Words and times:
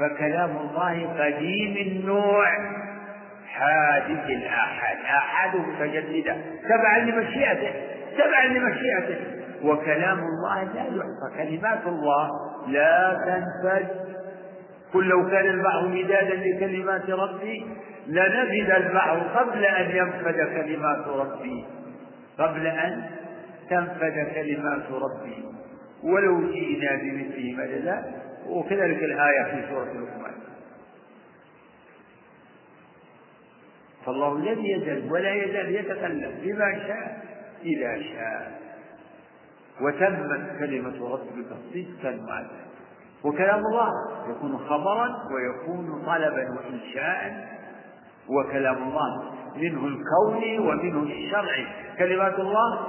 فكلام 0.00 0.56
الله 0.56 1.24
قديم 1.24 1.76
النوع. 1.86 2.46
حادث 3.48 4.30
الآحاد 4.30 4.96
آحاده 4.96 5.58
متجددة 5.58 6.36
تبعا 6.68 6.98
لمشيئته. 6.98 7.72
تبعا 8.18 8.46
لمشيئته. 8.46 9.16
وكلام 9.64 10.18
الله 10.18 10.62
لا 10.64 10.82
يحصى 10.82 11.26
كلمات 11.36 11.86
الله 11.86 12.28
لا 12.68 13.18
تنفذ 13.26 13.86
قل 14.94 15.08
لو 15.08 15.30
كان 15.30 15.46
البحر 15.46 15.88
مدادا 15.88 16.34
لكلمات 16.34 17.10
ربي 17.10 17.66
لنفذ 18.06 18.70
البحر 18.70 19.18
قبل 19.18 19.64
أن 19.64 19.96
ينفذ 19.96 20.44
كلمات 20.54 21.06
ربي. 21.08 21.64
قبل 22.38 22.66
أن 22.66 23.02
تنفذ 23.70 24.34
كلمات 24.34 24.86
ربي. 24.90 25.44
ولو 26.04 26.40
جئنا 26.40 26.96
بمثله 26.96 27.54
مددا 27.58 28.04
وكذلك 28.48 28.98
الآية 29.02 29.44
في 29.44 29.68
سورة 29.70 29.84
لقمان 29.92 30.34
فالله 34.06 34.38
لم 34.38 34.64
يزل 34.64 35.12
ولا 35.12 35.34
يزال 35.34 35.74
يتكلم 35.74 36.38
بما 36.42 36.72
شاء 36.86 37.26
إذا 37.64 38.02
شاء. 38.02 38.60
وتمت 39.80 40.58
كلمة 40.58 41.08
ربك 41.12 41.46
صدقا 41.74 42.24
وعدلا. 42.28 42.66
وكلام 43.24 43.58
الله 43.58 43.90
يكون 44.30 44.58
خبرا 44.58 45.08
ويكون 45.34 46.02
طلبا 46.06 46.48
وإنشاء. 46.58 47.48
وكلام 48.28 48.76
الله 48.76 49.32
منه 49.56 49.86
الكوني 49.86 50.58
ومنه 50.58 51.02
الشرعي 51.02 51.66
كلمات 51.98 52.38
الله 52.38 52.86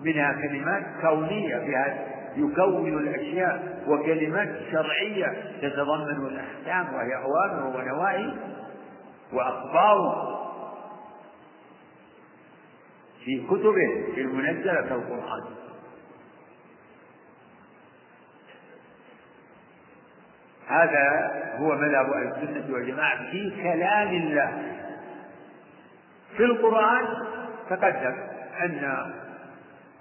منها 0.00 0.32
كلمات 0.32 0.82
كونية 1.00 1.56
بها 1.58 2.06
يكون 2.36 2.98
الأشياء 2.98 3.84
وكلمات 3.88 4.48
شرعية 4.72 5.26
تتضمن 5.62 6.26
الأحكام 6.26 6.94
وهي 6.94 7.16
أوامر 7.16 7.76
ونواهي 7.76 8.32
وأخبار 9.32 10.32
في 13.24 13.46
كتبه 13.46 14.18
المنزلة 14.18 14.80
كالقرآن 14.80 15.42
هذا 20.68 21.32
هو 21.58 21.74
مذهب 21.74 22.12
أهل 22.12 22.26
السنة 22.26 22.74
والجماعة 22.74 23.30
في 23.30 23.50
كلام 23.62 24.08
الله. 24.08 24.62
في 26.36 26.44
القرآن 26.44 27.04
تقدم 27.70 28.14
أن 28.60 29.12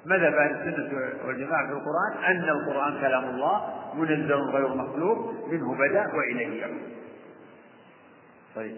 مذهب 0.06 0.34
أهل 0.34 0.52
السنة 0.52 1.00
والجماعة 1.28 1.68
في 1.68 1.74
القرآن؟ 1.74 2.24
أن 2.36 2.50
القرآن 2.50 3.02
كلام 3.02 3.24
الله 3.24 3.74
منزل 3.96 4.34
غير 4.34 4.68
مخلوق 4.68 5.48
منه 5.52 5.76
بدأ 5.76 6.08
وإليه 6.16 6.62
يعود. 6.62 6.82
طيب. 8.56 8.78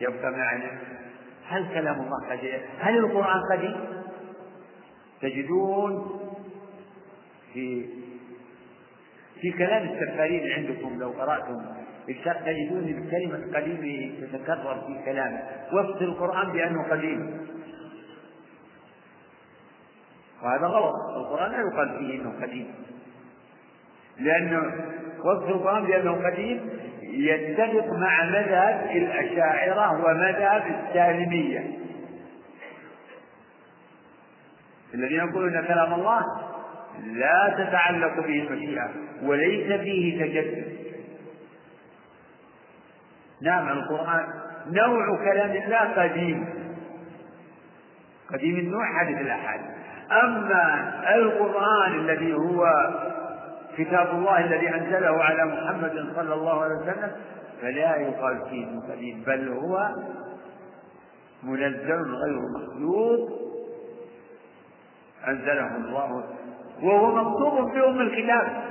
يبقى 0.00 0.30
معنا 0.30 0.70
هل 1.48 1.68
كلام 1.74 2.00
الله 2.00 2.30
قديم 2.30 2.60
هل 2.78 2.98
القرآن 2.98 3.40
قديم 3.52 3.76
تجدون 5.22 6.20
في 7.52 7.86
في 9.40 9.50
كلام 9.52 9.88
السفارين 9.88 10.52
عندكم 10.52 10.98
لو 11.00 11.10
قرأتم؟ 11.10 11.62
تجدون 12.46 12.84
الكلمة 12.84 13.56
قديم 13.56 14.14
تتكرر 14.20 14.80
في 14.86 15.04
كلامه 15.04 15.42
وصف 15.72 16.02
القرآن 16.02 16.52
بأنه 16.52 16.82
قديم. 16.90 17.46
وهذا 20.42 20.66
غلط. 20.66 20.94
القرآن 21.16 21.52
لا 21.52 21.58
يقال 21.58 21.98
فيه 21.98 22.20
أنه 22.20 22.32
قديم. 22.42 22.74
لأنه 24.18 24.74
وصف 25.24 25.48
القرآن 25.48 25.84
بأنه 25.84 26.30
قديم 26.30 26.70
يتفق 27.02 27.86
مع 27.92 28.24
مذهب 28.24 28.90
الأشاعرة 28.90 30.04
ومذهب 30.04 30.62
السالمية 30.66 31.78
الذين 34.94 35.18
يقولون 35.18 35.66
كلام 35.66 35.94
الله 35.94 36.22
لا 37.04 37.54
تتعلق 37.58 38.14
به 38.16 38.42
المشيئة 38.42 38.90
وليس 39.22 39.80
فيه 39.80 40.24
تجدد. 40.24 40.76
نعم 43.42 43.68
القرآن 43.68 44.26
نوع 44.66 45.24
كلام 45.24 45.50
الله 45.50 46.02
قديم. 46.02 46.46
قديم 48.32 48.56
النوع 48.56 48.98
حدث 48.98 49.20
الأحد 49.20 49.60
أما 50.24 50.92
القرآن 51.14 51.92
الذي 52.00 52.34
هو 52.34 52.90
كتاب 53.78 54.10
الله 54.10 54.44
الذي 54.44 54.68
أنزله 54.74 55.24
على 55.24 55.44
محمد 55.44 56.06
صلى 56.16 56.34
الله 56.34 56.62
عليه 56.62 56.74
وسلم 56.74 57.10
فلا 57.62 57.96
يقال 57.96 58.40
فيه 58.50 58.66
قديم 58.92 59.22
بل 59.26 59.48
هو 59.48 59.88
منزل 61.42 62.14
غير 62.14 62.40
مخلوق. 62.54 63.30
أنزله 65.28 65.76
الله 65.76 66.24
وهو 66.82 67.14
مكتوب 67.14 67.72
في 67.72 67.86
أم 67.86 68.00
الكتاب. 68.00 68.62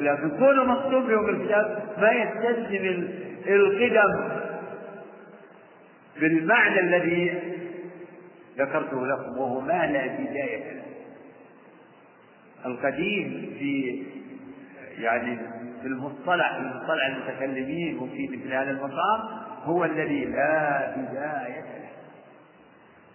لكن 0.00 0.30
كونه 0.38 0.64
مكتوب 0.64 1.06
في 1.06 1.14
أم 1.14 1.28
الكتاب 1.28 1.82
ما 1.98 2.10
يستلزم 2.12 3.08
القدم 3.46 4.28
بالمعنى 6.20 6.80
الذي 6.80 7.38
ذكرته 8.58 9.06
لكم 9.06 9.38
وهو 9.38 9.60
ما 9.60 9.86
لا 9.86 10.06
بداية 10.06 10.72
له 10.72 10.77
القديم 12.66 13.54
في 13.58 14.02
يعني 14.98 15.38
في 15.82 15.86
المصطلح 15.86 16.56
في 16.56 16.62
مصطلح 16.62 17.06
المتكلمين 17.06 17.98
وفي 17.98 18.28
مثل 18.28 18.52
هذا 18.52 18.70
المقام 18.70 19.20
هو 19.64 19.84
الذي 19.84 20.24
لا 20.24 20.94
بداية 20.96 21.60
له. 21.60 21.88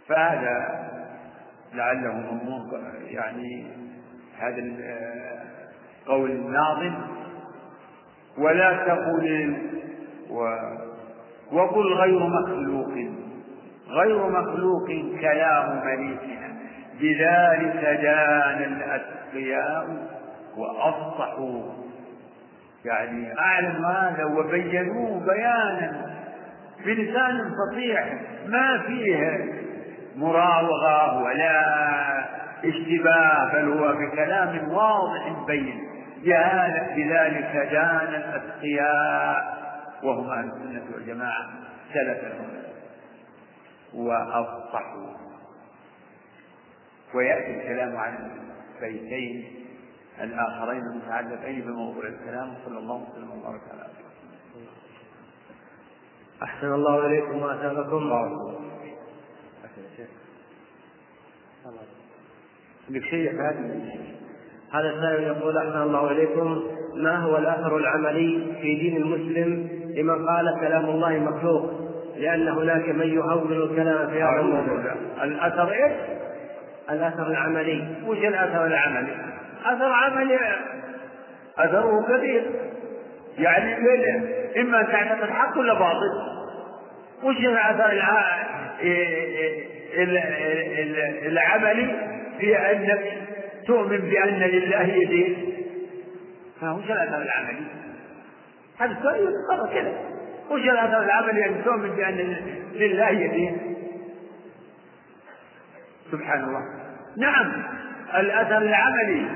فهذا 0.07 0.83
لعله 1.73 2.13
مضمون 2.13 2.83
يعني 3.07 3.65
هذا 4.39 4.63
قول 6.07 6.31
الناظم 6.31 6.93
ولا 8.37 8.85
تقل 8.85 9.55
و 10.29 10.57
وقل 11.51 11.93
غير 11.93 12.19
مخلوق 12.19 12.93
غير 13.87 14.29
مخلوق 14.29 14.87
كلام 15.21 15.85
مليكنا 15.85 16.52
بذلك 17.01 17.99
دان 18.01 18.63
الأتقياء 18.63 20.07
وأفصحوا 20.57 21.73
يعني 22.85 23.39
أعلنوا 23.39 23.89
هذا 23.89 24.25
وبينوه 24.25 25.25
بيانا 25.25 26.13
بلسان 26.85 27.51
فصيح 27.51 28.13
ما 28.47 28.83
فيه 28.87 29.45
مراوغة 30.15 31.23
ولا 31.23 31.63
اشتباه 32.65 33.51
بل 33.53 33.71
هو 33.71 33.93
بكلام 33.93 34.71
واضح 34.71 35.45
بين. 35.47 35.89
بذلك 36.95 37.69
دان 37.71 38.07
الأتقياء. 38.07 39.53
وهم 40.03 40.29
أهل 40.29 40.45
السنة 40.45 40.83
والجماعة 40.95 41.45
سلفا 41.93 42.33
وأفصحوا 43.93 45.22
ويأتي 47.15 47.61
الكلام 47.61 47.97
عن 47.97 48.31
البيتين 48.81 49.65
الآخرين 50.21 50.81
المتعلقين 50.81 51.61
بموضوع 51.61 52.03
الكلام 52.07 52.53
صلى 52.65 52.77
الله 52.77 52.95
وسلم 52.95 53.31
وبارك 53.31 53.61
على 53.71 53.87
أحسن 56.43 56.73
الله 56.73 57.05
إليكم 57.05 57.41
وأثابكم. 57.41 58.11
عندك 62.89 63.03
شيء 63.03 63.31
هذا 63.31 63.79
هذا 64.71 64.89
السائل 64.89 65.23
يقول 65.23 65.57
أحسن 65.57 65.81
الله 65.81 66.11
إليكم. 66.11 66.63
ما 66.95 67.17
هو 67.17 67.37
الأثر 67.37 67.77
العملي 67.77 68.57
في 68.61 68.75
دين 68.75 68.97
المسلم 68.97 69.69
لمن 69.97 70.27
قال 70.27 70.59
كلام 70.59 70.85
الله 70.85 71.19
مخلوق؟ 71.19 71.71
لأن 72.17 72.47
هناك 72.47 72.89
من 72.89 73.07
يهول 73.07 73.63
الكلام 73.63 74.09
في 74.09 74.23
هذا 74.23 74.39
الموضوع 74.39 74.95
الأثر 75.23 75.71
إيش؟ 75.71 75.93
الأثر 76.89 77.27
العملي 77.27 77.87
وش 78.05 78.17
الأثر 78.17 78.65
العملي؟ 78.65 79.15
أثر 79.65 79.91
عملي 79.93 80.39
أثره 81.57 82.05
كبير 82.07 82.45
يعني 83.37 83.75
إما 84.57 84.81
أن 84.81 84.87
تعتقد 84.87 85.29
حق 85.29 85.57
ولا 85.57 85.73
باطل 85.73 86.11
وش 87.23 87.37
الأثر 87.37 87.91
العملي 91.25 91.95
في 92.39 92.57
أنك 92.57 93.17
تؤمن 93.67 93.97
بأن 93.97 94.39
لله 94.39 94.81
يدين 94.81 95.53
فوش 96.61 96.85
الأثر 96.85 97.21
العملي؟ 97.21 97.65
هذا 98.79 98.97
سؤال 99.03 99.15
يتقرر 99.15 99.73
كذا 99.73 99.93
وش 100.51 100.61
الأثر 100.61 101.03
العملي 101.03 101.45
أن 101.45 101.63
تؤمن 101.65 101.89
بأن 101.89 102.35
لله 102.73 103.09
يدين؟ 103.09 103.72
سبحان 106.11 106.43
الله 106.43 106.61
نعم 107.17 107.63
الأثر 108.15 108.57
العملي 108.57 109.27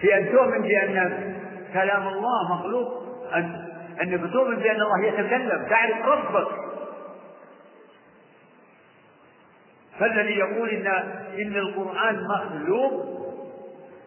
في 0.00 0.18
أن 0.18 0.32
تؤمن 0.32 0.62
بأن 0.62 1.34
كلام 1.72 2.08
الله 2.08 2.54
مخلوق 2.54 2.88
أن 3.34 3.70
أنك 4.02 4.32
تؤمن 4.32 4.56
بأن 4.56 4.80
الله 4.80 5.04
يتكلم 5.04 5.66
تعرف 5.68 6.04
ربك. 6.04 6.48
فالذي 9.98 10.38
يقول 10.38 10.68
إن 10.68 10.86
إن 11.38 11.56
القرآن 11.56 12.24
مخلوق 12.34 12.92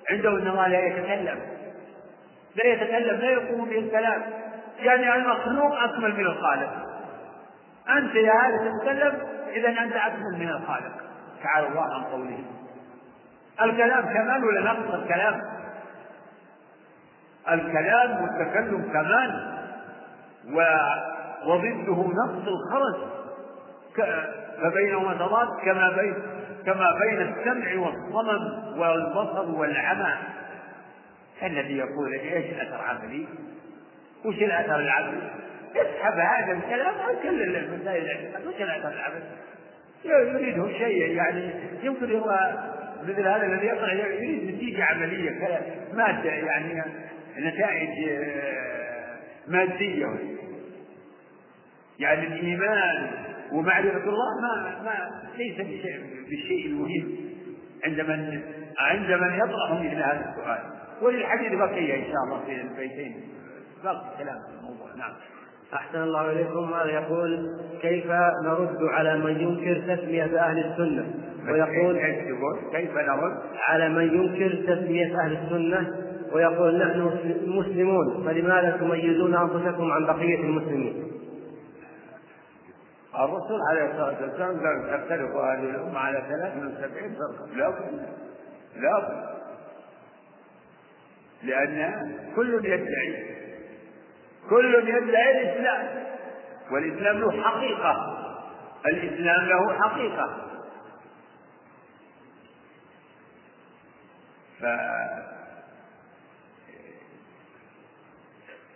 عنده 0.10 0.30
أن 0.30 0.48
الله 0.48 0.68
لا 0.68 0.80
يتكلم. 0.80 1.40
لا 2.56 2.66
يتكلم 2.66 3.20
لا 3.20 3.32
يقوم 3.32 3.70
به 3.70 3.80
الكلام. 3.80 4.24
يعني 4.80 5.16
المخلوق 5.16 5.84
أكمل 5.84 6.16
من 6.16 6.26
الخالق. 6.26 6.72
أنت 7.90 8.16
يا 8.16 8.34
هذا 8.34 8.72
تتكلم 8.72 9.20
إذا 9.54 9.70
أنت 9.70 9.94
أكمل 9.96 10.40
من 10.40 10.50
الخالق. 10.50 10.94
تعالى 11.44 11.68
الله 11.68 11.94
عن 11.96 12.04
قوله 12.04 12.40
الكلام 13.62 14.06
كمال 14.06 14.46
ولا 14.46 14.62
نقص 14.62 14.94
الكلام 14.94 15.42
الكلام 17.52 18.22
والتكلم 18.22 18.92
كمال 18.94 19.54
وضده 21.46 22.08
نقص 22.14 22.48
الخرج 22.48 23.14
فبينهما 24.62 25.14
تضاد 25.14 25.48
كما 25.66 25.90
بين 25.90 26.16
كما 26.66 27.00
بين 27.00 27.22
السمع 27.22 27.80
والصمم 27.80 28.80
والبصر 28.80 29.52
والعمى 29.52 30.14
الذي 31.44 31.78
يقول 31.78 32.14
إيش 32.14 32.46
الأثر 32.46 32.84
عملي؟ 32.84 33.28
وش 34.26 34.36
الأثر 34.36 34.76
العملي؟ 34.76 35.30
اسحب 35.76 36.20
هذا 36.20 36.52
الكلام 36.52 36.96
عن 37.00 37.16
كل 37.24 37.56
المسائل 37.56 38.32
وش 38.48 38.56
الأثر 38.56 38.88
العملي؟ 38.88 39.24
يريده 40.06 40.78
شيء 40.78 41.12
يعني 41.12 41.50
يمكن 41.84 42.12
هو 42.12 42.54
مثل 43.04 43.28
هذا 43.28 43.46
الذي 43.46 43.66
يقرأ 43.66 43.94
يريد 43.94 44.56
نتيجة 44.56 44.84
عملية 44.84 45.32
ماده 45.94 46.30
يعني 46.30 46.84
نتائج 47.38 48.10
آه، 48.10 49.18
مادية. 49.48 50.08
يعني 52.00 52.28
الإيمان 52.28 53.12
ومعرفة 53.52 54.10
الله 54.10 54.42
ما 54.42 54.82
ما 54.84 55.22
ليس 55.38 55.58
بالشيء 56.30 56.66
المهم 56.66 57.18
عند 57.86 58.02
من 58.02 58.42
عند 58.80 59.12
من 59.12 59.34
يطرح 59.36 59.72
مثل 59.72 59.96
هذا 59.96 60.30
السؤال. 60.30 60.60
وللحديث 61.02 61.54
بقية 61.54 61.96
إن 61.96 62.04
شاء 62.04 62.24
الله 62.26 62.46
في 62.46 62.62
البيتين. 62.62 63.22
باقي 63.84 64.18
كلام 64.18 64.40
في 64.50 64.58
الموضوع. 64.60 64.96
نعم. 64.98 65.14
أحسن 65.74 66.02
الله 66.02 66.32
إليكم 66.32 66.74
هذا 66.74 66.92
يقول 66.92 67.58
كيف 67.82 68.06
نرد 68.46 68.78
على 68.84 69.18
من 69.18 69.40
ينكر 69.42 69.96
تسمية 69.96 70.40
أهل 70.40 70.60
السنة؟ 70.60 71.14
ويقول 71.52 71.98
كيف 72.72 72.92
نرد؟ 72.98 73.38
على 73.68 73.90
من 73.90 74.04
ينكر 74.04 74.76
تسمية 74.76 75.20
أهل 75.26 75.38
السنة؟ 75.38 75.96
ويقول 76.32 76.78
نحن 76.78 77.12
مسلمون 77.46 78.26
فلماذا 78.26 78.78
تميزون 78.78 79.36
أنفسكم 79.36 79.92
عن 79.92 80.06
بقية 80.06 80.40
المسلمين؟ 80.40 81.04
الرسول 83.20 83.60
عليه 83.70 83.92
الصلاة 83.92 84.22
والسلام 84.22 84.60
قال 84.60 85.00
تختلف 85.02 85.36
هذه 85.36 85.70
الأمة 85.70 86.00
على 86.00 86.24
73 86.30 87.16
فرقة. 87.16 87.56
لا 87.56 87.70
بد 87.70 88.06
لا 88.76 89.00
بد. 89.00 89.34
لأن 91.44 92.12
كل 92.36 92.66
يدعي 92.66 93.43
كل 94.50 94.76
يدعي 94.88 95.42
الإسلام. 95.42 96.04
والإسلام 96.72 97.18
له 97.18 97.44
حقيقة. 97.44 98.20
الإسلام 98.86 99.46
له 99.46 99.80
حقيقة. 99.80 100.38
ف 104.60 104.64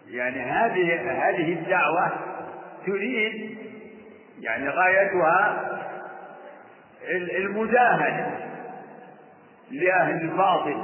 يعني 0.09 0.41
هذه 0.41 1.11
هذه 1.11 1.53
الدعوة 1.53 2.11
تريد 2.85 3.57
يعني 4.39 4.69
غايتها 4.69 5.63
المداهنة 7.37 8.47
لأهل 9.71 10.21
الباطل 10.21 10.83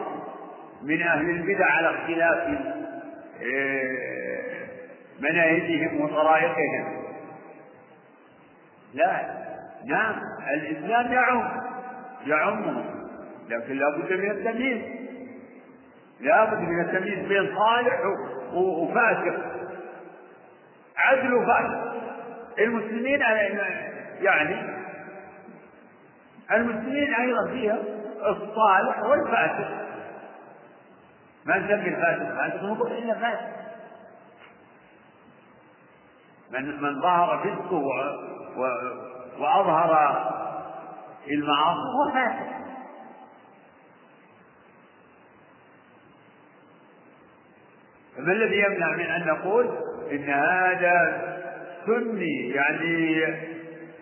من 0.83 1.01
أهل 1.01 1.29
البدع 1.29 1.65
على 1.65 1.89
اختلاف 1.89 2.57
آه، 3.41 4.22
مناهجهم 5.19 6.01
وطرائقهم. 6.01 7.03
لا 8.93 9.43
نعم 9.85 10.15
الإسلام 10.53 11.13
يعم 11.13 11.61
يعمهم 12.25 12.85
لكن 13.49 13.73
لا 13.73 13.89
بد 13.97 14.13
من 14.13 14.31
التمييز. 14.31 14.81
لا 16.19 16.45
بد 16.45 16.59
من 16.59 16.81
التمييز 16.81 17.27
بين 17.27 17.55
صالح 17.55 17.99
وفاسق. 18.53 19.35
عدل 20.97 21.33
وفاسق. 21.33 21.93
المسلمين 22.59 23.21
يعني 24.21 24.73
المسلمين 26.51 27.13
أيضا 27.13 27.51
فيها 27.51 27.77
الصالح 28.27 29.03
والفاسق. 29.03 29.83
ما 31.45 31.57
نسمي 31.57 31.87
الفاسق 31.87 32.35
فاسق 32.35 32.63
نقول 32.63 32.91
إلا 32.91 33.13
فاسق. 33.13 33.62
من 36.53 36.81
من 36.81 37.01
ظهر 37.01 37.37
فسقه 37.37 37.75
و... 37.75 37.89
و... 38.57 38.67
وأظهر 39.39 40.23
المعاصي 41.27 41.79
هو 41.79 42.11
فاسق 42.13 42.53
فما 48.17 48.33
الذي 48.33 48.59
يمنع 48.59 48.95
من 48.95 49.05
أن 49.05 49.27
نقول 49.27 49.69
إن 50.11 50.29
هذا 50.29 51.21
سني؟ 51.85 52.49
يعني 52.49 53.23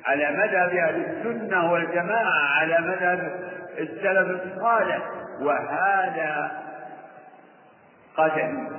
على 0.06 0.32
مذهب 0.32 0.70
أهل 0.70 0.96
السنة 0.96 1.72
والجماعة 1.72 2.60
على 2.60 2.80
مذهب 2.80 3.40
السلف 3.78 4.44
الصالح. 4.44 5.10
وهذا 5.42 6.52
قدمي 8.18 8.70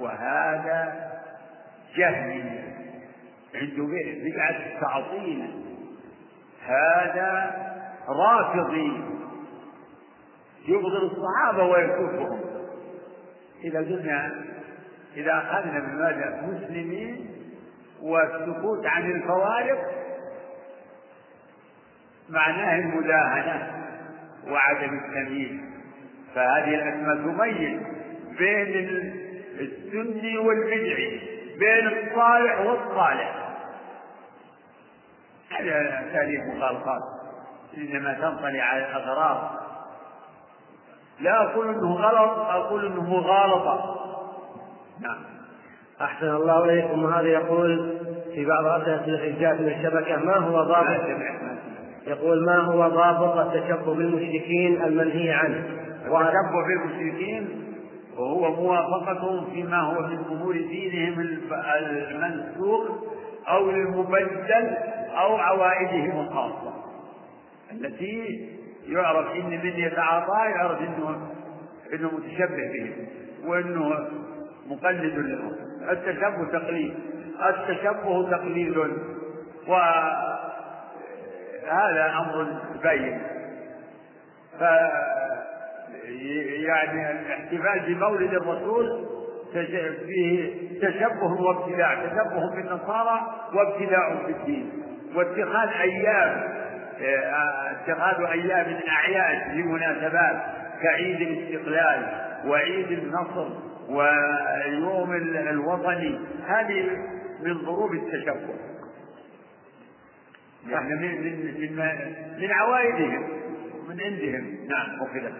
وهذا 0.00 0.92
جهمي. 1.96 2.63
عنده 3.54 3.84
بدعة 4.24 4.74
التعطيل 4.74 5.50
هذا 6.66 7.54
رافضي. 8.08 9.04
يبغض 10.68 11.02
الصحابة 11.02 11.64
ويكفهم. 11.64 12.40
إذا 13.64 13.78
قلنا 13.78 14.44
إذا 15.16 15.32
أخذنا 15.32 15.78
بماذا 15.78 16.42
مسلمين 16.42 17.30
والسكوت 18.02 18.86
عن 18.86 19.10
الفوارق 19.10 19.78
معناه 22.28 22.78
المداهنة 22.78 23.84
وعدم 24.48 24.98
التمييز. 24.98 25.60
فهذه 26.34 26.74
الأسماء 26.74 27.16
تميز 27.16 27.80
بين 28.38 29.12
السني 29.60 30.38
والبدعي 30.38 31.20
بين 31.58 31.86
الصالح 31.86 32.60
والصالح. 32.60 33.43
هذا 35.60 36.12
تاريخ 36.12 36.40
مخالفات. 36.56 37.02
إنما 37.76 38.12
تنطلي 38.14 38.60
على 38.60 38.86
الأغراض 38.86 39.50
لا 41.20 41.42
أقول 41.42 41.68
أنه 41.68 41.94
غلط 41.94 42.38
أقول 42.38 42.86
أنه 42.86 43.02
مغالطة 43.02 43.96
نعم. 45.00 45.16
أحسن 46.00 46.28
الله 46.28 46.64
إليكم. 46.64 47.04
وهذا 47.04 47.28
يقول 47.28 47.98
في 48.34 48.44
بعض 48.44 48.64
أسئلة 48.64 49.04
الحجاج 49.04 49.60
من 49.60 49.68
الشبكة 49.68 50.16
ما 50.16 50.36
هو 50.36 50.62
ضابط؟ 50.62 51.00
يقول 52.06 52.46
ما 52.46 52.58
هو 52.58 52.88
ضابط 52.88 53.36
التشبه 53.36 53.94
بالمشركين 53.94 54.82
المنهي 54.82 55.30
عنه؟ 55.30 55.64
التشبه 56.04 56.66
بالمشركين 56.66 57.64
وهو 58.18 58.62
موافقتهم 58.62 59.50
فيما 59.50 59.80
هو 59.80 60.02
من 60.02 60.18
أمور 60.30 60.52
دينهم 60.52 61.20
المنسوخ 62.10 63.13
أو 63.48 63.70
المبدل 63.70 64.76
أو 65.10 65.36
عوائدهم 65.36 66.20
الخاصة. 66.20 66.84
التي 67.72 68.48
يعرف 68.86 69.34
إن 69.34 69.50
من 69.50 69.72
يتعاطى 69.76 70.50
يعرف 70.56 70.78
إنه 70.78 71.30
إنه 71.92 72.10
متشبه 72.10 72.72
بهم 72.72 73.06
وإنه 73.44 74.08
مقلد 74.66 75.18
لهم 75.18 75.52
التشبه 75.90 76.44
تقليد. 76.52 76.94
التشبه 77.48 78.30
تقليد. 78.30 78.76
وهذا 79.68 80.44
أمر 82.18 82.60
بين. 82.82 83.22
ف 84.60 84.62
يعني 86.64 87.10
الاحتفال 87.10 87.94
بمولد 87.94 88.34
الرسول 88.34 89.13
فيه 90.06 90.50
تشبه 90.82 91.42
وابتلاع 91.42 91.94
تشبه 91.94 92.54
بالنصارى 92.54 93.20
وابتلاع 93.54 94.16
في 94.26 94.32
الدين 94.32 94.70
واتخاذ 95.14 95.68
أيام 95.80 96.54
اتخاذ 97.70 98.24
أيام 98.24 98.80
أعياد 98.88 99.56
لمناسبات 99.56 100.42
كعيد 100.82 101.20
الاستقلال 101.20 102.24
وعيد 102.46 102.92
النصر 102.92 103.48
واليوم 103.88 105.12
الوطني. 105.48 106.20
هذه 106.46 106.90
من 107.42 107.64
ضروب 107.64 107.92
التشبه. 107.92 108.54
يعني 110.68 110.94
من 110.94 111.20
من 111.20 111.76
من, 111.76 112.14
من 112.40 112.52
عوائدهم 112.52 113.28
من 113.88 114.00
عندهم. 114.00 114.58
نعم 114.68 115.02
أخذت 115.02 115.32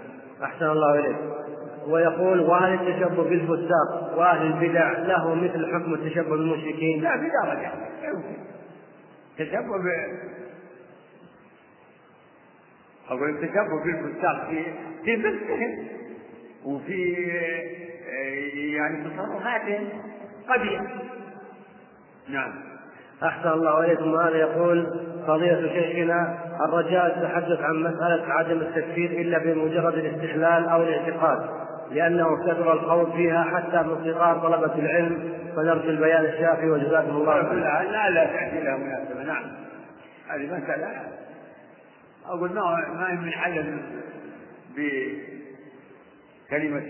أحسن 0.43 0.67
الله 0.67 0.99
إليك. 0.99 1.17
ويقول 1.89 2.41
وهل 2.41 2.75
التشبه 2.75 3.23
بالفساق 3.23 4.19
وأهل 4.19 4.47
البدع 4.47 4.93
له 4.93 5.35
مثل 5.35 5.73
حكم 5.75 5.95
التشبه 5.95 6.31
بالمشركين؟ 6.31 7.03
لا 7.03 7.17
بدرجه 7.17 7.73
يمكن 8.05 8.37
تشبه 9.39 9.75
أقول 13.09 13.31
التشبه 13.31 13.85
بالفساق 13.85 14.49
في 14.51 14.65
في 15.05 15.17
مثلهم 15.17 15.89
وفي 16.65 17.15
يعني 18.77 19.05
تصرفاتهم 19.05 19.89
قبيح. 20.49 20.83
نعم. 22.29 22.53
أحسن 23.23 23.49
الله 23.49 23.85
إليكم. 23.85 24.13
وهذا 24.13 24.37
يقول 24.37 25.01
فضيلة 25.27 25.69
شيخنا 25.69 26.39
الرجاء 26.65 27.07
التحدث 27.07 27.61
عن 27.61 27.83
مسألة 27.83 28.33
عدم 28.33 28.59
التكفير 28.59 29.11
إلا 29.11 29.39
بمجرد 29.39 29.95
الاستحلال 29.95 30.69
أو 30.69 30.83
الاعتقاد. 30.83 31.64
لأنه 31.91 32.37
كثر 32.47 32.73
القول 32.73 33.13
فيها 33.13 33.45
حتى 33.45 33.83
من 33.83 34.05
صغار 34.05 34.39
طلبة 34.39 34.75
العلم 34.75 35.35
فنرجو 35.57 35.91
البيان 35.91 36.25
الشافي 36.25 36.71
وجزاكم 36.71 37.11
الله 37.11 37.43
خيرا. 37.43 37.55
لا 37.55 37.83
لا 37.83 38.11
لا 38.11 38.25
تأتي 38.25 38.61
لها 38.61 38.77
مناسبة 38.77 39.23
نعم. 39.23 39.45
هذه 40.29 40.47
مسألة. 40.47 40.87
أقول 42.27 42.53
ما 42.53 42.63
ما 42.95 43.11
هي 43.11 43.17
منحل 43.17 43.79
بكلمة 46.51 46.89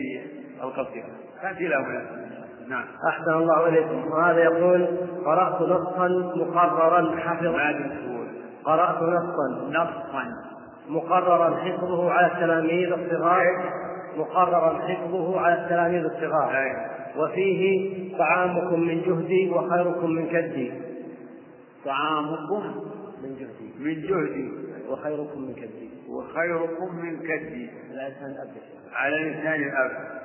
القصيرة 0.62 1.08
تأتي 1.42 1.68
لها 1.68 1.80
مناسبة. 1.80 2.24
نعم. 2.68 2.84
أحسن 3.08 3.32
الله 3.32 3.68
إليكم. 3.68 4.10
وهذا 4.12 4.40
يقول 4.40 4.86
قرأت 5.24 5.62
نصا 5.62 6.08
مقررا 6.36 7.16
حفظ 7.16 7.46
قرأت 8.64 9.02
نصا 9.02 9.68
نصا. 9.70 10.24
مقررا 10.88 11.56
حفظه 11.56 12.12
على 12.12 12.26
التلاميذ 12.26 12.92
الصغار. 12.92 13.83
مقررا 14.16 14.78
حفظه 14.78 15.40
على 15.40 15.62
التلاميذ 15.62 16.04
الصغار. 16.04 16.76
وفيه 17.16 17.94
طعامكم 18.18 18.80
من 18.80 19.02
جهدي 19.02 19.50
وخيركم 19.50 20.10
من 20.10 20.28
كدي. 20.28 20.72
طعامكم 21.84 22.84
من 23.22 23.36
جهدي. 23.36 23.72
من 23.78 24.02
جهدي. 24.02 24.50
وخيركم 24.88 25.40
من 25.42 25.54
كدي. 25.54 25.90
وخيركم 26.08 26.96
من 27.02 27.18
كدي. 27.18 27.70
لا 27.92 28.08
لسان 28.08 28.34
أبدا 28.42 28.94
على 28.94 29.16
لسان 29.16 29.62
الأب. 29.62 30.24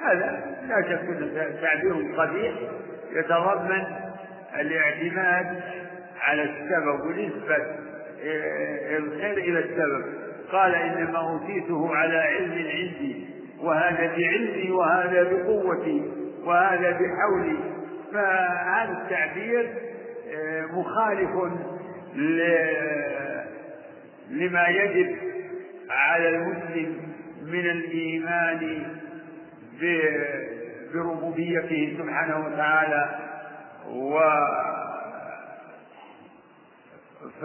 هذا 0.00 0.56
لا 0.68 0.82
شك 0.82 1.60
تعبير 1.60 2.14
قبيح 2.16 2.54
يتضمن 3.12 3.84
الاعتماد 4.60 5.62
على 6.20 6.42
السبب 6.42 7.00
ونسبة 7.00 7.56
آه، 8.24 8.96
الخير 8.98 9.38
إلى 9.38 9.58
السبب. 9.58 10.04
قال 10.52 10.74
إنما 10.74 11.18
أوتيته 11.18 11.96
على 11.96 12.18
علم 12.18 12.52
عندي 12.52 13.26
وهذا 13.60 14.06
بعلمي 14.16 14.70
وهذا 14.70 15.22
بقوتي 15.22 16.10
وهذا 16.44 16.90
بحولي. 16.90 17.56
فهذا 18.12 19.02
التعبير 19.02 19.72
آه، 20.34 20.66
مخالف 20.66 21.30
لما 24.30 24.68
يجب 24.68 25.16
على 25.90 26.28
المسلم 26.28 26.96
من 27.42 27.70
الإيمان 27.70 28.82
بربوبيته 30.94 31.96
سبحانه 31.98 32.46
وتعالى 32.46 33.18
و 33.90 34.20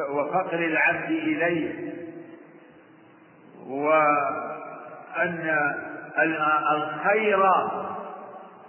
وفقر 0.09 0.59
العبد 0.59 1.09
إليه. 1.11 1.93
وأن 3.67 5.57
الخير 6.71 7.43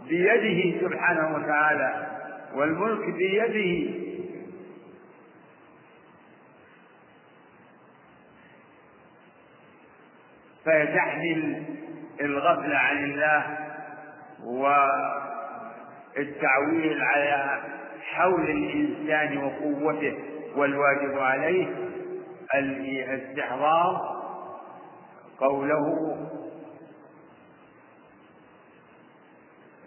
بيده 0.09 0.81
سبحانه 0.81 1.35
وتعالى 1.37 2.07
والملك 2.55 3.15
بيده. 3.15 3.99
فيتحمل 10.65 11.65
الغفلة 12.21 12.77
عن 12.77 13.05
الله 13.05 13.59
والتعويل 16.17 17.03
على 17.03 17.61
حول 18.11 18.51
الإنسان 18.51 19.39
وقوته 19.39 20.15
والواجب 20.57 21.19
عليه 21.19 21.67
الاستحضار 22.55 24.18
قوله 25.41 26.17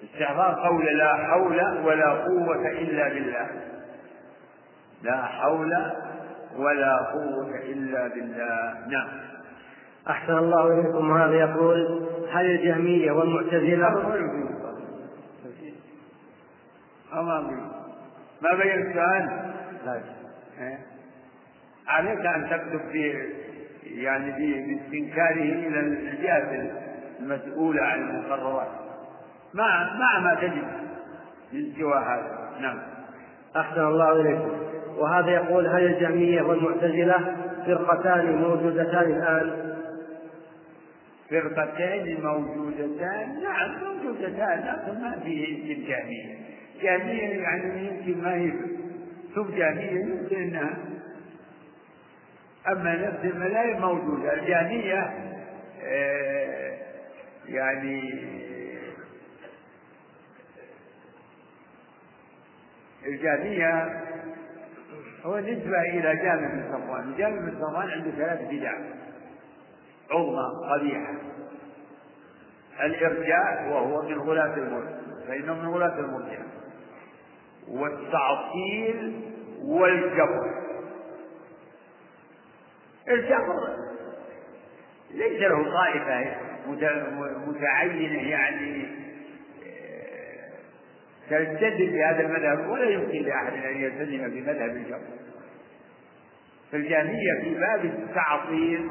استحضار 0.04 0.68
قول 0.68 0.98
لا 0.98 1.16
حول 1.16 1.86
ولا 1.86 2.10
قوة 2.10 2.68
إلا 2.68 3.10
بالله. 3.10 3.50
لا 5.04 5.26
حول 5.26 5.74
ولا 6.56 6.98
قوة 6.98 7.56
إلا 7.56 8.08
بالله. 8.08 8.88
نعم. 8.88 9.10
أحسن 10.10 10.38
الله 10.38 10.80
إليكم. 10.80 11.18
هذا 11.18 11.36
يقول 11.36 12.10
هل 12.32 12.46
الجهمية 12.46 13.12
والمعتزلة؟ 13.12 13.90
ما 17.14 17.42
ما 18.42 18.56
بين 18.64 18.88
السؤال؟ 18.88 19.54
لا. 19.86 20.02
إيه؟ 20.60 20.80
عليك 21.88 22.26
أن 22.26 22.50
تكتب 22.50 22.92
في 22.92 23.30
يعني 23.84 24.32
باستنكاره 24.32 25.42
إلى 25.42 25.80
الجهات 25.80 26.72
المسؤولة 27.20 27.82
عن 27.82 28.00
المقررات. 28.00 28.68
مع 29.54 29.98
مع 30.00 30.20
ما 30.20 30.36
تجد 30.36 30.64
من 31.54 31.74
سوى 31.78 31.98
هذا. 31.98 32.50
نعم. 32.62 32.80
أحسن 33.56 33.82
الله 33.82 34.22
إليكم. 34.22 34.52
وهذا 34.98 35.30
يقول 35.30 35.68
هل 35.68 35.86
الجهمية 35.86 36.42
والمعتزلة 36.42 37.36
فرقتان 37.66 38.36
موجودتان 38.36 39.12
الآن؟ 39.12 39.72
فرقتين 41.30 42.24
موجودتان؟ 42.24 43.42
نعم 43.44 43.72
موجودتان 43.84 44.60
لكن 44.60 45.02
ما 45.02 45.20
في 45.24 45.46
الجهمية 45.72 46.36
جهمية 46.82 47.42
يعني 47.42 47.88
يمكن 47.88 48.22
ما 48.22 48.36
هي 48.36 48.52
ثم 49.36 49.56
جهمية 49.56 49.92
يمكن 49.92 50.36
أنها 50.36 50.78
أما 52.68 52.96
نفس 52.96 53.26
الملايين 53.26 53.82
موجودة. 53.82 54.34
الجهمية 54.34 55.14
آه 55.84 56.78
يعني 57.46 58.14
الجهمية 63.06 64.02
هو 65.26 65.40
نسبة 65.40 65.82
إلى 65.82 66.16
جامع 66.16 66.48
بن 66.48 66.64
صفوان، 66.72 67.16
جامع 67.18 67.38
بن 67.40 67.56
صفوان 67.62 67.90
عنده 67.90 68.12
ثلاث 68.12 68.42
بدع. 68.52 68.74
عظمى 70.12 70.44
قبيحة. 70.76 71.14
الإرجاء 72.84 73.70
وهو 73.70 74.02
من 74.02 74.18
غلاة 74.18 74.54
الملك 74.54 75.02
فإنه 75.28 75.54
من 75.54 75.68
غلاة 75.68 76.00
المرجع 76.00 76.40
والتعطيل 77.68 79.22
والجبر. 79.64 80.61
الجبر 83.08 83.78
ليس 85.12 85.42
له 85.42 85.64
طائفة 85.64 86.36
متعينة 87.48 88.30
يعني 88.30 88.88
آه، 89.68 90.50
تلتزم 91.30 91.92
بهذا 91.92 92.22
المذهب 92.22 92.70
ولا 92.70 92.90
يمكن 92.90 93.24
لأحد 93.24 93.54
أن 93.54 93.82
يلتزم 93.82 94.30
بمذهب 94.30 94.70
الجبر 94.70 95.22
فالجهمية 96.72 97.42
في 97.44 97.54
باب 97.56 97.86
التعطيل 97.86 98.90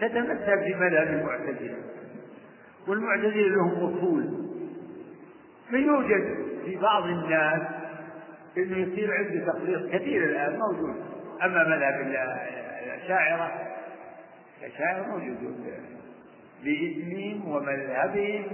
تتمثل 0.00 0.64
في 0.64 0.74
مذهب 0.74 1.06
المعتزلة 1.06 1.76
والمعتزلة 2.88 3.48
لهم 3.48 3.70
أصول. 3.70 4.46
فيوجد 5.70 6.36
في 6.64 6.76
بعض 6.76 7.04
الناس 7.04 7.62
إنه 8.56 8.78
يصير 8.78 9.14
عنده 9.14 9.52
تقليص 9.52 9.92
كثير 9.92 10.24
الآن 10.24 10.58
موجود 10.58 10.96
أما 11.42 11.64
مذهب 11.64 12.00
الاشاعره 12.86 13.52
الاشاعره 14.60 15.06
موجود 15.06 15.66
باسمهم 16.64 17.48
ومذهبهم. 17.48 18.44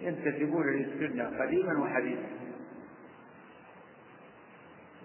وينتسبون 0.00 0.66
للسنه 0.66 1.40
قديما 1.40 1.80
وحديثا. 1.82 2.28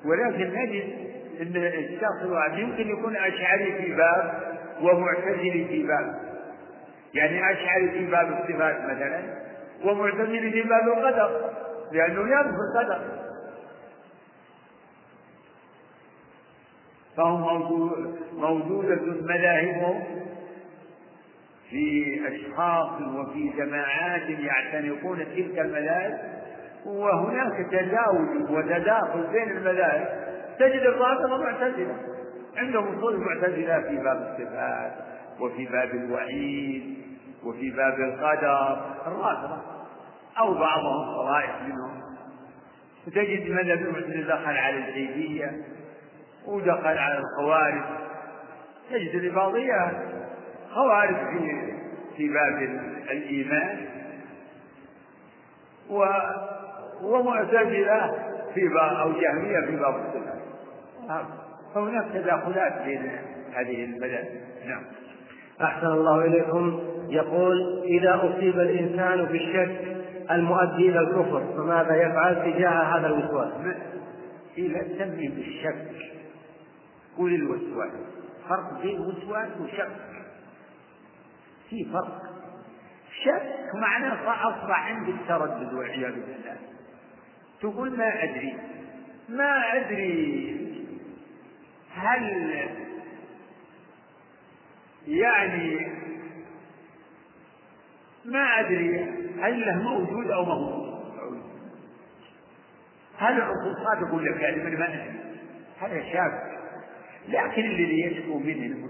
ولكن 0.05 0.53
نجد 0.53 1.13
إن 1.41 1.55
الشخص 1.55 2.21
الواحد 2.21 2.57
يمكن 2.57 2.89
يكون 2.89 3.15
أشعري 3.15 3.73
في 3.75 3.95
باب 3.95 4.53
ومعتزلي 4.81 5.65
في 5.67 5.83
باب. 5.83 6.33
يعني 7.13 7.51
أشعري 7.51 7.91
في 7.91 8.05
باب 8.05 8.31
الصفات 8.31 8.81
مثلا 8.81 9.43
ومعتزلي 9.83 10.51
في 10.51 10.61
باب 10.61 10.87
القدر 10.87 11.51
لأنه 11.91 12.21
ينفي 12.21 12.57
القدر 12.59 13.22
فهم 17.17 17.43
موجودة 18.33 19.01
مذاهبهم 19.21 20.03
في 21.69 22.19
أشخاص 22.27 23.01
وفي 23.01 23.49
جماعات 23.57 24.29
يعتنقون 24.29 25.17
تلك 25.17 25.59
المذاهب 25.59 26.43
وهناك 26.85 27.67
تجاوز 27.71 28.51
وتداخل 28.51 29.27
بين 29.31 29.57
المذاهب. 29.57 30.23
تجد 30.59 30.81
الرافضة 30.81 31.37
معتزلة. 31.37 31.97
عندهم 32.57 32.97
أصول 32.97 33.13
المعتزلة 33.13 33.81
في 33.81 33.95
باب 34.03 34.17
الصفات 34.17 34.93
وفي 35.39 35.65
باب 35.65 35.89
الوعيد 35.89 36.97
وفي 37.43 37.71
باب 37.71 37.99
القدر. 37.99 38.81
الرافضة 39.07 39.61
أو 40.39 40.53
بعضهم 40.53 41.13
طوائف 41.15 41.61
منهم. 41.65 42.01
وتجد 43.07 43.51
مذهب 43.51 43.77
المعتزلة 43.81 44.35
دخل 44.35 44.57
على 44.57 44.77
الزيدية 44.77 45.51
ودخل 46.47 46.97
على 46.97 47.17
الخوارج. 47.17 47.81
تجد 48.89 49.15
الإباضية 49.15 49.91
خوارج 50.73 51.15
في 51.15 51.73
في 52.17 52.29
باب 52.29 52.57
الإيمان. 53.11 53.77
و 55.89 56.05
ومعتزلة 57.03 58.15
في 58.53 58.67
باب 58.67 58.93
أو 58.93 59.11
جهمية 59.11 59.65
في 59.65 59.75
باب 59.75 59.95
الصفات. 59.95 60.43
فهناك 61.75 62.05
تداخلات 62.13 62.81
بين 62.85 63.11
هذه 63.53 63.83
المذاهب. 63.83 64.27
نعم. 64.65 64.83
أحسن 65.61 65.87
الله 65.87 66.25
إليكم. 66.25 66.79
يقول 67.09 67.83
إذا 67.83 68.15
أصيب 68.15 68.59
الإنسان 68.59 69.25
بالشك 69.25 69.97
المؤدي 70.31 70.89
إلى 70.89 70.99
الكفر 70.99 71.43
فماذا 71.57 71.95
يفعل 71.95 72.35
تجاه 72.35 72.69
هذا 72.69 73.07
الوسواس؟ 73.07 73.51
إذا 74.57 74.81
سمي 74.97 75.27
بالشك. 75.27 75.85
قول 77.17 77.33
الوسواس. 77.33 77.91
فرق 78.49 78.81
بين 78.81 78.99
وسواس 78.99 79.49
وشك. 79.61 79.91
في 81.69 81.85
فرق. 81.85 82.21
شك 83.23 83.75
معناه 83.75 84.49
أصبح 84.49 84.87
عندك 84.87 85.15
تردد 85.27 85.73
والعياذ 85.73 86.13
بالله. 86.13 86.57
تقول 87.61 87.97
ما 87.97 88.23
أدري. 88.23 88.57
ما 89.29 89.75
أدري. 89.75 90.59
هل 91.95 92.69
يعني 95.07 95.91
ما 98.25 98.59
أدري. 98.59 99.03
هل 99.41 99.65
له 99.65 99.75
موجود 99.75 100.31
أو 100.31 100.43
هو 100.43 100.83
هل 103.17 103.37
الرسول 103.37 104.07
يقول 104.07 104.25
لك 104.25 104.41
يعني 104.41 104.77
ما 104.77 104.87
أدري؟ 104.87 105.11
هذا 105.79 106.03
شاك. 106.13 106.62
لكن 107.29 107.65
الذي 107.65 108.01
يشكو 108.01 108.39
منه 108.39 108.87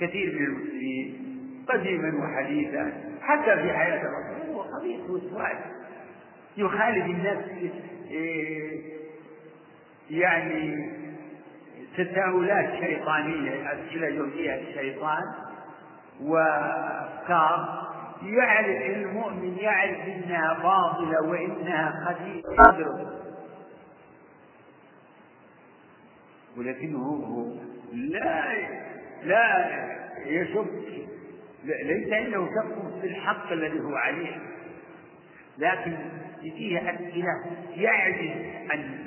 كثير 0.00 0.38
من 0.38 0.44
المسلمين 0.46 1.28
قديما 1.68 2.24
وحديثا 2.24 2.92
حتى 3.22 3.56
في 3.62 3.72
حياة 3.72 4.02
الرسول 4.02 4.54
هو 4.54 4.60
قضية 4.60 5.02
وسواس 5.02 5.56
يخالف 6.56 7.04
الناس 7.06 7.38
إيه، 8.10 8.80
يعني 10.10 10.90
تساؤلات 11.96 12.74
شيطانية 12.80 13.72
أسئلة 13.72 14.06
يلقيها 14.06 14.58
الشيطان 14.60 15.22
وأفكار 16.20 17.88
يعرف 18.22 18.82
المؤمن 18.96 19.56
يعرف 19.58 19.98
إنها 20.06 20.54
باطلة 20.62 21.22
وإنها 21.22 22.04
خبيثه 22.06 23.17
ولكنه 26.58 26.98
هو 26.98 27.52
لا 27.92 28.54
لا 29.22 29.68
يشك 30.26 30.66
ليس 31.64 32.12
إنه 32.12 32.46
شك 32.46 33.00
في 33.00 33.06
الحق 33.06 33.52
الذي 33.52 33.80
هو 33.80 33.94
عليه. 33.94 34.36
لكن 35.58 35.96
فيه 36.42 36.90
أسئلة 36.90 37.44
يعجز 37.76 38.30
عن 38.70 38.98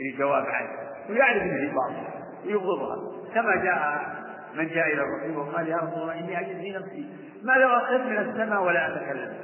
الجواب 0.00 0.46
عنها 0.46 0.94
ويعرف 1.10 1.42
انه 1.42 1.72
باطل 1.72 2.06
يبغضها 2.44 2.96
كما 3.34 3.64
جاء 3.64 4.18
من 4.54 4.68
جاء 4.68 4.86
إلى 4.86 5.02
الرسول 5.02 5.36
وقال 5.36 5.68
يا 5.68 5.76
رسول 5.76 6.02
الله 6.02 6.18
إني 6.18 6.40
أجد 6.40 6.60
في 6.60 6.70
نفسي 6.70 7.06
ما 7.42 7.52
لو 7.52 7.68
اخذ 7.68 7.98
من 7.98 8.16
السماء 8.16 8.62
ولا 8.62 8.96
أتكلم. 8.96 9.34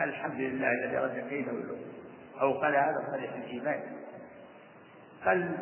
الحمد 0.00 0.40
لله 0.40 0.72
الذي 0.72 0.96
رد 0.96 1.28
كيده 1.30 1.52
أو 2.40 2.52
قال 2.52 2.76
هذا 2.76 3.08
صريح 3.12 3.32
الإيمان. 3.34 3.80
قال 5.24 5.56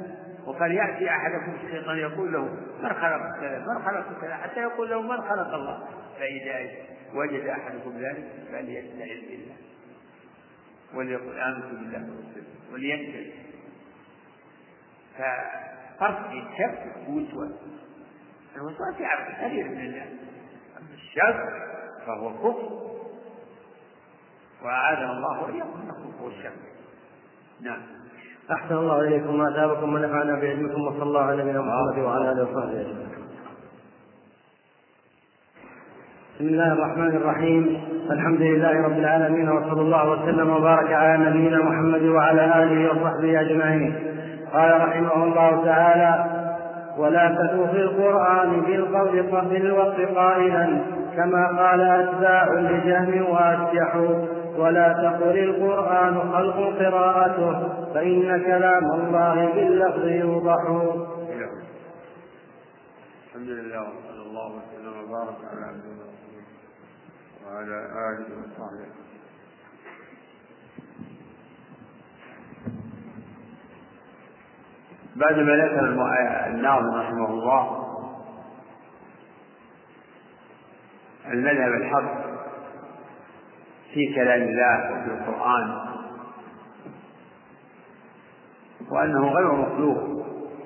وقال 0.46 0.72
يأتي 0.72 1.10
أحدكم 1.10 1.54
الشيطان 1.64 1.98
يقول 1.98 2.32
له 2.32 2.44
من 2.82 2.88
خلق 2.88 3.22
السماء 3.34 3.60
من 3.60 3.84
خلق 3.84 4.08
السماء 4.08 4.36
حتى 4.36 4.60
يقول 4.60 4.90
له 4.90 5.02
من 5.02 5.16
خلق 5.16 5.54
الله؟ 5.54 5.88
فإذا 6.18 6.70
وجد 7.14 7.46
أحدكم 7.46 7.98
ذلك 7.98 8.24
فليستعذ 8.52 9.20
بالله. 9.28 9.56
وليقل 10.94 11.38
آمنت 11.38 11.64
بالله 11.64 11.98
ورسوله. 11.98 12.46
ولينكر 12.72 13.32
ففرق 15.18 16.30
الشك 16.30 17.08
والوسواس 17.08 17.52
الوسواس 18.56 19.00
يعرف 19.00 19.28
كثير 19.28 19.68
من 19.68 19.80
الناس 19.80 20.08
أما 20.78 20.94
الشك 20.94 21.66
فهو 22.06 22.38
كفر. 22.38 22.86
وأعاذنا 24.62 25.12
الله 25.12 25.42
وإياكم 25.42 25.80
من 25.80 25.90
الكفر 25.90 26.22
والشك. 26.24 26.52
نعم. 27.60 27.82
أحسن 28.52 28.74
الله 28.74 29.00
إليكم 29.00 29.38
ما 29.38 29.48
أثابكم 29.48 29.94
ونفعنا 29.94 30.34
بعلمكم 30.40 30.80
وصلى 30.86 31.02
الله 31.02 31.20
على 31.20 31.42
نبينا 31.42 31.60
محمد 31.60 31.98
وعلى 31.98 32.32
آله 32.32 32.42
وصحبه 32.42 32.80
أجمعين. 32.80 33.06
بسم 36.34 36.46
الله 36.46 36.72
الرحمن 36.72 37.16
الرحيم. 37.16 37.80
الحمد 38.10 38.40
لله 38.40 38.82
رب 38.82 38.98
العالمين 38.98 39.48
وصلى 39.48 39.80
الله 39.80 40.10
وسلم 40.10 40.50
وبارك 40.50 40.92
على 40.92 41.30
نبينا 41.30 41.58
محمد 41.58 42.02
وعلى 42.02 42.62
آله 42.62 42.90
وصحبه 42.90 43.40
أجمعين. 43.40 43.94
قال 44.52 44.80
رحمه 44.80 45.24
الله 45.24 45.64
تعالى 45.64 46.24
ولا 46.98 47.28
تدعو 47.28 47.66
في 47.66 47.80
القرآن 47.80 48.60
بالقول 48.60 49.18
الوقت 49.56 50.00
قائلا 50.16 50.78
كما 51.16 51.46
قال 51.46 51.80
أتباع 51.80 52.52
لجهم 52.52 53.30
وأسجحوا 53.30 54.35
ولا 54.58 54.92
تقل 54.92 55.38
القرآن 55.38 56.32
خلق 56.32 56.56
قراءته 56.78 57.54
فإن 57.94 58.42
كلام 58.44 58.84
الله 58.84 59.52
باللفظ 59.54 60.06
يوضح. 60.06 60.62
الحمد 63.26 63.48
لله 63.48 63.80
وصلى 63.80 64.22
الله 64.22 64.46
وسلم 64.46 64.94
وبارك 65.04 65.36
على 65.50 65.64
عبده 65.66 65.96
وعلى 67.46 67.76
آله 68.08 68.26
وصحبه. 68.38 68.86
بعد 75.16 75.38
ما 75.38 75.56
ذكر 75.56 75.84
الناظم 76.46 76.94
رحمه 76.94 77.28
الله 77.30 77.86
المذهب 81.26 81.72
الحق 81.72 82.35
في 83.94 84.14
كلام 84.14 84.42
الله 84.42 84.90
وفي 84.92 85.10
القرآن. 85.10 85.86
وأنه 88.90 89.28
غير 89.28 89.52
مخلوق 89.52 89.98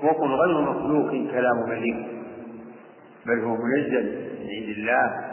وقل 0.03 0.29
غير 0.29 0.61
مخلوق 0.61 1.11
كلام 1.11 1.69
مليك 1.69 2.07
بل 3.27 3.41
هو 3.41 3.57
منزل 3.57 4.31
من 4.41 4.49
عند 4.57 4.69
الله 4.69 5.31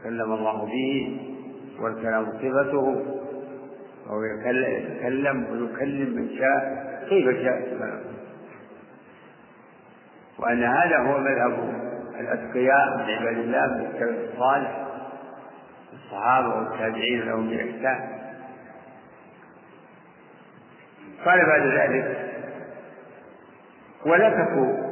تكلم 0.00 0.32
الله 0.32 0.64
به 0.64 1.20
والكلام 1.80 2.26
صفته 2.26 3.04
وهو 4.06 4.22
يتكلم 4.24 5.46
ويكلم 5.50 6.16
من 6.16 6.28
شاء 6.38 6.60
كيف 7.08 7.44
شاء. 7.44 7.58
السلام 7.58 8.00
وأن 10.38 10.62
هذا 10.64 10.96
هو 10.98 11.18
مذهب 11.18 11.74
الأتقياء 12.20 12.96
من 12.96 13.02
عباد 13.02 13.36
الله 13.38 13.66
من 13.76 14.18
الصالح. 14.32 14.79
الصحابة 16.10 16.48
والتابعين 16.48 17.20
لهم 17.20 17.50
بإحسان. 17.50 18.20
قال 21.24 21.46
بعد 21.46 21.62
ذلك 21.62 22.30
ولا 24.06 24.30
تكن 24.30 24.90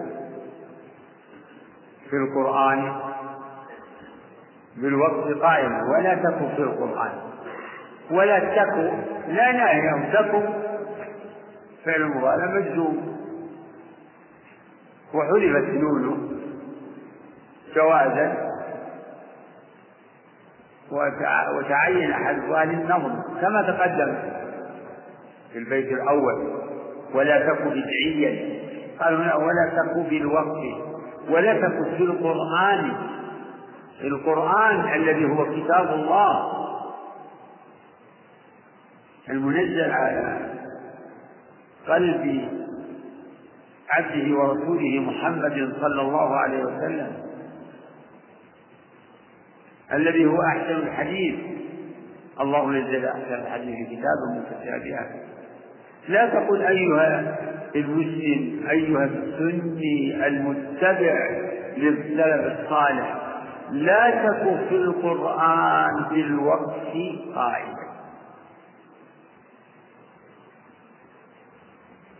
في 2.10 2.16
القرآن 2.16 3.00
بالوقت 4.76 5.42
قائما 5.42 5.82
ولا 5.82 6.14
تكن 6.14 6.48
في 6.56 6.62
القرآن. 6.62 7.12
ولا 8.10 8.38
تكن 8.38 8.90
لا 9.28 9.52
ناهي 9.52 10.12
تكن 10.12 10.48
فعل 11.84 12.04
مضارع 12.04 12.46
مجزوم. 12.46 13.18
وحذفت 15.14 15.68
نونه 15.68 16.28
جوازا 17.74 18.47
وتعين 21.56 22.10
أحدها 22.10 22.64
للنظم 22.64 23.22
كما 23.40 23.62
تقدم 23.62 24.18
في 25.52 25.58
البيت 25.58 25.92
الأول. 25.92 26.58
ولا 27.14 27.52
تك 27.52 27.62
بدعيا 27.62 28.58
قال 29.00 29.14
هنا 29.14 29.34
ولا 29.34 29.72
تك 29.76 30.08
بالوقت 30.10 30.64
ولا 31.30 31.52
تك 31.54 31.96
في 31.96 32.02
القرآن. 32.02 32.92
القرآن 34.04 34.94
الذي 34.94 35.24
هو 35.24 35.44
كتاب 35.44 35.94
الله. 35.94 36.52
المنزل 39.30 39.90
على 39.90 40.38
قلب 41.88 42.48
عبده 43.90 44.36
ورسوله 44.36 45.00
محمد 45.00 45.72
صلى 45.80 46.02
الله 46.02 46.36
عليه 46.36 46.64
وسلم. 46.64 47.27
الذي 49.92 50.26
هو 50.26 50.42
أحسن 50.42 50.76
الحديث. 50.76 51.34
الله 52.40 52.70
نزل 52.70 53.04
أحسن 53.06 53.34
الحديث 53.34 53.88
كتابا 53.88 54.26
متشابها 54.36 55.10
لا 56.08 56.26
تقل 56.26 56.62
أيها 56.62 57.36
المسلم 57.76 58.68
أيها 58.70 59.04
السني 59.04 60.26
المتبع 60.26 61.28
للسلف 61.76 62.60
الصالح 62.60 63.14
لا 63.70 64.10
تكن 64.10 64.68
في 64.68 64.74
القرآن 64.74 66.04
بالوقف 66.10 66.92
قائما. 67.34 67.88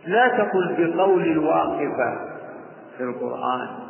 لا 0.05 0.27
تقل 0.27 0.75
بقول 0.77 1.23
الواقفة 1.23 2.29
في 2.97 3.03
القرآن. 3.03 3.88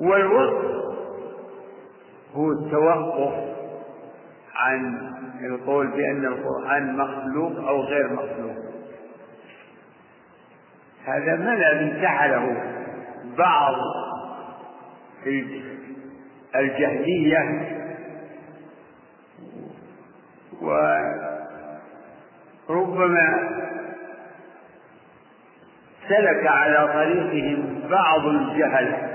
والوقف 0.00 0.80
هو 2.34 2.52
التوقف 2.52 3.34
عن 4.54 5.10
القول 5.44 5.86
بأن 5.86 6.24
القرآن 6.24 6.96
مخلوق 6.96 7.68
أو 7.68 7.80
غير 7.80 8.12
مخلوق. 8.12 8.56
هذا 11.04 11.36
ما 11.36 11.52
الذي 11.52 12.00
جعله 12.00 12.56
بعض 13.38 13.74
الجهلية 16.56 17.68
وربما 22.68 23.50
سلك 26.08 26.46
على 26.46 26.88
طريقهم 26.92 27.82
بعض 27.90 28.26
الجهل. 28.26 29.09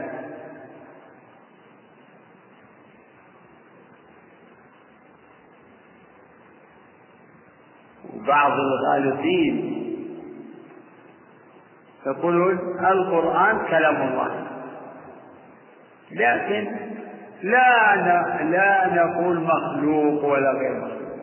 وبعض 8.26 8.52
الغالطين 8.52 9.76
يقولون 12.06 12.58
القرآن 12.80 13.66
كلام 13.70 13.96
الله. 13.96 14.48
لكن 16.12 16.76
لا 17.44 17.96
لا 18.44 18.94
نقول 18.94 19.40
مخلوق 19.40 20.26
ولا 20.26 20.52
غير 20.52 20.78
مخلوق. 20.78 21.16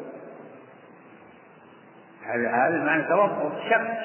هذا 2.27 2.51
هذا 2.51 2.85
معنى 2.85 3.03
توقف 3.03 3.53
شك. 3.71 3.99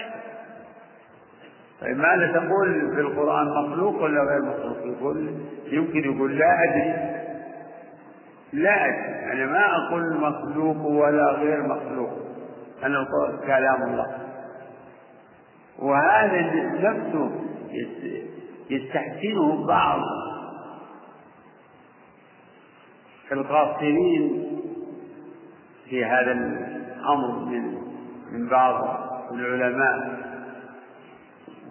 طيب 1.82 1.98
ماذا 1.98 2.32
تقول 2.32 2.96
في 2.96 3.02
القرآن 3.02 3.48
مخلوق 3.48 4.04
ولا 4.04 4.22
غير 4.24 4.42
مخلوق؟ 4.42 4.78
يقول 4.86 5.32
يمكن 5.68 6.16
يقول 6.16 6.38
لا 6.38 6.64
أدري. 6.64 6.94
لا 8.54 8.86
أدري. 8.86 9.32
أنا 9.32 9.46
ما 9.46 9.66
أقول 9.76 10.18
مخلوق 10.18 10.86
ولا 10.86 11.32
غير 11.32 11.64
مخلوق. 11.64 12.27
أنا 12.84 12.98
أقول 13.02 13.40
كلام 13.48 13.84
الله. 13.84 14.18
وهذا 15.80 16.42
نفسه 16.74 17.32
يستحسنه 18.70 19.68
بعض. 19.68 20.00
القاصرين 23.32 24.48
في 25.90 26.06
هذا 26.06 26.32
الأمر 26.32 27.46
من 27.46 27.78
من 28.32 28.50
بعض 28.50 28.98
العلماء. 29.32 30.18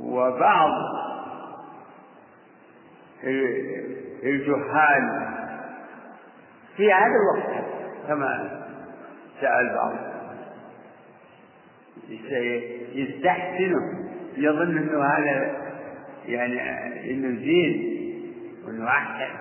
وبعض 0.01 0.71
الجهال 4.23 5.29
في 6.77 6.93
هذا 6.93 7.07
الوقت 7.07 7.65
كما 8.09 8.61
سأل 9.41 9.75
بعض. 9.75 10.16
يستحسنه. 12.95 14.07
يظن 14.37 14.79
إنه 14.79 15.05
هذا 15.05 15.57
يعني 16.27 16.61
إنه 17.11 17.41
زين 17.41 17.97
وإنه 18.67 18.89
أحسن. 18.89 19.35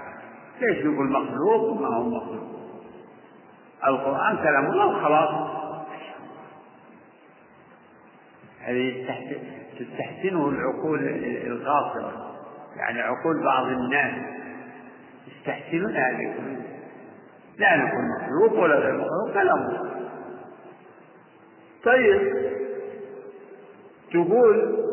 ليش 0.62 0.86
نقول 0.86 1.12
مخلوق 1.12 1.64
وما 1.64 1.88
هو 1.88 2.04
مخلوق؟ 2.10 2.56
القرآن 3.88 4.38
كلام 4.38 4.66
الله 4.66 5.04
خلاص 5.04 5.56
هذه 8.62 9.06
تستحسنه 9.80 10.50
العقول 10.50 11.00
القاصرة 11.48 12.36
يعني 12.78 13.02
عقول 13.02 13.44
بعض 13.44 13.66
الناس 13.66 14.14
يستحسنون 15.28 15.96
هذه. 15.96 16.34
لا 17.58 17.76
نقول 17.78 18.02
مخلوق 18.22 18.64
ولا 18.64 18.76
غير 18.76 18.94
مخلوق 18.94 19.34
كلام 19.34 19.95
طيب. 21.86 22.36
تقول 24.12 24.86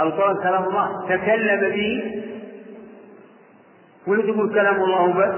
القرآن 0.00 0.36
كلام 0.42 0.64
الله 0.64 1.08
تكلم 1.08 1.60
به. 1.60 2.22
ولا 4.06 4.22
تقول 4.22 4.54
كلام 4.54 4.76
الله 4.76 5.12
بس؟ 5.12 5.34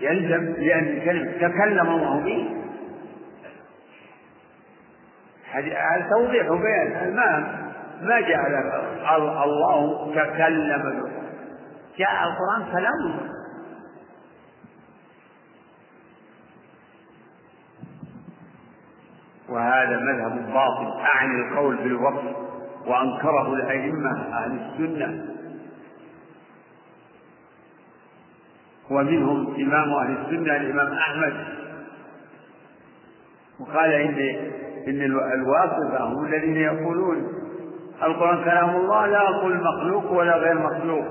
يلزم 0.00 0.54
لأن 0.62 1.00
كلمة 1.04 1.32
تكلم 1.32 1.88
الله 1.88 2.20
به. 2.24 2.56
هذا 5.52 6.06
توضيح 6.10 6.50
وبيان. 6.50 7.14
ما 7.16 7.60
ما 8.02 8.20
جعل 8.20 8.54
الله 9.44 10.12
تكلم 10.14 10.82
به. 10.82 11.10
جاء 11.98 12.10
القرآن 12.24 12.72
كلام 12.72 13.30
وهذا 19.50 19.96
مذهب 20.00 20.52
باطل 20.52 21.00
أعني 21.00 21.48
القول 21.48 21.76
بالوقف 21.76 22.24
وأنكره 22.86 23.54
الأئمة 23.54 24.10
أهل 24.32 24.52
السنة. 24.60 25.24
ومنهم 28.90 29.54
إمام 29.54 29.92
أهل 29.92 30.16
السنة 30.18 30.56
الإمام 30.56 30.92
أحمد. 30.92 31.34
وقال 33.60 33.92
إن 33.92 34.18
إن 34.88 35.02
الواقفة 35.34 36.04
هم 36.04 36.24
الذين 36.24 36.56
يقولون 36.56 37.28
القرآن 38.02 38.44
كلام 38.44 38.70
الله 38.70 39.06
لا 39.06 39.28
أقول 39.28 39.60
مخلوق 39.64 40.12
ولا 40.12 40.36
غير 40.36 40.58
مخلوق. 40.58 41.04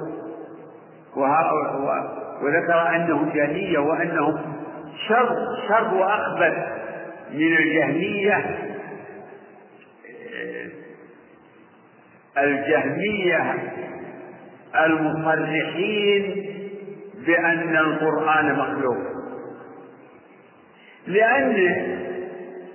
وذكر 2.44 2.96
أنهم 2.96 3.30
جهمية 3.30 3.80
وأنهم 3.80 4.38
شر 5.08 5.36
شر 5.68 5.94
وأخبث. 5.94 6.80
من 7.34 7.58
الجهمية 7.58 8.58
الجهمية 12.38 13.56
المصرحين 14.86 16.46
بأن 17.26 17.76
القرآن 17.76 18.56
مخلوق. 18.56 18.98
لأن 21.08 21.56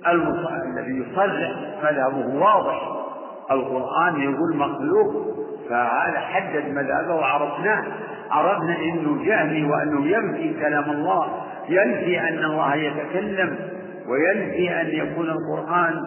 الذي 0.07 0.97
يصرح 0.97 1.51
مذهبه 1.83 2.35
واضح. 2.35 2.91
القرآن 3.51 4.21
يقول 4.21 4.55
مخلوق 4.57 5.35
فهذا 5.69 6.19
حدد 6.19 6.65
مذهبه 6.69 7.15
وعرفناه. 7.15 7.83
عرفنا 8.31 8.77
إنه 8.79 9.25
جهمي 9.25 9.63
وأنه 9.63 10.07
ينفي 10.07 10.59
كلام 10.59 10.91
الله 10.91 11.43
ينفي 11.69 12.19
أن 12.19 12.43
الله 12.43 12.75
يتكلم. 12.75 13.74
وينفي 14.07 14.81
أن 14.81 14.87
يكون 14.87 15.29
القرآن 15.29 16.01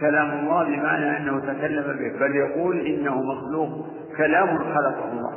كلام 0.00 0.30
الله 0.30 0.64
بمعنى 0.64 1.16
أنه 1.16 1.40
تكلم 1.40 1.82
به 1.82 2.18
بل 2.18 2.36
يقول 2.36 2.80
إنه 2.86 3.22
مخلوق 3.22 3.86
كلام 4.16 4.58
خلقه 4.58 5.12
الله. 5.12 5.32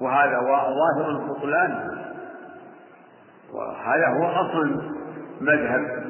وهذا 0.00 0.40
ظاهر 0.40 1.10
البطلان 1.10 1.96
وهذا 3.54 4.06
هو 4.08 4.26
أصل 4.26 4.82
مذهب 5.40 6.06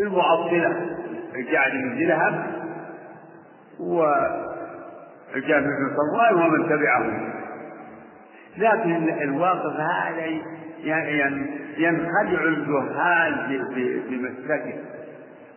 المعطلة. 0.00 0.86
بن 1.34 2.06
درهم 2.06 2.42
والجابر 3.80 5.66
بن 5.66 5.96
صفوان 5.96 6.34
ومن 6.34 6.68
تبعهم. 6.68 7.32
لكن 8.56 9.08
الواقف 9.22 9.80
هذا 9.80 10.26
يعني 10.84 11.61
ينخدع 11.78 12.44
الجهال 12.44 13.62
بمسلكه. 14.10 14.74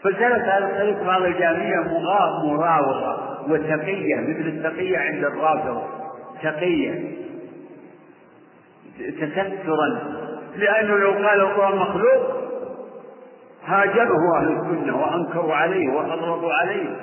فسلك 0.02 0.42
هذا 0.42 0.66
الطريق 0.66 1.04
بعض 1.04 1.22
الجامية 1.22 1.80
مراوغة 2.44 3.42
وتقية 3.50 4.16
مثل 4.16 4.48
التقية 4.48 4.98
عند 4.98 5.24
الرافضة 5.24 5.84
تقية. 6.44 7.16
تكثرا 9.22 10.16
لأنه 10.56 10.98
لو 10.98 11.12
قال 11.12 11.40
القرآن 11.40 11.78
مخلوق. 11.78 12.46
هاجره 13.66 14.38
أهل 14.38 14.48
السنة 14.48 15.02
وأنكروا 15.02 15.56
عليه 15.56 15.90
وحرضوا 15.90 16.54
عليه. 16.54 16.96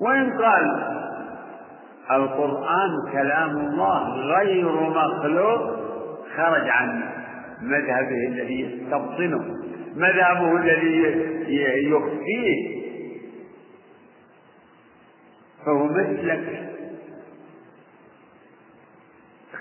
وإن 0.00 0.42
قال 0.42 0.96
القرآن 2.10 2.90
كلام 3.12 3.50
الله 3.50 4.14
غير 4.14 4.72
مخلوق 4.72 5.75
خرج 6.36 6.68
عن 6.68 7.02
مذهبه 7.62 8.26
الذي 8.28 8.60
يستبطنه 8.60 9.56
مذهبه 9.96 10.56
الذي 10.56 11.02
يخفيه. 11.90 12.76
فهو 15.66 15.84
مسلك 15.86 16.72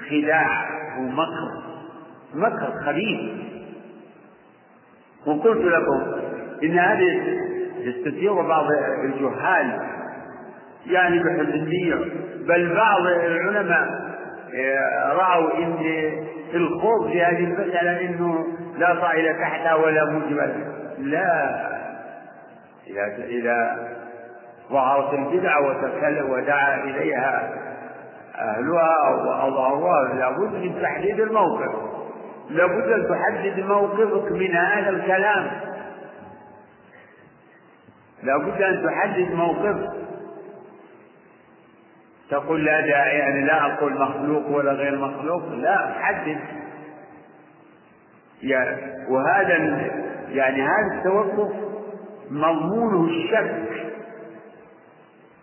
خداع 0.09 0.67
ومكر 0.99 1.63
مكر. 2.33 2.71
خبيث. 2.85 3.19
وقلت 5.27 5.65
لكم 5.65 6.21
إن 6.63 6.79
هذه 6.79 7.38
تستثير 7.85 8.41
بعض 8.41 8.65
الجهال. 9.03 9.89
يعني 10.85 11.19
بحسن 11.19 11.53
النية. 11.53 11.95
بل 12.47 12.75
بعض 12.75 13.01
العلماء 13.05 14.14
رأوا 15.12 15.58
إن 15.58 15.77
الخوض 16.53 17.12
في 17.12 17.23
هذه 17.23 17.43
المسألة 17.43 18.01
إنه 18.01 18.45
لا 18.77 18.95
طائل 19.01 19.39
تحتها 19.39 19.75
ولا 19.75 20.05
مجمل 20.05 20.53
لا. 20.97 21.65
إذا 22.88 23.25
إذا 23.25 23.88
ظهرت 24.71 25.13
البدعة 25.13 25.62
وتكلم 25.67 26.29
ودعا 26.29 26.84
إليها 26.84 27.49
أهلها 28.36 29.10
وأظهروها 29.10 30.13
لابد 30.13 30.53
من 30.53 30.81
تحديد 30.81 31.19
الموقف. 31.19 31.71
لابد 32.49 32.91
أن 32.91 33.08
تحدد 33.10 33.60
موقفك 33.60 34.31
من 34.31 34.55
هذا 34.55 34.89
الكلام. 34.89 35.51
لابد 38.23 38.62
أن 38.62 38.86
تحدد 38.86 39.31
موقفك. 39.31 40.04
تقول 42.29 42.65
لا 42.65 42.81
داعي 42.81 43.17
يعني 43.17 43.45
لا 43.45 43.65
أقول 43.65 43.93
مخلوق 43.93 44.57
ولا 44.57 44.71
غير 44.71 44.97
مخلوق 44.97 45.43
لا 45.53 45.93
حدد. 45.99 46.39
وهذا 49.09 49.55
يعني 50.29 50.61
هذا 50.61 50.97
التوقف 50.97 51.51
مضمونه 52.31 53.07
الشك. 53.07 53.85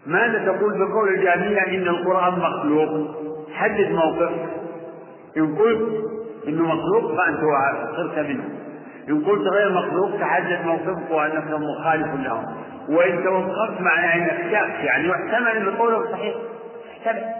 ماذا 0.07 0.53
تقول 0.53 0.88
بقول 0.88 1.09
الجامية 1.09 1.66
إن 1.66 1.88
القرآن 1.88 2.38
مخلوق. 2.38 3.16
حدد 3.55 3.90
موقفك 3.90 4.51
إن 5.37 5.57
قلت 5.57 5.88
إنه 6.49 6.62
مخلوق 6.62 7.16
فأنت 7.16 7.40
صرت 7.97 8.18
منه. 8.18 8.45
إن 9.09 9.25
قلت 9.25 9.49
غير 9.49 9.73
مخلوق 9.73 10.21
تحدد 10.21 10.64
موقفك 10.66 11.11
وأنك 11.11 11.51
مخالف 11.51 12.14
له 12.14 12.57
وإن 12.88 13.25
توقفت 13.25 13.81
معناه 13.81 14.14
أنك 14.16 14.51
شاك 14.51 14.85
يعني 14.85 15.09
يحتمل 15.09 15.68
أن 15.68 15.77
قولك 15.77 16.11
صحيح. 16.11 16.35
يحتمل. 17.07 17.35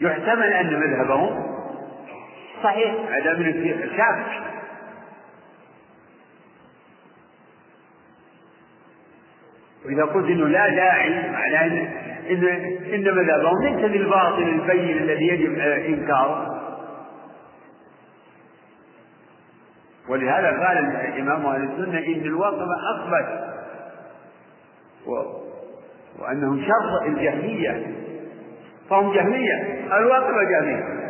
يحتمل 0.00 0.52
أن 0.52 0.80
مذهبهم 0.80 1.52
صحيح. 2.62 2.94
هذا 3.10 3.34
من 3.34 3.76
شاك 3.96 4.42
وإذا 9.84 10.04
قلت 10.04 10.26
إنه 10.26 10.48
لا 10.48 10.68
داعي 10.68 11.30
معناه 11.30 11.88
إن 12.30 12.44
إن 12.94 13.14
مذهبهم 13.14 13.62
ليس 13.62 13.90
بالباطل 13.90 14.42
البين 14.42 14.98
الذي 14.98 15.26
يجب 15.26 15.58
إنكاره 15.58 16.62
ولهذا 20.08 20.66
قال 20.66 20.78
الإمام 20.78 21.46
أهل 21.46 21.62
السنة 21.62 21.98
إن 21.98 22.20
الواقف 22.20 22.66
أثبت 22.94 23.52
وأنهم 26.18 26.62
شر 26.62 27.06
الجهمية. 27.06 27.86
فهم 28.90 29.14
جهمية. 29.14 29.86
الواقف 29.96 30.34
جهمية. 30.50 31.02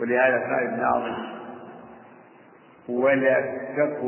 ولهذا 0.00 0.38
قال 0.38 0.66
ابن 0.66 0.84
عظيم 0.84 1.30
ولا 2.88 3.40
تك 3.76 4.00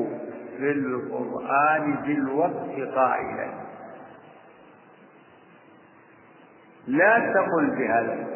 في 0.56 0.70
القرآن 0.70 1.94
بالوقت 1.94 2.94
قائلا. 2.94 3.62
لا 6.86 7.18
تقل 7.18 7.70
بهذا 7.78 8.26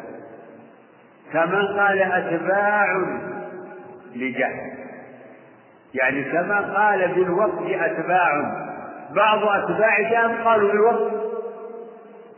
كما 1.33 1.81
قال 1.81 2.01
أتباع 2.01 2.85
لجهل. 4.15 4.76
يعني 5.93 6.23
كما 6.23 6.77
قال 6.77 7.13
بالوقت 7.15 7.61
أتباع. 7.69 8.31
بعض 9.15 9.39
أتباع 9.43 10.01
جهم 10.11 10.43
قالوا 10.43 10.71
بالوقت. 10.71 11.11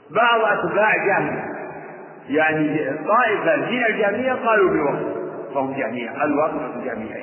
بعض 0.10 0.58
أتباع 0.58 0.94
جهم 1.08 1.56
يعني 2.30 2.92
طائفة 3.08 3.56
من 3.56 3.86
الجميع 3.86 4.36
قالوا 4.36 4.70
بالوقت. 4.70 5.18
فهم 5.54 5.74
جميع. 5.74 6.24
الوقت 6.24 6.78
جميع. 6.86 7.16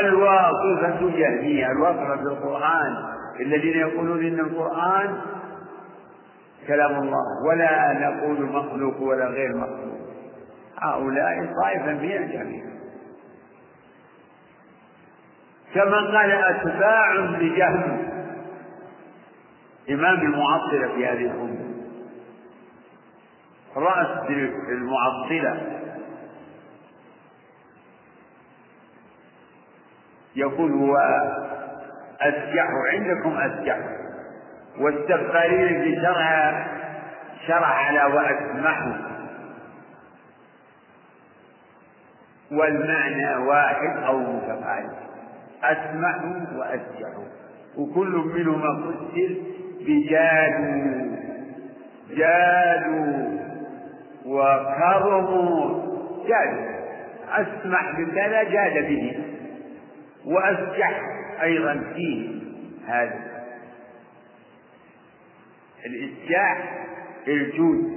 الواقفة 0.00 1.00
جهمية 1.00 1.70
الواقفة 1.72 2.16
في 2.16 2.22
القرآن. 2.22 2.96
الذين 3.40 3.78
يقولون 3.78 4.26
إن 4.26 4.40
القرآن 4.40 5.20
كلام 6.66 6.90
الله. 6.90 7.24
ولا 7.48 7.92
نقول 7.92 8.42
مخلوق 8.42 9.02
ولا 9.02 9.26
غير 9.26 9.56
مخلوق. 9.56 9.96
هؤلاء 10.78 11.48
طائفة 11.62 11.92
من 11.92 12.12
الجميع. 12.12 12.75
كما 15.76 16.18
قال 16.18 16.32
أتباع 16.32 17.12
لجهم 17.12 18.08
إمام 19.90 20.14
المعطلة 20.14 20.94
في 20.94 21.06
هذه 21.06 21.30
الأمة. 21.30 21.66
رأس 23.76 24.30
المعطلة 24.68 25.80
يقول 30.36 30.72
هو 30.72 30.96
أسجح 32.20 32.66
عندكم 32.92 33.36
أسجح. 33.36 33.78
والسفارين 34.78 35.82
في 35.82 36.02
شرع 36.02 36.66
شرع 37.46 37.66
على 37.66 38.04
وأسمح 38.14 38.78
والمعنى 42.52 43.36
واحد 43.36 44.02
أو 44.06 44.18
متقارب. 44.18 44.95
أسمح 45.64 46.24
وأسجح 46.56 47.10
وكل 47.76 48.30
منهما 48.34 48.82
فسر 48.92 49.36
بجادوا 49.80 51.16
جادوا 52.10 53.38
وكرموا 54.26 55.82
جادوا 56.28 56.76
أسمح 57.30 58.00
بكذا 58.00 58.42
جاد 58.42 58.88
به؟ 58.88 59.24
وأسجح 60.26 61.00
أيضا 61.42 61.82
فيه. 61.94 62.36
هذا. 62.86 63.20
الإسجاح 65.86 66.84
الجود 67.28 67.96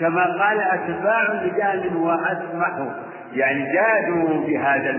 كما 0.00 0.24
قال 0.24 0.60
أتباع 0.60 1.42
رجال 1.42 1.96
وأسمحوا 1.96 2.90
يعني 3.32 3.72
جادوا 3.72 4.46
بهذا 4.46 4.90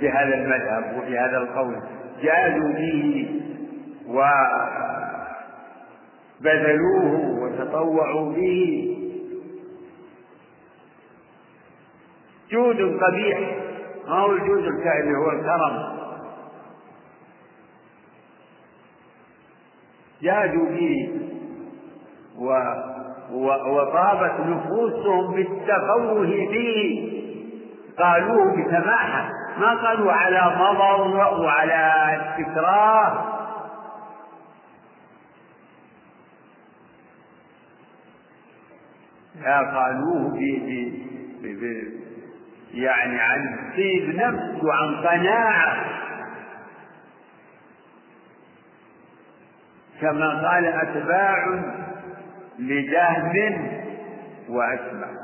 بهذا 0.00 0.34
المذهب 0.34 0.96
وبهذا 0.96 1.38
القول. 1.38 1.76
جادوا 2.22 2.72
به 2.72 3.28
وبذلوه 6.40 7.42
وتطوعوا 7.42 8.32
به. 8.32 8.90
جود 12.50 13.02
قبيح. 13.02 13.38
ما 14.08 14.14
هو 14.14 14.32
الجود 14.32 14.64
اللي 14.64 15.16
هو 15.18 15.30
الكرم. 15.30 15.94
جادوا 20.22 20.68
به 20.68 21.20
و 22.38 22.46
وطابت 23.32 24.40
نفوسهم 24.40 25.34
بالتفوه 25.34 26.26
فيه. 26.26 27.23
قالوه 27.98 28.52
بسماحة. 28.52 29.28
ما 29.58 29.74
قالوا 29.74 30.12
على 30.12 30.56
مضض 30.56 31.14
وعلى 31.40 31.92
استكراه 32.16 33.34
لا 39.42 39.58
قالوه 39.58 40.38
ب 41.42 41.94
يعني 42.74 43.20
عن 43.20 43.72
طيب 43.76 44.16
نفس 44.16 44.64
وعن 44.64 44.96
قناعة. 45.06 45.84
كما 50.00 50.48
قال 50.48 50.66
أتباع 50.66 51.46
لجهم 52.58 53.68
وأتبع 54.48 55.23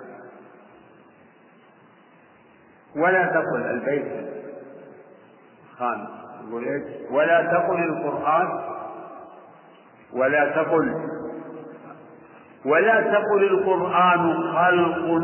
ولا 2.96 3.26
تقل 3.26 3.70
البيت 3.70 4.30
خامس 5.78 6.08
يقول 6.48 6.64
إيش؟ 6.64 6.82
ولا 7.10 7.42
تقل 7.42 7.82
القرآن 7.82 8.60
ولا 10.12 10.48
تقل 10.48 10.94
ولا 12.64 13.00
تقل 13.00 13.44
القرآن 13.44 14.34
خلق 14.52 15.22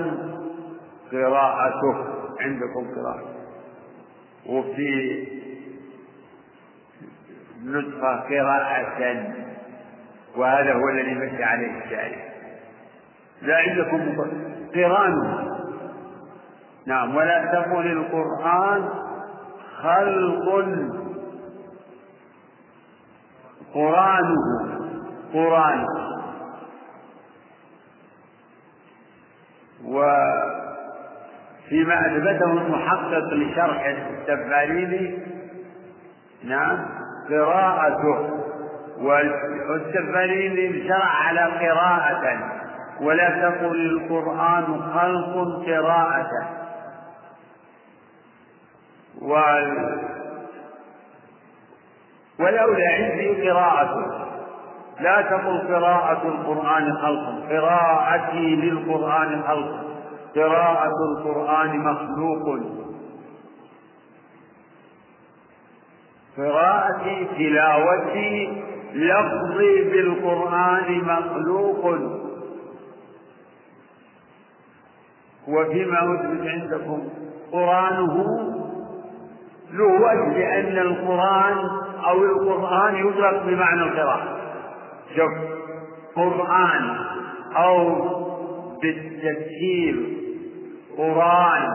قراءته. 1.12 2.04
عندكم 2.40 2.94
قراءة. 2.94 3.24
وفي 4.46 5.26
نسخة 7.64 8.16
قراءة. 8.16 9.24
وهذا 10.36 10.72
هو 10.72 10.88
الذي 10.88 11.14
مشي 11.14 11.44
عليه 11.44 11.84
الشارع 11.84 12.26
لا 13.42 13.56
عندكم 13.56 14.22
قرآن. 14.74 15.45
نعم. 16.86 17.16
ولا 17.16 17.44
تقل 17.52 17.86
القرآن 17.86 18.88
خلق 19.82 20.66
قرآنه. 23.74 24.36
قرآن. 25.34 25.86
وفيما 29.84 30.26
أثبته 32.06 32.52
المحقق 32.52 33.34
لشرح 33.34 33.86
السفاريني 33.86 35.18
نعم 36.44 36.78
قراءته. 37.30 38.30
والسفاريني 39.68 40.88
شرع 40.88 41.04
على 41.04 41.40
قراءة. 41.40 42.56
ولا 43.00 43.30
تقل 43.30 43.86
القرآن 43.86 44.64
خلق 44.94 45.64
قراءة 45.66 46.65
وال 49.22 49.98
ولولا 52.38 52.88
عندي 52.90 53.50
قراءة 53.50 54.26
لا 55.00 55.22
تقل 55.22 55.58
قراءة 55.74 56.28
القرآن 56.28 56.92
خلق 56.94 57.50
قراءتي 57.50 58.56
للقرآن 58.56 59.42
خلق 59.42 59.86
قراءة 60.34 60.94
القرآن 61.10 61.78
مخلوق. 61.78 62.60
قراءتي 66.36 67.24
تلاوتي 67.24 68.62
لفظي 68.94 69.82
بالقرآن 69.90 71.00
مخلوق. 71.04 71.98
وفيما 75.48 76.14
أثبت 76.14 76.46
عندكم 76.48 77.08
قرآنه 77.52 78.55
له 79.72 79.84
وجه 79.84 80.38
لأن 80.38 80.78
القرآن 80.78 81.58
أو 82.06 82.24
القرآن 82.24 82.96
يطلق 82.96 83.42
بمعنى 83.42 83.82
القراءة. 83.82 84.38
شوف 85.16 85.32
قرآن 86.16 86.96
أو 87.56 88.04
بالتسهيل 88.82 90.16
قرآن. 90.98 91.68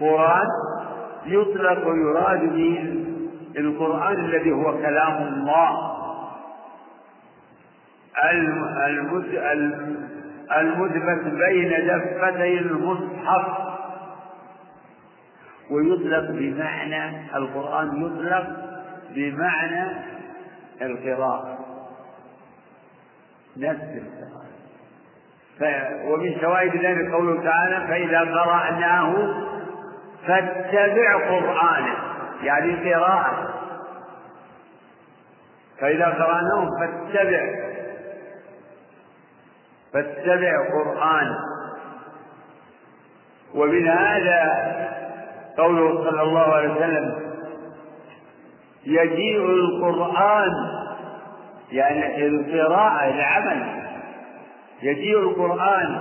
قرآن 0.00 0.46
يطلق 1.26 1.88
ويراد 1.88 2.52
به 2.54 2.94
القرآن 3.58 4.14
الذي 4.14 4.52
هو 4.52 4.72
كلام 4.78 5.16
الله. 5.22 5.94
المثبت 10.60 11.24
بين 11.34 11.70
دفتي 11.70 12.58
المصحف. 12.58 13.67
ويطلق 15.70 16.30
بمعنى 16.30 17.36
القرآن 17.36 18.06
يطلق 18.06 18.46
بمعنى 19.10 19.84
القراءة. 20.82 21.58
نفس 23.56 23.80
القراءة. 23.82 24.48
ومن 26.04 26.40
شواهد 26.40 26.76
ذلك 26.76 27.12
قوله 27.12 27.42
تعالى 27.42 27.86
فإذا 27.88 28.20
قرأناه 28.20 29.34
فاتبع 30.26 31.28
قرآنه. 31.28 31.96
يعني 32.42 32.94
قراءة. 32.94 33.54
فإذا 35.80 36.06
قرأناه 36.06 36.70
فاتبع. 36.80 37.68
فاتبع 39.92 40.68
قرآن 40.72 41.34
ومن 43.54 43.88
هذا 43.88 44.97
قوله 45.58 46.10
صلى 46.10 46.22
الله 46.22 46.40
عليه 46.54 46.70
وسلم 46.72 47.28
يجيء 48.86 49.44
القرآن 49.44 50.52
يعني 51.72 52.26
القراءة 52.26 53.08
العمل 53.08 53.82
يجيء 54.82 55.18
القرآن 55.18 56.00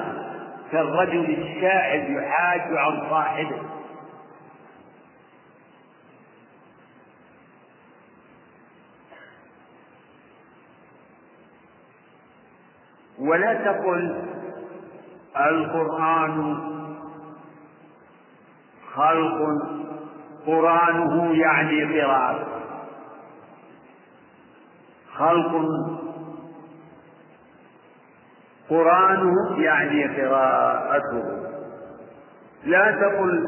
كالرجل 0.72 1.38
الشاعر 1.40 2.10
يحاج 2.10 2.62
عن 2.78 3.10
صاحبه. 3.10 3.62
ولا 13.20 13.54
تقل 13.54 14.24
القرآن 15.38 16.77
خلق 18.98 19.38
قرآنه 20.46 21.34
يعني 21.34 22.02
قراءة. 22.02 22.48
خلق 25.16 25.52
قرآنه 28.70 29.58
يعني 29.58 30.22
قراءته. 30.22 31.24
لا 32.64 32.92
تقل 32.92 33.44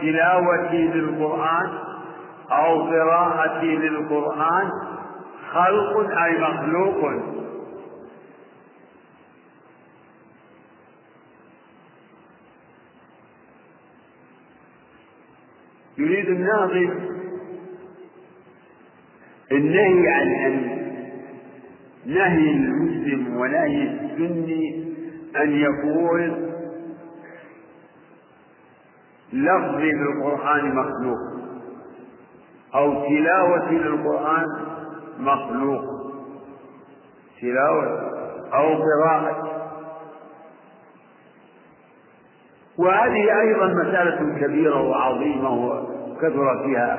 تلاوتي 0.00 0.86
للقرآن 0.86 1.70
أو 2.52 2.82
قراءتي 2.82 3.76
للقرآن 3.76 4.70
خلق 5.52 6.18
أي 6.24 6.40
مخلوق. 6.40 7.12
يريد 16.00 16.28
الناظم 16.28 16.90
النهي 19.52 20.08
عن 20.08 20.28
أن 20.46 20.80
نهي 22.06 22.50
المسلم 22.50 23.36
ونهي 23.36 23.82
السني 23.82 24.84
أن 25.36 25.52
يقول 25.52 26.50
لفظي 29.32 29.90
بالقرآن 29.92 30.74
مخلوق 30.74 31.18
أو 32.74 32.92
تلاوتي 33.08 33.74
للقرآن 33.74 34.44
مخلوق. 35.18 35.84
تلاوة 37.40 38.10
أو 38.54 38.82
قراءة. 38.82 39.50
وهذه 42.78 43.40
أيضا 43.40 43.66
مسألة 43.66 44.38
كبيرة 44.40 44.80
وعظيمة 44.80 45.50
وكثر 46.20 46.64
فيها 46.64 46.98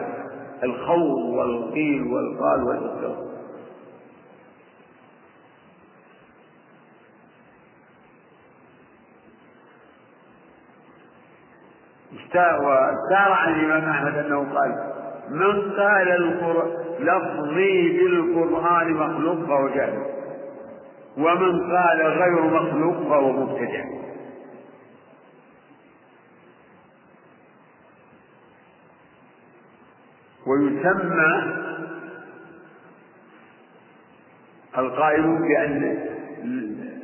الخوض 0.64 1.20
والقيل 1.20 2.02
والقال 2.04 2.64
والإكرام 2.64 3.32
وسار 12.60 13.32
عن 13.32 13.54
الإمام 13.54 13.90
أحمد 13.90 14.18
أنه 14.18 14.38
قال 14.38 14.76
من 15.30 15.72
قال 15.72 16.08
لفظي 17.00 17.98
بالقرآن 17.98 18.94
مخلوق 18.94 19.48
فهو 19.48 19.68
جاهل 19.68 20.04
ومن 21.18 21.72
قال 21.72 22.02
غير 22.02 22.42
مخلوق 22.42 23.10
فهو 23.10 23.32
مبتدع. 23.32 24.01
ويسمى 30.48 31.54
القائلون 34.78 35.42
بأن 35.48 35.98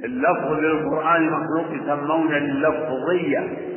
اللفظ 0.03 0.51
للقرآن 0.51 1.29
مخلوق 1.29 1.71
يسمون 1.73 2.33
اللفظية. 2.35 3.67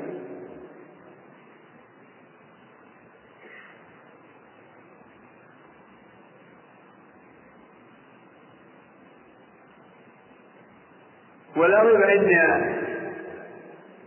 ولا 11.57 11.83
ريب 11.83 12.01
أن 12.01 12.31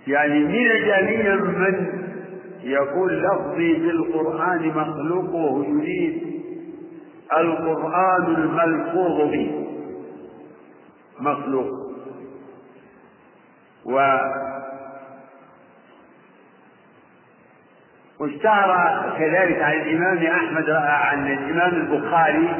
يعني 0.07 0.39
من 0.39 0.71
الجميع 0.71 1.35
من 1.35 2.02
يقول 2.63 3.23
لفظي 3.23 3.73
بالقرآن 3.73 4.67
مخلوق 4.67 5.35
وهو 5.35 5.63
يريد 5.63 6.33
القرآن 7.37 8.35
الملفوظ 8.35 9.31
به. 9.31 9.67
مخلوق. 11.19 11.83
و 13.85 14.17
واشتهر 18.19 18.69
كذلك 19.19 19.61
عن 19.61 19.73
الإمام 19.73 20.17
أحمد 20.17 20.69
عن 20.69 21.31
الإمام 21.31 21.73
البخاري 21.73 22.55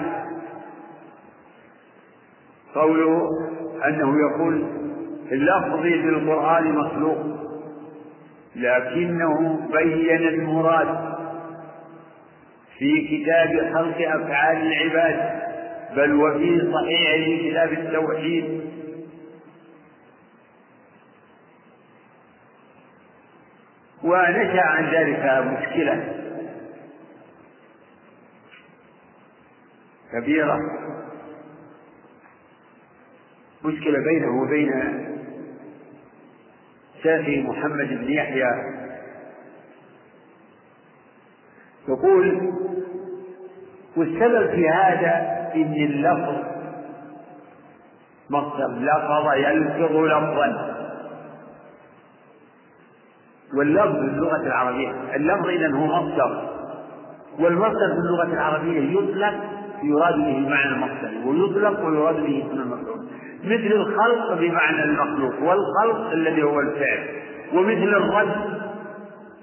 قوله 2.75 3.27
أنه 3.87 4.15
يقول 4.19 4.63
اللفظ 5.31 5.81
بالقرآن 5.81 6.75
مخلوق. 6.75 7.42
لكنه 8.55 9.67
بين 9.71 10.27
المراد 10.27 11.13
في 12.77 13.07
كتاب 13.07 13.73
خلق 13.73 13.97
أفعال 13.97 14.57
العباد 14.57 15.43
بل 15.95 16.13
وفي 16.13 16.71
صحيح 16.73 17.49
كتاب 17.51 17.71
التوحيد. 17.73 18.63
ونشأ 24.03 24.61
عن 24.61 24.85
ذلك 24.93 25.47
مشكلة 25.47 26.13
كبيرة. 30.11 30.59
مشكلة 33.65 33.99
بينه 34.03 34.41
وبين 34.41 34.69
شافي 37.03 37.41
محمد 37.41 37.87
بن 37.87 38.11
يحيى. 38.11 38.49
يقول 41.89 42.53
والسبب 43.97 44.49
في 44.49 44.69
هذا 44.69 45.13
إن 45.55 45.73
اللفظ 45.73 46.35
مصدر 48.29 48.67
لفظ 48.67 49.33
يلفظ 49.33 49.95
لفظا. 49.95 50.73
واللفظ 53.57 53.91
في 53.91 54.05
اللغة 54.05 54.41
العربية 54.41 55.15
اللفظ 55.15 55.47
إذا 55.47 55.71
هو 55.71 55.85
مصدر. 55.85 56.49
والمصدر 57.39 57.93
في 57.93 57.99
اللغة 57.99 58.33
العربية 58.33 58.99
يطلق 58.99 59.33
يراد 59.83 60.15
به 60.15 60.49
معنى 60.49 60.69
المصدر 60.69 61.27
ويطلق 61.27 61.85
ويراد 61.85 62.15
به 62.15 62.45
اسم 62.47 62.59
المفعول 62.59 63.07
مثل 63.43 63.73
الخلق 63.73 64.33
بمعنى 64.33 64.83
المخلوق 64.83 65.33
والخلق 65.41 66.11
الذي 66.11 66.43
هو 66.43 66.59
الفعل 66.59 67.07
ومثل 67.53 67.95
الرد 67.95 68.63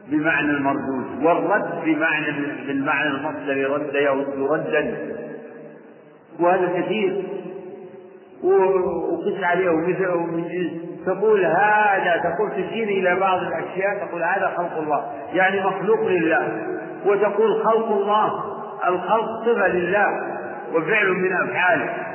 بمعنى 0.08 0.50
المردود 0.50 1.22
والرد 1.22 1.84
بمعنى 1.84 2.26
بالمعنى 2.66 3.08
المصدر 3.08 3.70
رد 3.70 3.94
يرد 3.94 4.50
ردا 4.50 4.96
وهذا 6.40 6.80
كثير. 6.80 7.22
وقس 8.42 9.42
عليه 9.42 9.70
ومثل 9.70 10.70
تقول 11.06 11.44
هذا 11.44 12.20
تقول 12.24 12.50
تشير 12.50 12.88
إلى 12.88 13.20
بعض 13.20 13.38
الأشياء 13.42 14.06
تقول 14.06 14.22
هذا 14.22 14.52
خلق 14.56 14.78
الله 14.78 15.04
يعني 15.32 15.60
مخلوق 15.60 16.00
لله 16.06 16.66
وتقول 17.06 17.64
خلق 17.64 17.92
الله 17.92 18.44
الخلق 18.88 19.44
صفة 19.46 19.68
لله 19.68 20.06
وفعل 20.74 21.08
من 21.08 21.32
أفعاله. 21.32 22.09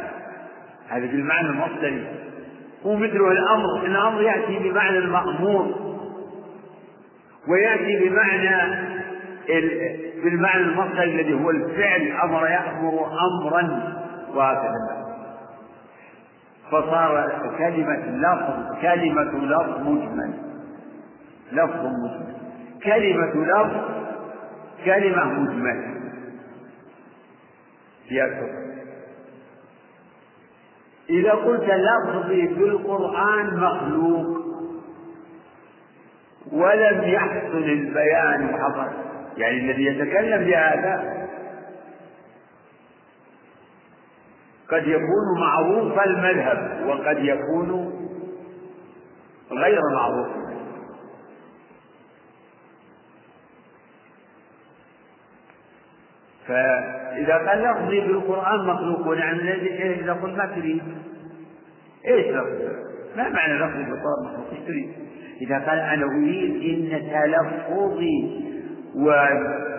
هذا 0.89 1.05
بالمعنى 1.05 1.47
المصدري 1.47 2.07
ومثله 2.83 3.31
الأمر 3.31 3.85
الأمر 3.85 4.21
يأتي 4.21 4.59
بمعنى 4.59 4.97
المأمور. 4.97 5.85
ويأتي 7.47 8.09
بمعنى 8.09 8.85
بالمعنى 10.23 10.61
المصدر 10.63 11.03
الذي 11.03 11.33
هو 11.33 11.49
الفعل. 11.49 12.11
أمر 12.23 12.47
يأمر 12.47 13.07
أمرا 13.07 13.93
وهكذا. 14.35 15.05
فصار 16.71 17.31
كلمة 17.57 18.05
لفظ 18.07 18.81
كلمة 18.81 19.31
لفظ 19.45 19.79
مجمل. 19.87 20.33
لفظ 21.51 21.85
مجمل. 21.85 22.35
كلمة 22.83 23.45
لفظ 23.45 23.81
كلمة 24.85 25.25
مجملة 25.25 25.95
إذا 31.09 31.31
قلت 31.31 31.63
لفظي 31.63 32.47
بالقرآن 32.47 33.57
مخلوق 33.59 34.45
ولم 36.51 37.03
يحصل 37.03 37.57
البيان 37.57 38.53
وحصل 38.53 38.91
يعني 39.37 39.57
الذي 39.57 39.85
يتكلم 39.85 40.45
بهذا 40.45 41.25
قد 44.69 44.87
يكون 44.87 45.39
معروف 45.39 45.99
المذهب 45.99 46.87
وقد 46.87 47.17
يكون 47.19 47.91
غير 49.51 49.79
معروف. 49.93 50.27
فإذا 56.47 57.37
قال 57.47 57.63
لفظي 57.63 57.99
بالقرآن 58.01 58.65
مخلوق 58.65 59.07
ونعم 59.07 59.39
إذا 59.39 60.13
قل 60.13 60.37
ما 60.37 60.45
تريد 60.45 60.81
إيش 62.07 62.27
لفظي؟ 62.27 62.67
ما 63.17 63.29
معنى 63.29 63.53
لفظي 63.53 63.83
بالقرآن 63.83 64.23
مخلوق؟ 64.25 64.49
إيش 64.51 64.59
تريد؟ 64.67 64.89
إذا 65.41 65.55
قال 65.55 65.79
أنا 65.79 66.05
أريد 66.05 66.55
إن 66.63 67.01
تلفظي 67.11 68.41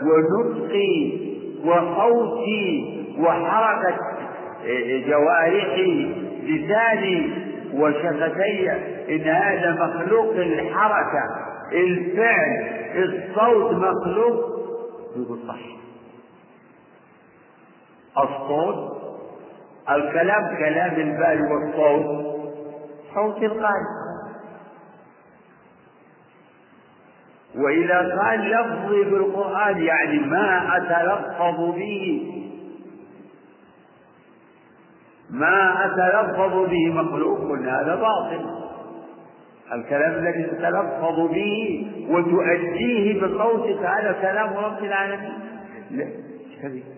ونطقي 0.03 1.13
وصوتي 1.65 2.97
وحركة 3.19 3.99
جوارحي 5.09 6.15
لساني 6.47 7.31
وشفتي 7.75 8.71
إن 9.09 9.21
هذا 9.21 9.73
مخلوق 9.73 10.35
الحركة 10.37 11.23
الفعل 11.73 12.67
الصوت 12.97 13.73
مخلوق 13.75 14.57
يقول 15.17 15.39
صح 15.49 15.86
الصوت. 18.19 18.97
الكلام 19.91 20.57
كلام 20.59 20.95
البال 20.95 21.53
والصوت. 21.53 22.27
صوت 23.15 23.43
القلب 23.43 24.07
وإذا 27.57 28.19
قال 28.21 28.41
لفظي 28.51 29.05
بالقرآن 29.05 29.83
يعني 29.83 30.19
ما 30.19 30.77
أتلفظ 30.77 31.61
به 31.75 32.33
ما 35.31 35.87
أتلفظ 35.87 36.71
به 36.71 36.93
مخلوق 36.93 37.59
هذا 37.59 37.95
باطل. 37.95 38.67
الكلام 39.73 40.13
الذي 40.13 40.43
تتلفظ 40.43 41.21
به 41.31 41.87
وتؤديه 42.11 43.21
بصوتك 43.23 43.87
هذا 43.87 44.13
كلام 44.23 44.57
رب 44.57 44.85
العالمين. 44.85 45.33
لا 45.91 46.05
كذب 46.63 46.96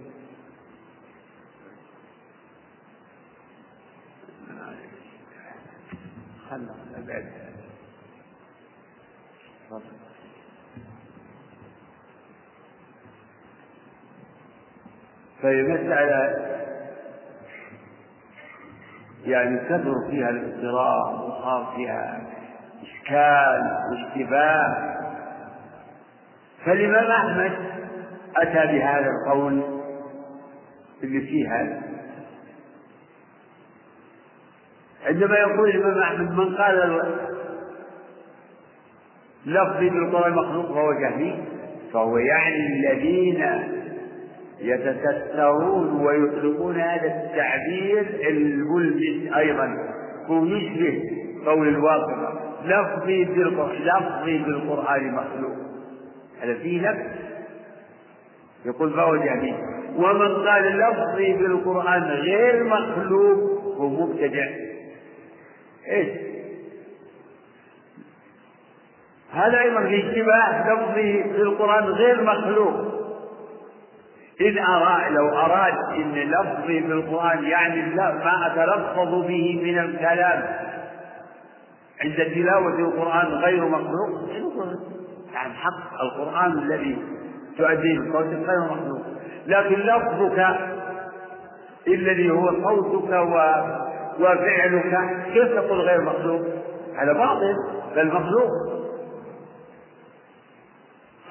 بعد 6.50 7.24
فهي 15.42 15.62
مسألة 15.62 16.48
يعني 19.24 19.58
كثر 19.58 20.10
فيها 20.10 20.30
الاضطراب 20.30 21.20
وصار 21.20 21.72
فيها 21.76 22.26
إشكال 22.82 23.80
واشتباه. 23.90 24.94
فالإمام 26.64 27.10
أحمد 27.10 27.52
أتى 28.36 28.72
بهذا 28.72 29.06
القول 29.10 29.62
اللي 31.02 31.20
فيه 31.20 31.54
هذا 31.54 31.82
عندما 35.18 35.38
يقول 35.38 35.70
الإمام 35.70 35.98
أحمد 35.98 36.30
من 36.30 36.54
قال 36.54 37.02
لفظي 39.46 39.90
بالقرآن 39.90 40.32
مخلوق 40.32 40.66
فهو 40.66 40.92
جهمي 40.92 41.44
فهو 41.92 42.18
يعني 42.18 42.66
الذين 42.66 43.44
يتسترون 44.60 46.06
ويطلقون 46.06 46.80
هذا 46.80 47.06
التعبير 47.06 48.28
الملبس 48.28 49.32
أيضا 49.36 49.76
هو 50.26 50.44
يشبه 50.44 51.02
قول 51.46 51.68
الواقع 51.68 52.32
لفظي 52.64 53.24
بالقرآن 53.24 53.76
لفظي 53.82 54.38
بالقرآن 54.38 55.12
مخلوق 55.14 55.56
هذا 56.42 56.54
فيه 56.54 56.90
نفس 56.90 57.06
يقول 58.64 58.92
فهو 58.92 59.16
جهمي. 59.16 59.54
ومن 59.96 60.46
قال 60.48 60.78
لفظي 60.78 61.32
بالقرآن 61.32 62.02
غير 62.02 62.64
مخلوق 62.64 63.38
هو 63.76 63.88
مبتدع. 63.88 64.46
إيش؟ 65.90 66.08
هذا 69.32 69.60
أيضا 69.60 69.80
في 69.80 70.08
اشتباه 70.08 70.72
لفظي 70.72 71.22
بالقرآن 71.22 71.84
غير 71.84 72.22
مخلوق. 72.22 72.98
إذ 74.40 74.58
أراد 74.58 75.12
لو 75.12 75.28
أراد 75.28 75.74
أن 75.94 76.14
لفظي 76.14 76.80
بالقرآن 76.80 77.44
يعني 77.44 77.94
ما 77.94 78.46
أتلفظ 78.46 79.26
به 79.26 79.60
من 79.62 79.78
الكلام. 79.78 80.44
عند 82.00 82.16
تلاوة 82.34 82.78
القرآن 82.78 83.26
غير 83.26 83.64
مخلوق 83.64 84.28
يعني 85.34 85.54
حق 85.54 86.00
القرآن 86.00 86.52
الذي 86.52 86.98
تؤديه 87.58 87.98
بصوتك 87.98 88.48
غير 88.48 88.60
مخلوق. 88.70 89.02
لكن 89.46 89.74
لفظك 89.74 90.56
الذي 91.88 92.30
هو 92.30 92.50
صوتك 92.50 93.10
و... 93.12 93.38
وفعلك 94.20 95.24
كيف 95.32 95.48
تقول 95.54 95.80
غير 95.80 96.00
مخلوق؟ 96.00 96.40
هذا 96.96 97.12
باطل 97.12 97.54
بل 97.96 98.06
مخلوق. 98.06 98.50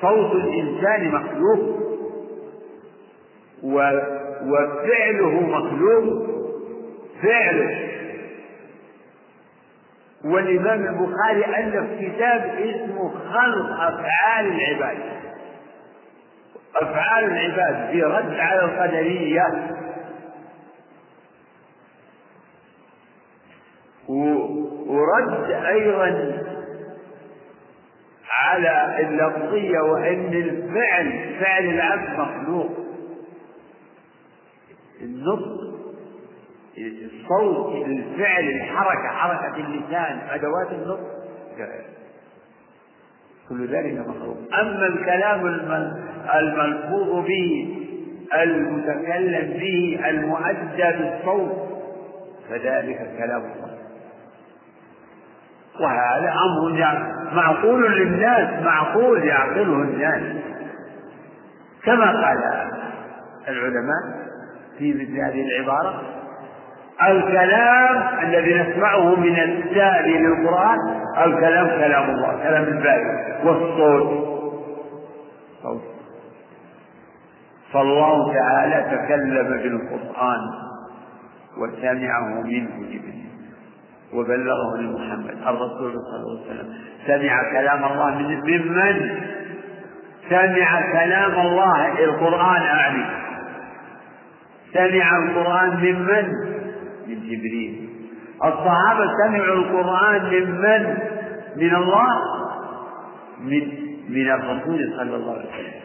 صوت 0.01 0.31
الإنسان 0.31 1.07
مخلوق. 1.07 1.79
و... 3.63 3.91
وفعله 4.43 5.39
مخلوق. 5.41 6.27
فعله. 7.23 7.87
والإمام 10.25 10.85
البخاري 10.85 11.45
ألف 11.45 12.01
كتاب 12.01 12.41
اسمه 12.59 13.09
خلق 13.09 13.71
أفعال 13.81 14.45
العباد. 14.45 14.97
أفعال 16.81 17.23
العباد 17.23 17.91
في 17.91 18.03
رد 18.03 18.33
على 18.39 18.63
القدرية. 18.63 19.77
ورد 24.09 25.51
أيضا 25.51 26.37
على 28.29 28.99
اللفظية 28.99 29.79
وأن 29.79 30.33
الفعل 30.33 31.35
فعل 31.39 31.65
العبد 31.65 32.19
مخلوق. 32.19 32.69
النطق 35.01 35.77
الصوت 36.77 37.85
الفعل 37.85 38.43
الحركة 38.43 39.07
حركة 39.07 39.55
اللسان 39.55 40.19
أدوات 40.29 40.71
النطق. 40.71 41.17
كل 43.49 43.67
ذلك 43.67 44.07
مخلوق. 44.07 44.37
أما 44.59 44.87
الكلام 44.87 45.47
الملفوظ 46.35 47.25
به 47.25 47.73
المتكلم 48.33 49.59
به 49.59 49.99
المؤدى 50.09 50.97
بالصوت 50.97 51.67
فذلك 52.49 52.97
كلام 53.17 53.41
الله 53.41 53.76
وهذا 55.79 56.33
أمر 56.45 56.97
معقول 57.33 57.95
للناس 57.95 58.63
معقول 58.63 59.23
يعقله 59.23 59.73
الناس 59.73 60.21
كما 61.85 62.05
قال 62.05 62.67
العلماء 63.47 64.27
في 64.77 64.93
مثل 64.93 65.17
هذه 65.19 65.41
العبارة 65.45 66.01
الكلام 67.01 68.19
الذي 68.23 68.53
نسمعه 68.61 69.15
من 69.15 69.39
التالي 69.39 70.17
للقرآن 70.17 70.77
الكلام 71.17 71.67
كلام 71.67 72.09
الله 72.09 72.43
كلام 72.43 72.63
الباري 72.63 73.37
والصوت. 73.43 74.27
صوت 75.63 75.81
فالله 77.73 78.33
تعالى 78.33 78.97
تكلم 78.97 79.47
بالقرآن 79.47 80.39
وسمعه 81.57 82.41
منه 82.41 82.75
جبريل. 82.77 83.26
وبلغه 84.13 84.77
لمحمد 84.77 85.35
الرسول 85.47 85.93
صلى 85.93 86.19
الله 86.19 86.41
عليه 86.49 86.51
وسلم. 86.51 86.73
سمع 87.07 87.51
كلام 87.51 87.85
الله 87.85 88.17
من 88.17 88.39
ممن 88.39 88.95
سمع 90.29 90.81
كلام 90.91 91.31
الله 91.47 92.03
القرآن 92.03 92.61
أعني. 92.61 93.05
سمع 94.73 95.17
القرآن 95.17 95.69
ممن 95.69 96.25
من؟ 97.07 97.19
جبريل. 97.21 97.89
الصحابة 98.43 99.05
سمعوا 99.23 99.55
القرآن 99.55 100.21
ممن 100.25 100.97
من 101.55 101.75
الله؟ 101.75 102.21
من 103.39 103.87
من 104.09 104.31
الرسول 104.31 104.93
صلى 104.97 105.15
الله 105.15 105.33
عليه 105.33 105.49
وسلم. 105.49 105.77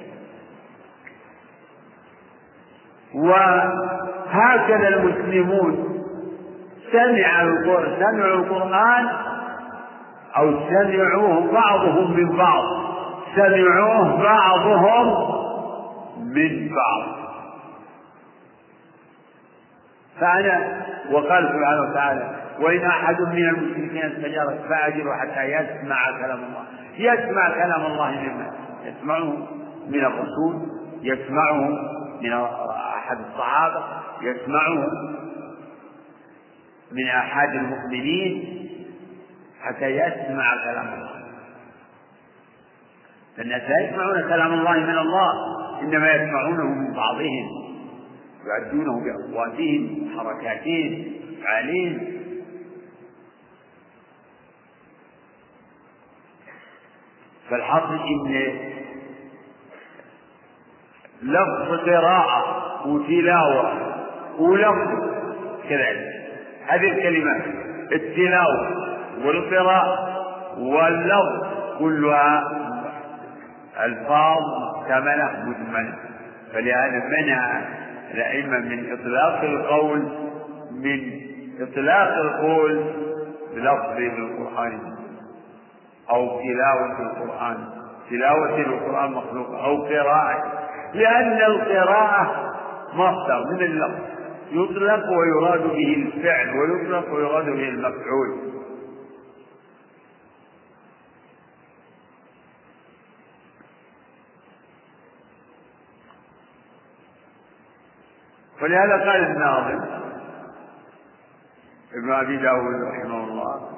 وهكذا 3.14 4.88
المسلمون 4.88 5.91
سمع 6.92 7.42
القرآن 7.42 7.96
سمعوا 8.00 8.36
القرآن 8.36 9.08
أو 10.36 10.52
سمعوه 10.68 11.52
بعضهم 11.52 12.16
من 12.16 12.36
بعض. 12.36 12.62
سمعوه 13.36 14.22
بعضهم 14.22 15.06
من 16.18 16.68
بعض. 16.74 17.02
فأنا 20.20 20.82
وقال 21.10 21.48
سبحانه 21.48 21.90
وتعالى 21.90 22.34
وإن 22.60 22.84
أحد 22.86 23.20
من 23.20 23.48
المشركين 23.48 24.02
استجارك 24.12 24.60
فأجره 24.68 25.16
حتى 25.20 25.44
يسمع 25.44 26.10
كلام 26.20 26.38
الله. 26.38 26.64
يسمع 26.98 27.48
كلام 27.50 27.86
الله 27.86 28.10
ممن 28.10 28.50
يسمعه 28.84 29.32
من 29.88 30.04
الرسول 30.04 30.68
يسمعه 31.02 31.68
من 32.22 32.32
أحد 32.96 33.16
الصحابة 33.30 33.82
يسمعه 34.22 34.86
من 36.92 37.08
أحد 37.08 37.48
المؤمنين 37.48 38.58
حتى 39.62 39.86
يسمع 39.86 40.54
كلام 40.64 40.94
الله. 40.94 41.22
فالناس 43.36 43.62
لا 43.62 43.88
يسمعون 43.88 44.22
كلام 44.28 44.52
الله 44.52 44.72
من 44.72 44.98
الله 44.98 45.32
إنما 45.80 46.14
يسمعونه 46.14 46.64
من 46.64 46.92
بعضهم 46.94 47.48
يؤدونه 48.46 49.04
بأصواتهم 49.04 50.10
حركاتهم 50.18 51.04
أفعالهم. 51.38 52.12
فالحاصل 57.50 57.94
إن 57.94 58.52
لفظ 61.22 61.88
قراءة 61.88 62.88
وتلاوة 62.88 63.92
ولفظ 64.38 64.90
كذلك. 65.68 66.11
هذه 66.66 66.90
الكلمات 66.92 67.42
التلاوة 67.92 68.68
والقراءة 69.24 70.08
واللفظ 70.58 71.46
كلها 71.78 72.42
ألفاظ 73.84 74.38
محتملة 74.62 75.44
مجملة 75.46 75.94
فلهذا 76.52 77.02
منع 77.08 77.60
الأئمة 78.14 78.58
من 78.58 78.92
إطلاق 78.92 79.40
القول 79.42 79.98
من 80.72 81.20
إطلاق 81.60 82.14
القول 82.16 82.84
بلفظ 83.54 83.96
القرآن 83.98 84.78
أو 86.10 86.40
تلاوة 86.40 87.02
القرآن. 87.02 87.56
تلاوة 88.10 88.58
القرآن 88.58 89.10
مخلوق 89.12 89.50
أو 89.50 89.84
قراءة 89.84 90.52
لأن 90.94 91.42
القراءة 91.42 92.52
مصدر 92.94 93.44
من 93.50 93.60
اللفظ. 93.62 94.11
يطلق 94.52 95.04
ويراد 95.18 95.62
به 95.62 95.94
الفعل 95.96 96.48
ويطلق 96.58 97.14
ويراد 97.14 97.44
به 97.44 97.68
المفعول. 97.68 98.52
ولهذا 108.62 108.92
قال 109.10 109.24
الناظم 109.24 109.80
ابن 111.94 112.12
أبي 112.12 112.36
داود 112.36 112.82
رحمه 112.82 113.24
الله 113.24 113.68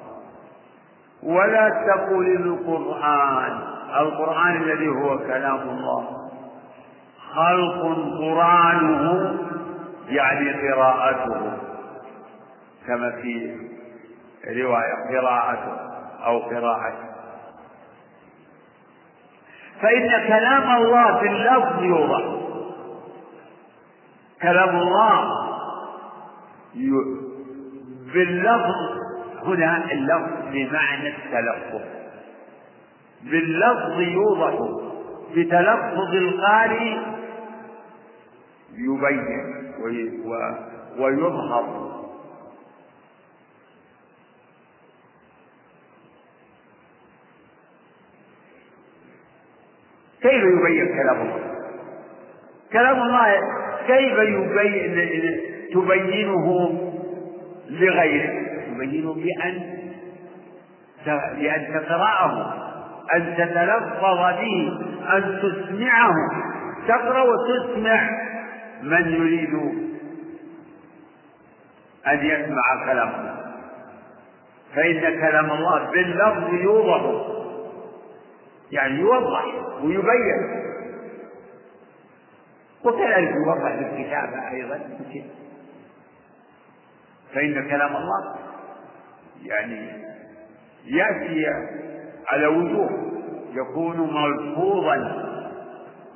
ولا 1.23 1.69
تقل 1.69 2.35
القرآن 2.35 3.59
القرآن 3.99 4.61
الذي 4.61 4.87
هو 4.87 5.17
كلام 5.17 5.69
الله 5.69 6.07
خلق 7.33 7.81
قرآنه 8.19 9.35
يعني 10.07 10.71
قراءته 10.71 11.57
كما 12.87 13.11
في 13.11 13.55
رواية 14.47 15.19
قراءته 15.19 15.77
أو 16.25 16.39
قراءته. 16.39 17.05
فإن 19.81 20.27
كلام 20.27 20.75
الله 20.75 21.19
في 21.19 21.27
اللفظ 21.27 21.83
يوضح. 21.83 22.23
كلام 24.41 24.75
الله 24.75 25.27
باللفظ 28.13 28.75
هنا 29.43 29.91
اللفظ 29.91 30.31
بمعنى 30.51 31.07
التلفظ. 31.07 31.81
باللفظ 33.23 33.99
يوضح. 33.99 34.53
بتلفظ 35.35 36.15
القارئ 36.15 36.95
يبين 38.77 39.73
ويظهر. 40.99 41.95
كيف 50.21 50.43
يبين 50.43 50.87
كلام 50.87 51.21
الله؟ 51.21 51.55
كلام 52.73 53.01
الله 53.01 53.39
كيف 53.87 54.17
يبين 54.19 54.95
تبينه 55.73 56.79
لغيرك 57.69 58.65
تبينه 58.67 59.13
بأن 59.13 59.75
بأن 61.05 61.73
تقرأه 61.73 62.53
أن 63.15 63.35
تتلفظ 63.37 64.19
به 64.39 64.71
أن 65.13 65.39
تسمعه. 65.41 66.13
تقرأ 66.87 67.23
وتسمع. 67.23 68.09
من 68.85 69.13
يريد 69.13 69.53
أن 72.07 72.25
يسمع 72.25 72.85
كلامه 72.85 73.35
فإن 74.75 74.99
كلام 75.01 75.51
الله 75.51 75.91
باللفظ 75.91 76.53
يوضح. 76.53 77.25
يعني 78.71 78.99
يوضح 78.99 79.45
ويبين. 79.83 80.65
وكذلك 82.85 83.31
يوضح 83.47 83.75
بالكتابة 83.75 84.49
أيضا. 84.51 84.79
فإن 87.33 87.69
كلام 87.69 87.95
الله 87.95 88.35
يعني 89.43 89.89
يأتي 90.85 91.45
على 92.27 92.47
وجوه 92.47 92.89
يكون 93.53 94.13
ملفوظا 94.13 95.25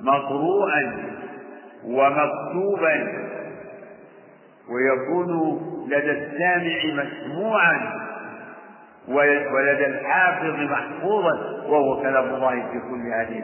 مقروءا. 0.02 1.10
ومكتوبا 1.86 3.08
ويكون 4.70 5.60
لدى 5.88 6.12
السامع 6.12 7.04
مسموعا 7.04 8.00
ولدى 9.54 9.86
الحافظ 9.86 10.56
محفوظا 10.60 11.34
وهو 11.68 12.02
كلام 12.02 12.26
الله 12.36 12.52
في 12.72 12.80
كل 12.90 13.14
هذه. 13.14 13.44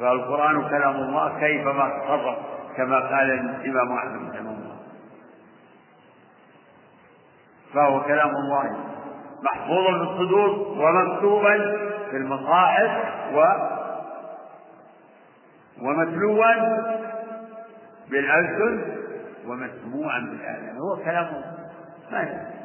فالقرآن 0.00 0.68
كلام 0.68 0.94
الله 0.96 1.40
كيفما 1.40 1.86
اقتضى 1.86 2.36
كما 2.76 2.98
قال 3.00 3.30
الإمام 3.32 3.92
أحمد 3.92 4.34
رحمه 4.34 4.50
الله. 4.50 4.76
فهو 7.74 8.00
كلام 8.02 8.30
الله 8.30 8.76
محفوظا 9.42 9.92
في 9.92 10.10
الصدور 10.10 10.50
ومكتوبا 10.78 11.56
في 12.10 12.16
المصاحف 12.16 12.90
و 13.34 13.44
ومتلوا 15.82 16.44
بالألسن 18.10 18.96
ومسموعا 19.46 20.20
بالآذان 20.20 20.76
هو 20.78 20.96
كلام 21.04 21.42
ما 22.10 22.56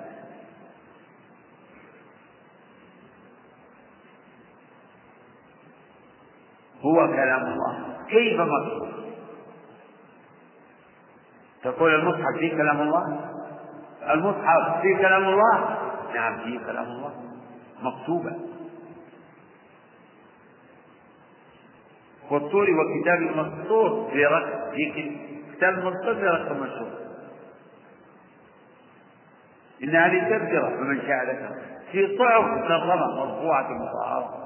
هو 6.82 7.08
كلام 7.08 7.46
الله. 7.46 7.98
كيف 8.10 8.40
مكتوب 8.40 8.90
تقول 11.64 11.96
المصحف 11.96 12.38
فيه 12.40 12.58
كلام 12.58 12.82
الله؟ 12.82 13.30
المصحف 14.14 14.82
فيه 14.82 14.98
كلام 14.98 15.24
الله؟ 15.24 15.78
نعم 16.16 16.40
فيه 16.44 16.60
كلام 16.60 16.86
الله. 16.86 17.14
مكتوبا 17.82 18.40
والطور 22.32 22.68
وكتاب 22.70 23.20
مسطور 23.22 24.10
في 24.12 24.26
رقم 24.26 24.72
في 24.72 25.18
في 25.62 26.26
رقم 26.26 26.58
مشهور 26.58 26.92
إن 29.84 29.96
هذه 29.96 30.20
تذكرة 30.20 30.70
فمن 30.70 31.02
شاء 31.02 31.24
ذكر 31.24 31.56
في 31.92 32.18
صحف 32.18 32.44
مكرمة 32.44 33.26
مرفوعة 33.26 33.68
مطهرة. 33.74 34.42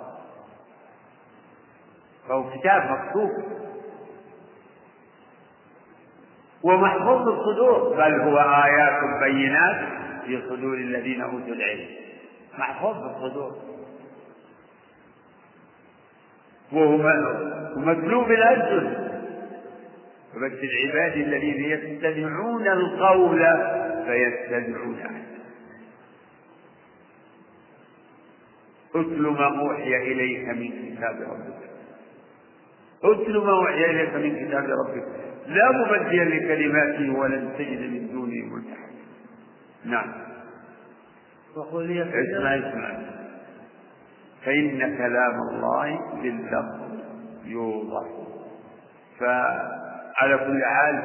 فهو 2.27 2.49
كتاب 2.49 2.91
مكتوب. 2.91 3.29
ومحفوظ 6.63 7.27
الصدور. 7.27 7.95
بل 7.95 8.21
هو 8.21 8.37
آيات 8.37 8.99
بينات 9.23 9.87
في 10.25 10.41
صدور 10.49 10.73
الذين 10.73 11.21
أوتوا 11.21 11.39
العلم. 11.39 11.87
محفوظ 12.57 12.97
الصدور. 12.97 13.55
وهو 16.71 16.97
مقلوب 17.75 18.31
الألسن 18.31 19.14
وبشر 20.35 20.63
العباد 20.63 21.17
الذين 21.17 21.63
يستمعون 21.65 22.67
القول 22.67 23.45
فيتبعون 24.05 24.99
اتل 28.95 29.21
ما 29.21 29.59
أوحي 29.59 29.97
إليك 29.97 30.47
من 30.47 30.95
كتاب 30.95 31.15
ربك. 31.21 31.69
اتل 33.03 33.37
ما 33.37 33.51
أوحي 33.51 33.85
إليك 33.85 34.13
من 34.13 34.47
كتاب 34.47 34.63
ربك. 34.63 35.07
لا 35.47 35.71
مبدل 35.71 36.37
لكلماته 36.37 37.19
ولن 37.19 37.53
تجد 37.57 37.79
من 37.79 38.11
دونه 38.11 38.55
ملتحدا 38.55 38.95
نعم. 39.85 40.13
وقل 41.55 42.01
اسمع 42.01 42.55
اسمع. 42.55 42.99
فإن 44.45 44.97
كلام 44.97 45.39
الله 45.51 45.99
باللفظ 46.21 46.99
يوضح. 47.45 48.07
فعلى 50.19 50.37
كل 50.37 50.61
حال 50.65 51.03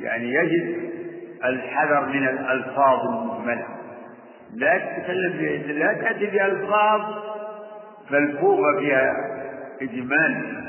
يعني 0.00 0.32
يجب 0.34 0.90
الحذر 1.44 2.06
من 2.06 2.28
الألفاظ 2.28 3.00
المجملة 3.08 3.66
لا 4.54 4.78
تتكلم 4.78 5.62
لا 5.78 5.92
تأتي 5.92 6.26
بألفاظ 6.26 7.00
ملفوفة 8.10 8.78
فيها 8.78 9.14
إجمال. 9.82 10.64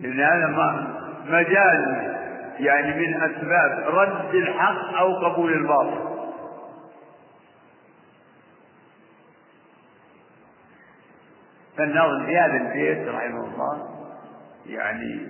لأن 0.00 0.20
هذا 0.20 0.86
مجال 1.26 2.12
يعني 2.58 3.06
من 3.06 3.14
أسباب 3.14 3.84
رد 3.86 4.34
الحق 4.34 4.94
أو 4.94 5.26
قبول 5.26 5.52
الباطل. 5.52 6.12
فالناظم 11.78 12.26
في 12.26 12.38
هذا 12.38 12.56
البيت 12.56 13.08
رحمه 13.08 13.44
الله 13.44 14.01
يعني 14.66 15.28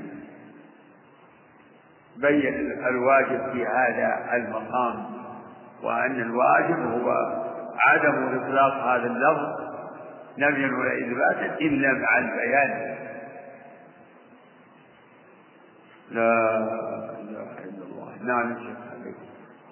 بين 2.16 2.72
الواجب 2.86 3.52
في 3.52 3.66
هذا 3.66 4.36
المقام 4.36 5.04
وأن 5.82 6.20
الواجب 6.20 6.78
هو 6.78 7.10
عدم 7.86 8.38
إطلاق 8.40 8.74
هذا 8.74 9.06
اللفظ 9.06 9.62
نفيا 10.38 10.66
ولا 10.66 10.98
إثباتا 10.98 11.58
إلا 11.60 11.92
مع 11.92 12.18
البيان. 12.18 12.96
لا 16.10 16.58
إله 17.20 17.58
إلا 17.64 17.84
الله. 17.84 18.16
نعم 18.22 18.56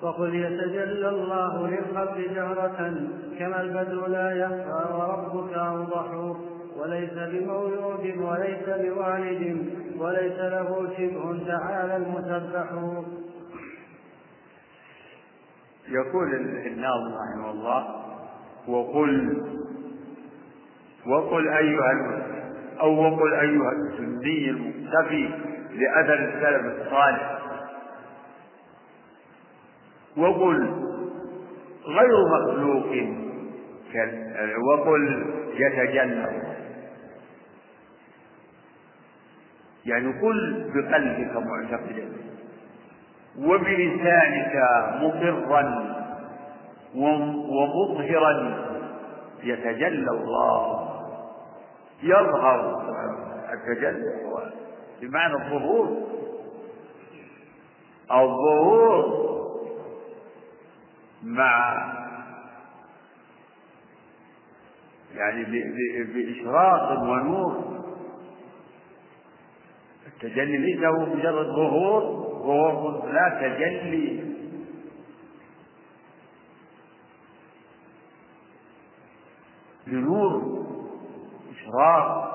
وقل 0.02 0.34
يتجلى 0.34 1.08
الله 1.08 1.68
للخلق 1.68 2.16
جهرة 2.16 2.94
كما 3.38 3.60
البدر 3.60 4.06
لا 4.08 4.32
يخفى 4.32 4.94
وربك 4.94 5.54
أوضح. 5.54 6.36
وليس 6.78 7.12
بمولود 7.12 8.16
وليس 8.18 8.64
بوالد 8.68 9.66
وليس 9.98 10.38
له 10.38 10.88
شبه 10.96 11.46
تعالى 11.46 11.96
المسبح. 11.96 12.66
يقول 15.88 16.34
الناظم 16.66 17.14
رحمه 17.14 17.50
الله 17.50 17.86
وقل 18.68 19.42
وقل 21.06 21.48
أيها 21.48 22.22
أو 22.80 23.02
وقل 23.02 23.34
أيها 23.34 23.72
السني 23.72 24.50
المكتفي 24.50 25.28
لأثر 25.74 26.14
السلف 26.14 26.80
الصالح. 26.80 27.40
وقل 30.16 30.70
غير 31.86 32.26
مخلوق 32.28 32.86
وقل 34.68 35.24
يتجلى 35.54 36.49
يعني 39.86 40.20
قل 40.20 40.70
بقلبك 40.74 41.36
معتقدا 41.36 42.08
وبلسانك 43.38 44.62
مقرا 45.00 45.90
ومظهرا 46.94 48.66
يتجلى 49.42 50.10
الله. 50.10 50.86
يظهر 52.02 52.82
التجلي 53.52 54.24
هو 54.24 54.42
بمعنى 55.02 55.34
الظهور. 55.34 55.96
الظهور 58.10 59.30
مع 61.22 61.84
يعني 65.14 65.44
بإشراق 66.04 67.02
ونور. 67.02 67.79
التجلي 70.22 70.56
ليس 70.56 70.84
هو 70.84 71.06
مجرد 71.06 71.46
ظهور 71.46 72.02
ظهور 72.42 73.12
لا 73.12 73.28
تجلي. 73.40 74.30
لنور 79.86 80.42
إشراق 81.50 82.30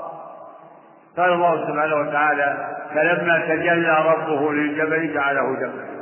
قال 1.17 1.33
الله 1.33 1.67
سبحانه 1.67 1.95
وتعالى 1.95 2.77
فلما 2.93 3.39
تجلى 3.39 4.05
ربه 4.05 4.53
للجبل 4.53 5.13
جعله 5.13 5.55
دكا 5.55 5.95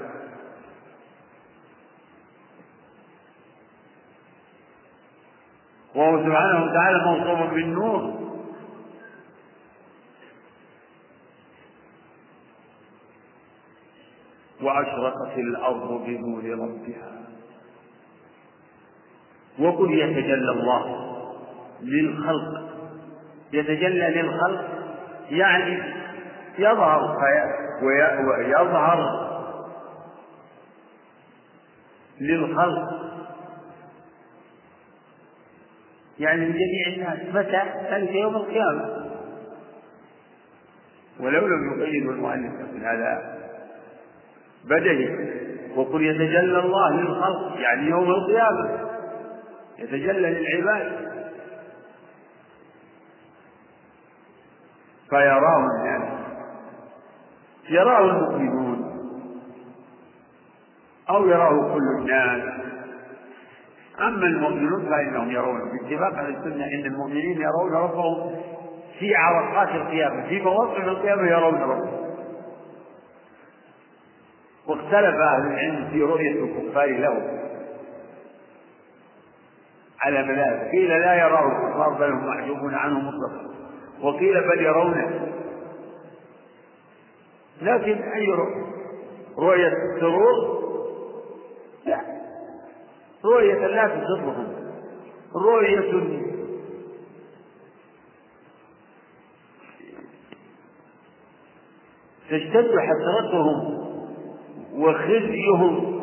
وهو 5.95 6.25
سبحانه 6.25 6.63
وتعالى 6.65 7.05
موصوف 7.05 7.53
بالنور. 7.53 8.22
وأشرقت 14.64 15.38
الأرض 15.38 16.03
بنور 16.05 16.43
ربها. 16.43 17.11
وقل 19.59 19.93
يتجلى 19.93 20.51
الله 20.51 21.14
للخلق. 21.82 22.70
يتجلى 23.53 24.22
للخلق 24.22 24.66
يعني 25.30 25.93
يظهر 26.57 27.18
ويظهر 27.84 29.30
للخلق. 32.22 33.03
يعني 36.20 36.45
من 36.45 36.53
جميع 36.53 36.88
الناس. 36.88 37.36
متى؟ 37.36 37.64
ذلك 37.91 38.16
يوم 38.16 38.36
القيامة. 38.36 39.03
ولو 41.20 41.47
لم 41.47 41.82
يقيد 41.82 42.09
المؤلف 42.09 42.53
من 42.74 42.82
هذا 42.86 43.32
بدهي 44.66 45.34
وقل 45.76 46.05
يتجلى 46.05 46.59
الله 46.59 46.93
للخلق 46.95 47.59
يعني 47.59 47.89
يوم 47.89 48.09
القيامة. 48.09 48.89
يتجلى 49.80 50.30
للعباد. 50.30 51.14
فيراه 55.09 55.57
الناس. 55.57 56.14
يراه 57.70 57.99
المؤمنون. 57.99 58.93
أو 61.09 61.28
يراه 61.28 61.74
كل 61.74 61.84
الناس. 61.99 62.53
أما 63.99 64.26
المؤمنون 64.26 64.86
فإنهم 64.89 65.32
يرون. 65.32 65.59
باتفاق 65.72 66.14
أهل 66.14 66.36
السنة 66.36 66.66
أن 66.66 66.86
المؤمنين 66.86 67.41
يرون 67.41 67.74
ربهم 67.74 68.36
في 68.99 69.16
عرقات 69.16 69.70
القيامة 69.70 70.28
في 70.28 70.41
مواقف 70.41 70.84
القيامة 70.84 71.28
يرون 71.28 71.61
ربهم. 71.61 72.02
واختلف 74.68 75.16
أهل 75.16 75.47
العلم 75.47 75.89
في 75.91 76.01
رؤية 76.01 76.43
الكفار 76.43 76.88
له. 76.88 77.39
على 80.01 80.24
ملاذ. 80.24 80.72
قيل 80.72 80.89
لا 80.89 81.16
يراه 81.16 81.47
الكفار 81.47 81.89
بل 81.99 82.11
هم 82.11 82.28
محجوبون 82.28 82.76
عنه 82.76 82.99
مطلقا. 82.99 83.53
وقيل 84.01 84.41
بل 84.41 84.61
يرونه 84.61 85.30
لكن 87.61 88.01
أي 88.01 88.28
رؤية 88.28 88.64
رؤية 89.38 89.74
السرور 89.95 90.64
لا. 91.86 92.01
رؤية 93.26 93.68
لا 93.68 93.88
تسرهم 93.88 94.55
رؤية 95.36 96.24
تشتد 102.30 102.80
حسرتهم. 102.80 103.82
وخزيهم 104.76 106.01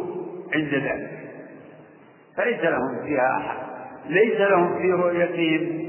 عند 0.54 0.74
ذلك. 0.74 1.10
فليس 2.36 2.60
لهم 2.60 3.04
فيها 3.04 3.36
أحد. 3.36 3.56
ليس 4.06 4.40
لهم 4.40 4.78
في 4.78 4.92
رؤيتهم 4.92 5.88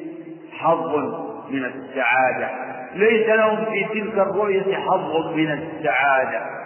حظ 0.52 0.96
من 1.50 1.66
السعادة. 1.66 2.50
ليس 2.96 3.30
لهم 3.30 3.66
في 3.66 3.86
تلك 3.94 4.14
الرؤية 4.14 4.76
حظ 4.76 5.36
من 5.36 5.52
السعادة. 5.52 6.62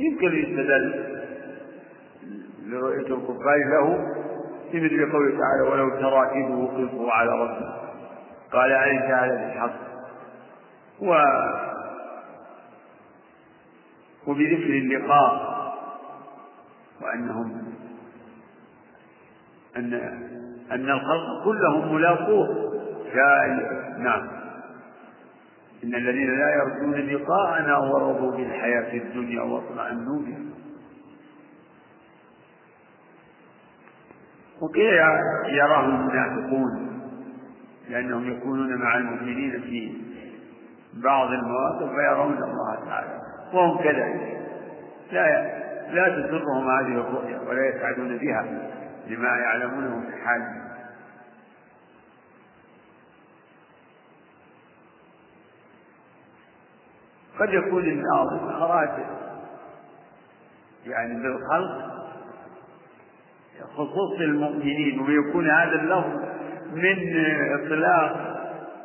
يمكن 0.00 0.36
يستدل 0.36 1.04
لرؤية 2.66 3.14
الكفار 3.14 3.58
له 3.70 3.98
في 4.72 4.80
مثل 4.80 5.12
قوله 5.12 5.38
تعالى 5.38 5.70
ولو 5.70 5.90
ترى 5.90 6.44
إذ 6.44 6.52
وقفوا 6.52 7.12
على 7.12 7.30
ربهم 7.30 7.72
قال 8.52 8.72
أليس 8.72 9.02
هذا 9.02 9.46
بالحق؟ 9.46 9.89
و 11.02 11.14
وبذكر 14.26 14.70
اللقاء 14.78 15.50
وأنهم 17.02 17.62
أن 19.76 19.94
أن 20.70 20.90
الخلق 20.90 21.44
كلهم 21.44 21.94
ملاقوه. 21.94 22.70
نعم. 23.98 24.28
إن 25.84 25.94
الذين 25.94 26.38
لا 26.38 26.54
يرجون 26.54 26.94
لقاءنا 26.94 27.78
ورضوا 27.78 28.36
بالحياة 28.36 28.94
الدنيا 28.94 29.42
واطمأنوا 29.42 30.22
بها. 30.22 30.50
وقيل 34.60 34.94
يراهم 35.48 35.94
المنافقون 35.94 36.90
لأنهم 37.90 38.32
يكونون 38.32 38.76
مع 38.76 38.96
المؤمنين 38.96 39.60
في 39.60 40.09
بعض 40.94 41.28
المواقف 41.28 41.94
فيرون 41.94 42.42
الله 42.42 42.84
تعالى. 42.84 43.20
وهم 43.52 43.78
كذلك. 43.78 44.40
لا 45.12 45.60
لا 45.90 46.08
تسرهم 46.08 46.70
هذه 46.70 47.00
الرؤيا 47.00 47.40
ولا 47.48 47.68
يسعدون 47.68 48.18
بها 48.18 48.42
لما 49.06 49.28
يعلمونه 49.28 49.96
من 49.96 50.12
حالهم 50.24 50.70
قد 57.40 57.48
يكون 57.52 57.84
الناظر 57.84 58.64
أراد 58.64 59.06
يعني 60.86 61.22
بالخلق 61.22 61.90
خصوص 63.74 64.20
المؤمنين 64.20 65.00
ويكون 65.00 65.50
هذا 65.50 65.72
اللفظ 65.72 66.20
من 66.74 66.96
إطلاق 67.54 68.29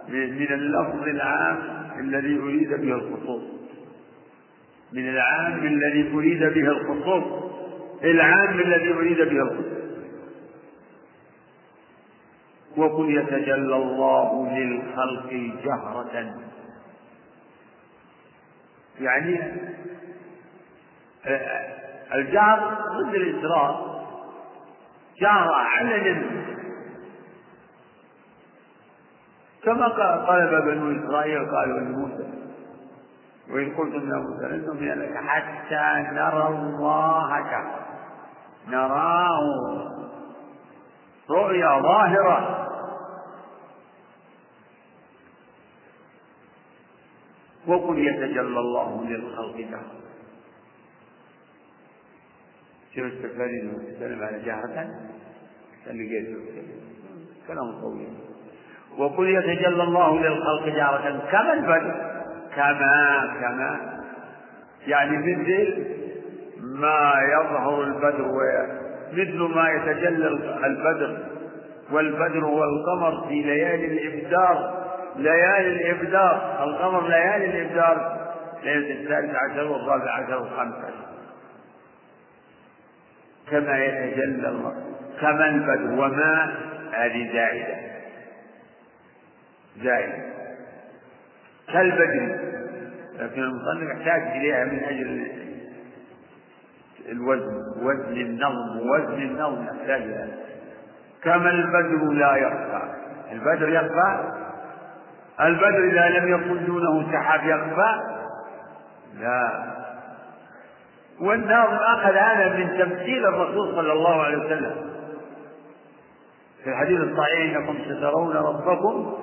من 0.09 0.53
اللفظ 0.53 1.03
العام 1.03 1.57
الذي 1.99 2.39
أريد 2.39 2.69
به 2.69 2.95
الخصوص 2.95 3.43
من 4.93 5.09
العام 5.09 5.65
الذي 5.65 6.13
أريد 6.13 6.39
به 6.39 6.67
الخصوص 6.67 7.23
العام 8.03 8.59
الذي 8.59 8.93
أريد 8.93 9.17
به 9.17 9.41
الخصوص 9.41 9.75
وقل 12.77 13.17
يتجلى 13.17 13.75
الله 13.75 14.57
للخلق 14.57 15.33
جهرة. 15.65 16.33
يعني 18.99 19.39
الجهر 22.13 22.77
ضد 22.97 23.15
الإسراء 23.15 24.05
جهر 25.21 25.53
علنا. 25.53 26.54
كما 29.65 29.87
طلب 30.27 30.63
بنو 30.65 31.05
إسرائيل 31.05 31.51
قالوا 31.51 31.79
لموسى 31.79 32.29
وإن 33.49 33.75
قلتم 33.75 34.09
يا 34.09 34.17
موسى 34.17 34.45
لن 34.45 34.65
نؤمن 34.65 34.99
لك 35.01 35.17
حتى 35.17 36.11
نرى 36.13 36.47
الله 36.47 37.33
جهرا 37.43 37.85
نراه. 38.67 39.91
رؤيا 41.29 41.81
ظاهرة. 41.81 42.61
وقل 47.67 47.99
يتجلى 47.99 48.59
الله 48.59 49.05
للخلق 49.05 49.57
جهرا 49.57 49.95
شوف 52.95 53.05
التفاريد 53.05 53.73
تتكلم 53.73 54.23
على 54.23 54.39
جهرة 54.39 54.89
اللي 55.87 56.03
كلام 57.47 57.81
طويل. 57.81 58.24
وقل 58.97 59.29
يتجلى 59.29 59.83
الله 59.83 60.19
للخلق 60.19 60.65
جهرة 60.65 61.21
كما 61.31 61.53
البدء 61.53 61.93
كما 62.55 63.33
كما. 63.41 63.79
يعني 64.87 65.17
مثل 65.17 65.85
ما 66.61 67.13
يظهر 67.33 67.83
البدر 67.83 68.31
مثل 69.13 69.55
ما 69.55 69.69
يتجلى 69.69 70.27
البدر. 70.65 71.17
والبدر 71.91 72.45
هو 72.45 72.63
القمر 72.63 73.27
في 73.27 73.41
ليالي 73.41 73.85
الإبدار. 73.85 74.85
ليالي 75.15 75.67
الإبدار. 75.67 76.63
القمر 76.63 77.07
ليالي 77.07 77.45
الإبدار. 77.45 78.25
ليلة 78.63 79.01
الثالث 79.01 79.35
عشر 79.35 79.67
والرابع 79.67 80.11
عشر 80.11 80.37
والخامس 80.37 80.75
عشر. 80.75 81.05
كما 83.51 83.85
يتجلى 83.85 84.47
الله. 84.47 84.73
كما 85.21 85.47
البدر. 85.47 85.91
وما 85.91 86.55
هذه 86.93 87.33
زائدة. 87.33 87.94
زائدة 89.83 90.23
كالبدر. 91.73 92.39
لكن 93.19 93.41
المصنف 93.41 93.89
يحتاج 93.97 94.21
إليها 94.21 94.65
من 94.65 94.83
أجل 94.83 95.27
الوزن. 97.11 97.61
وزن 97.81 98.13
النظم. 98.13 98.89
وزن 98.89 99.21
النظم 99.21 99.63
يحتاج 99.63 100.01
إلى 100.01 100.27
كما 101.23 101.49
البدر 101.49 102.11
لا 102.13 102.35
يخفى 102.35 102.81
البدر 103.31 103.69
يخفى 103.69 104.33
البدر 105.41 105.83
إذا 105.91 106.09
لم 106.09 106.33
يكن 106.33 106.65
دونه 106.65 107.11
سحاب 107.11 107.43
يخفى 107.43 108.01
لا. 109.19 109.63
والناظم 111.21 111.75
أخذ 111.75 112.13
هذا 112.13 112.57
من 112.57 112.77
تمثيل 112.77 113.25
الرسول 113.25 113.75
صلى 113.75 113.93
الله 113.93 114.23
عليه 114.23 114.37
وسلم. 114.37 114.75
في 116.63 116.69
الحديث 116.69 116.99
الصحيح 117.01 117.55
إنكم 117.55 117.77
سترون 117.85 118.35
ربكم 118.35 119.13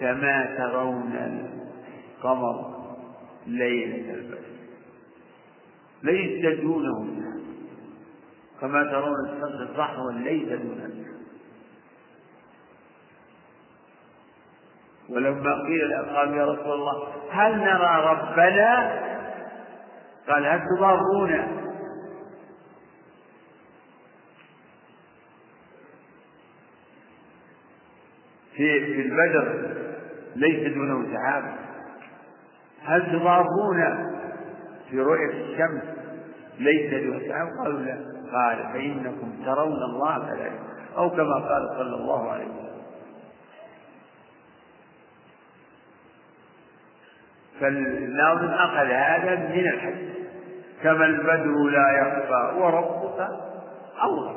كما 0.00 0.54
ترون 0.56 1.12
القمر 2.18 2.80
ليلة 3.46 4.14
البدر. 4.14 4.38
ليس 6.02 6.60
دونه 6.60 7.22
كما 8.60 8.84
ترون 8.84 9.14
الشمس 9.28 9.70
الصحوة 9.70 10.12
ليس 10.12 10.48
دونه 10.48 10.90
ولما 15.08 15.62
قيل 15.66 15.88
لأصحاب 15.88 16.34
يا 16.34 16.44
رسول 16.44 16.72
الله 16.72 17.08
هل 17.30 17.56
نرى 17.56 18.04
ربنا؟ 18.06 19.00
قال 20.28 20.46
هل 20.46 20.60
تضارون 20.76 21.60
في 28.56 28.80
في 28.94 29.02
البدر. 29.02 29.89
ليس 30.36 30.74
دونه 30.74 31.14
سحاب 31.14 31.44
هل 32.84 33.12
تضارون 33.12 34.10
في 34.90 35.00
رؤية 35.00 35.30
الشمس 35.30 35.82
ليس 36.58 37.04
دونه 37.04 37.28
سحاب 37.28 37.48
قالوا 37.64 37.80
لا. 37.80 38.10
قال 38.32 38.58
فإنكم 38.72 39.32
ترون 39.44 39.82
الله 39.82 40.18
فلا 40.18 40.50
أو 40.96 41.10
كما 41.10 41.34
قال 41.34 41.68
صلى 41.78 41.94
الله 41.96 42.30
عليه 42.30 42.44
وسلم. 42.44 42.70
فالناظم 47.60 48.48
أخذ 48.48 48.86
هذا 48.86 49.34
من 49.36 49.68
الحديث 49.68 50.10
كما 50.82 51.04
البدر 51.06 51.54
لا 51.70 51.90
يخفى 52.00 52.58
وربك 52.60 53.28
أوضح 54.02 54.32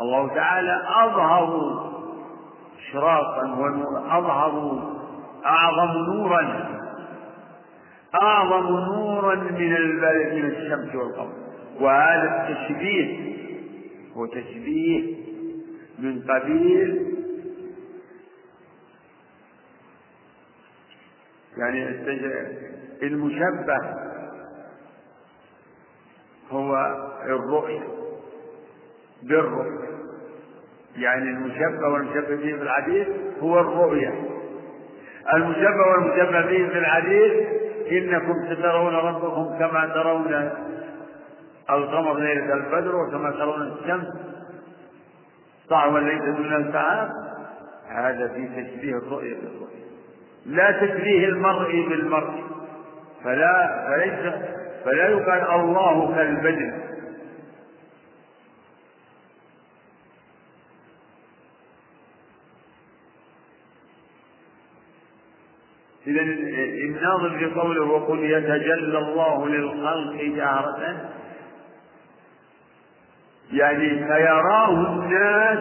الله 0.00 0.34
تعالى 0.34 0.82
أظهر 1.04 1.89
إشراقا 2.80 3.44
ونورا 3.44 4.18
أظهر 4.18 4.54
أعظم 5.46 5.92
نورا 6.14 6.70
أعظم 8.22 8.66
نورا 8.68 9.34
من 9.34 9.76
البلد 9.76 10.34
من 10.34 10.50
الشمس 10.50 10.94
والقمر. 10.94 11.32
وهذا 11.80 12.48
التشبيه 12.48 13.34
هو 14.16 14.26
تشبيه 14.26 15.16
من 15.98 16.22
قبيل 16.22 17.16
يعني 21.56 21.84
المشبه 23.02 23.78
هو 26.50 26.76
الرؤية 27.24 27.88
بالرؤية. 29.22 29.89
يعني 30.96 31.30
المشبه 31.30 31.88
والمشبه 31.88 32.36
به 32.36 32.56
في 32.56 32.62
الحديث 32.62 33.08
هو 33.42 33.60
الرؤية. 33.60 34.14
المشبه 35.34 35.86
والمشبه 35.90 36.40
به 36.40 36.68
في 36.68 36.78
الحديث 36.78 37.32
إنكم 37.92 38.34
سترون 38.50 38.94
ربكم 38.94 39.58
كما 39.58 39.90
ترون 39.94 40.50
القمر 41.70 42.18
ليلة 42.18 42.54
البدر 42.54 42.96
وكما 42.96 43.30
ترون 43.30 43.62
الشمس. 43.62 44.06
صعبا 45.68 45.98
ليس 45.98 46.22
دون 46.22 46.66
السحاب 46.66 47.10
هذا 47.88 48.28
في 48.28 48.48
تشبيه 48.48 48.92
الرؤية 48.98 49.34
بالرؤية. 49.34 49.80
لا 50.46 50.70
تشبيه 50.72 51.28
المرء 51.28 51.88
بالمرء. 51.88 52.44
فلا 53.24 53.86
فليس 53.88 54.34
فلا 54.84 55.08
يقال 55.08 55.60
الله 55.60 56.14
كالبدر. 56.16 56.89
إذا 66.10 66.22
الناظم 66.22 67.38
في 67.38 67.44
قوله 67.44 67.82
وقل 67.82 68.18
يتجلى 68.24 68.98
الله 68.98 69.48
للخلق 69.48 70.22
جهرة 70.22 71.10
يعني 73.52 73.88
فيراه 74.06 74.70
الناس 74.70 75.58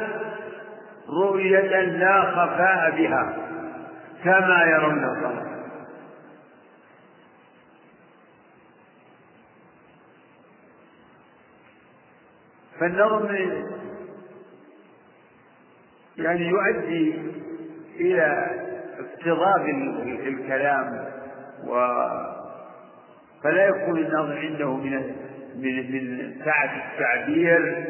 رؤية 1.10 1.82
لا 1.82 2.22
خفاء 2.22 2.92
بها 2.98 3.36
كما 4.24 4.64
يرون 4.64 5.04
القمر 5.04 5.50
فالنظم 12.80 13.36
يعني 16.18 16.48
يؤدي 16.48 17.16
إلى 18.00 18.69
اقتضاب 19.20 19.66
الكلام 20.28 21.06
و 21.68 21.74
فلا 23.44 23.66
يكون 23.68 23.98
النظم 23.98 24.32
عنده 24.32 24.74
من 24.74 25.16
من 25.56 25.92
من 25.92 26.36
سعة 26.46 26.92
التعبير 26.92 27.86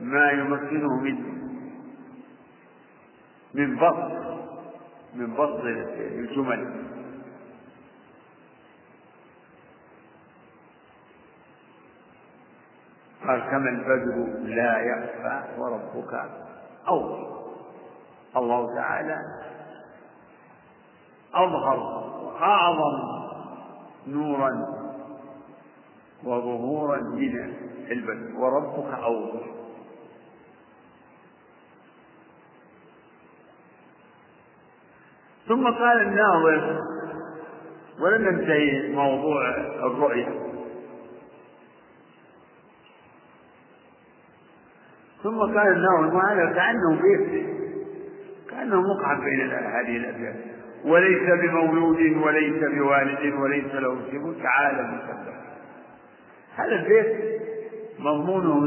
ما 0.00 0.30
يمكنه 0.30 0.96
من 1.00 1.32
من 3.54 3.76
بسط 3.76 4.12
من 5.14 5.34
بسط 5.34 5.60
الجمل. 5.98 6.82
قال 13.26 13.40
كما 13.40 13.70
البدر 13.70 14.40
لا 14.42 14.78
يخفى 14.80 15.42
وربك 15.58 16.30
أوضح 16.88 17.28
الله 18.36 18.74
تعالى 18.74 19.18
أظهر 21.34 21.78
وأعظم 22.24 23.22
نورا 24.06 24.50
وظهورا 26.24 27.00
من 27.00 27.54
البدر 27.90 28.36
وربك 28.36 28.94
أوضح. 28.94 29.40
ثم 35.48 35.64
قال 35.64 36.00
الناظر 36.02 36.78
ولم 38.00 38.28
ننتهي 38.28 38.92
موضوع 38.92 39.50
الرؤية 39.58 40.42
ثم 45.22 45.38
قال 45.38 45.68
الناظر 45.68 46.16
وهذا 46.16 46.52
كأنه 46.52 47.02
بيت 47.02 47.46
كأنه 48.50 48.80
مقعد 48.80 49.20
بين 49.20 49.50
هذه 49.50 49.96
الأبيات. 49.96 50.51
وليس 50.84 51.22
بمولود 51.40 52.16
وليس 52.22 52.64
بوالد 52.74 53.34
وليس 53.34 53.74
له 53.74 53.96
سب 54.12 54.42
تعالى 54.42 54.82
مسبح 54.82 55.34
هذا 56.56 56.72
البيت 56.72 57.40
مضمونه 57.98 58.64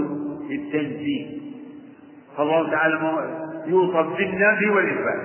التنزيه 0.51 1.45
فالله 2.38 2.72
تعالى 2.72 2.95
يوصف 3.68 4.18
بالنفي 4.18 4.70
والإثبات. 4.70 5.22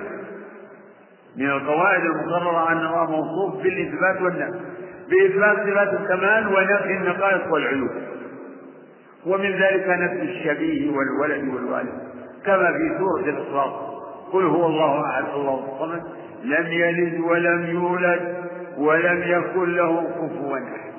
من 1.37 1.49
القواعد 1.49 2.01
المقررة 2.01 2.71
أن 2.71 2.77
الله 2.77 3.11
موصوف 3.11 3.63
بالإثبات 3.63 4.21
والنفي. 4.21 4.59
بإثبات 5.09 5.57
صفات 5.57 6.01
الكمال 6.01 6.47
ونفي 6.47 6.97
النقائص 6.97 7.51
والعيوب. 7.51 7.89
ومن 9.25 9.51
ذلك 9.51 9.87
نفي 9.87 10.21
الشبيه 10.21 10.91
والولد 10.91 11.53
والوالد. 11.53 11.93
كما 12.45 12.71
في 12.71 12.97
سورة 12.97 13.29
الإخلاص. 13.29 13.90
قل 14.31 14.43
هو 14.45 14.65
الله 14.67 15.09
أحد 15.09 15.23
الله 15.23 15.73
الصمد 15.73 16.03
لم 16.43 16.67
يلد 16.71 17.19
ولم 17.19 17.65
يولد 17.65 18.49
ولم 18.77 19.21
يكن 19.23 19.75
له 19.75 20.03
كفوا 20.03 20.57
أحد. 20.57 20.91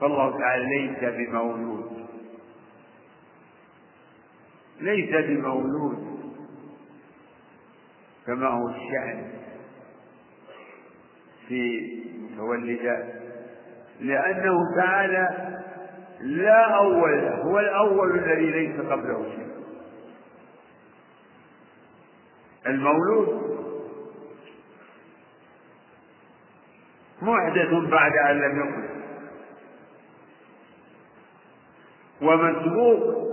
فالله 0.00 0.38
تعالى 0.38 0.64
ليس 0.64 1.28
بمولود. 1.28 2.06
ليس 4.80 5.10
بمولود. 5.26 6.16
كما 8.26 8.48
هو 8.48 8.68
الشأن 8.68 9.30
في 11.48 11.92
متولدات 12.32 13.14
لأنه 14.00 14.58
تعالى 14.76 15.56
لا 16.20 16.76
أول 16.76 17.12
له 17.22 17.34
هو 17.34 17.58
الأول 17.58 18.18
الذي 18.18 18.50
ليس 18.50 18.80
قبله 18.80 19.30
شيء. 19.36 19.46
المولود 22.66 23.56
محدث 27.22 27.90
بعد 27.90 28.12
أن 28.16 28.40
لم 28.40 28.60
يكن. 28.60 28.86
ومسبوق 32.22 33.26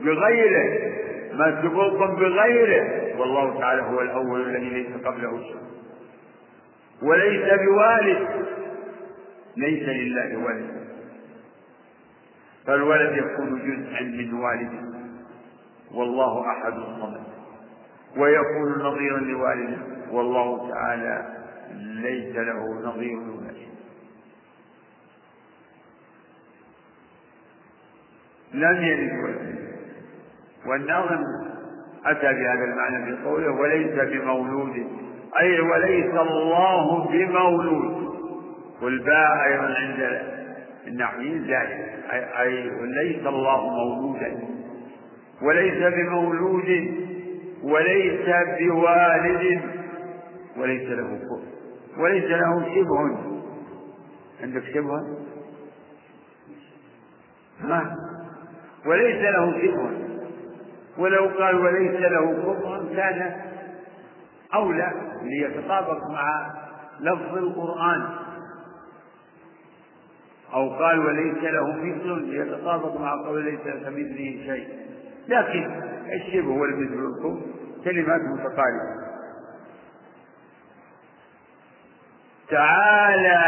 بغيره 0.00 0.88
مسبوق 1.32 2.10
بغيره. 2.10 3.18
والله 3.20 3.58
تعالى 3.60 3.82
هو 3.82 4.00
الأول 4.00 4.40
الذي 4.40 4.70
ليس 4.70 5.06
قبله 5.06 5.42
شيء. 5.42 5.62
وليس 7.02 7.60
بوالد 7.60 8.46
ليس 9.56 9.88
لله 9.88 10.38
ولد 10.38 10.87
فالولد 12.66 13.16
يكون 13.16 13.58
جزءا 13.58 14.02
من 14.02 14.34
والده. 14.34 14.98
والله 15.94 16.50
أحد 16.50 16.72
الصمد 16.72 17.22
ويكون 18.16 18.82
نظيرا 18.82 19.18
لوالده. 19.18 19.78
والله 20.10 20.70
تعالى 20.70 21.36
ليس 21.76 22.36
له 22.36 22.82
نظير 22.84 23.18
ولا 23.18 23.52
شيء. 23.52 23.68
لم 28.54 28.82
يلد 28.82 29.12
ولد. 29.24 29.58
والناظم 30.66 31.22
أتى 32.06 32.32
بهذا 32.32 32.64
المعنى 32.64 33.04
في 33.04 33.24
قوله 33.24 33.50
وليس 33.50 33.94
بمولود. 33.94 34.86
أي 35.40 35.60
وليس 35.60 36.14
الله 36.14 37.08
بمولود. 37.08 38.08
والباء 38.82 39.44
أيضا 39.46 39.74
عند 39.74 40.37
النحويين 40.88 41.42
ذلك. 41.42 42.04
أي 42.12 42.70
وليس 42.70 43.26
الله 43.26 43.60
مولودا. 43.70 44.40
وليس 45.42 45.94
بمولود. 45.94 46.68
وليس 47.62 48.26
بوالد. 48.60 49.60
وليس 50.56 50.88
له 50.88 51.18
كفر. 51.18 51.42
وليس 52.02 52.24
له 52.24 52.74
شبه. 52.74 53.18
عندك 54.42 54.62
شبه؟ 54.74 55.00
ها؟ 57.60 57.96
وليس 58.86 59.22
له 59.22 59.62
شبه. 59.62 59.90
ولو 60.98 61.26
قال 61.38 61.56
وليس 61.56 62.00
له 62.00 62.32
كفر 62.32 62.94
كان 62.96 63.36
أولى 64.54 64.92
ليتطابق 65.22 66.10
مع 66.10 66.54
لفظ 67.00 67.36
القرآن. 67.36 68.27
أو 70.54 70.68
قال 70.70 70.98
وليس 70.98 71.44
له 71.44 71.72
مثل 71.72 72.22
ليتطابق 72.30 73.00
مع 73.00 73.12
قول 73.26 73.44
ليس 73.44 73.60
كمثله 73.60 74.38
شيء. 74.46 74.68
لكن 75.28 75.70
الشبه 76.14 76.48
والمثل 76.48 77.00
والكفر 77.00 77.40
كلمات 77.84 78.20
متقاربة. 78.20 79.08
تعالى 82.50 83.40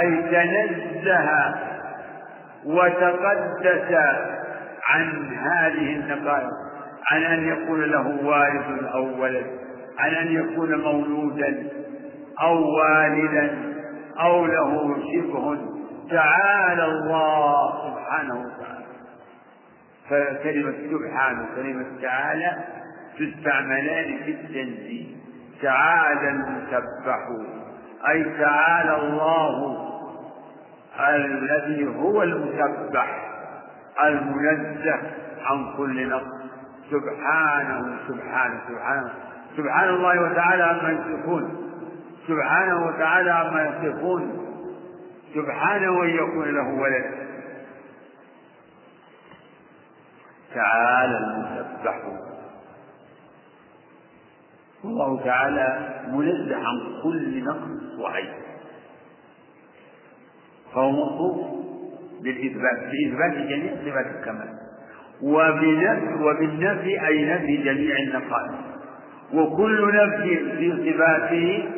أي 0.00 0.22
تنزه 0.22 1.54
وتقدس 2.64 3.94
عن 4.88 5.34
هذه 5.34 5.96
النقائص. 5.96 6.52
عن 7.10 7.22
أن 7.22 7.48
يكون 7.48 7.82
له 7.82 8.06
والد 8.24 8.84
أو 8.94 9.22
ولد. 9.22 9.46
عن 9.98 10.14
أن 10.14 10.32
يكون 10.32 10.80
مولودا 10.82 11.68
أو 12.42 12.64
والدا 12.64 13.58
أو 14.20 14.46
له 14.46 14.96
شبه 15.12 15.75
تعالى 16.10 16.84
الله 16.84 17.90
سبحانه 17.90 18.34
وتعالى. 18.40 18.86
فكلمة 20.10 20.74
سبحانه 20.90 21.46
وكلمة 21.52 21.86
تعالى 22.02 22.64
تستعملان 23.18 24.18
في 24.24 24.30
التنزيه 24.30 25.16
تعالى 25.62 26.30
المسبح 26.30 27.28
أي 28.08 28.24
تعالى 28.38 28.96
الله 28.96 29.86
الذي 31.08 31.96
هو 31.96 32.22
المسبح 32.22 33.26
المنزه 34.04 35.00
عن 35.44 35.76
كل 35.76 36.08
نقص. 36.08 36.36
سبحانه 36.90 37.96
سبحانه 38.08 38.60
سبحانه. 38.68 39.10
سبحان 39.56 39.88
الله 39.88 40.20
وتعالى 40.22 40.62
عما 40.62 40.90
يصفون. 40.90 41.72
سبحانه 42.28 42.86
وتعالى 42.86 43.30
عما 43.30 43.62
يصفون. 43.62 44.45
سبحانه 45.34 46.02
أن 46.04 46.08
يكون 46.08 46.54
له 46.54 46.68
ولد. 46.82 47.26
تعالى 50.54 51.18
المسبح 51.18 52.00
الله 54.84 55.24
تعالى 55.24 55.94
منزه 56.12 56.56
عن 56.56 57.02
كل 57.02 57.44
نقص 57.44 57.98
وعيب. 57.98 58.34
فهو 60.74 60.90
موصوف 60.90 61.36
بالإثبات 62.22 62.78
بإثبات 62.78 63.32
جميع 63.48 63.74
صفات 63.74 64.06
الكمال. 64.06 64.48
وبالنفي 65.22 67.06
أي 67.06 67.24
نفي 67.24 67.56
جميع 67.56 67.96
النقائص. 68.06 68.54
وكل 69.34 69.94
نفي 69.96 70.56
في 70.56 70.92
صفاته 70.92 71.68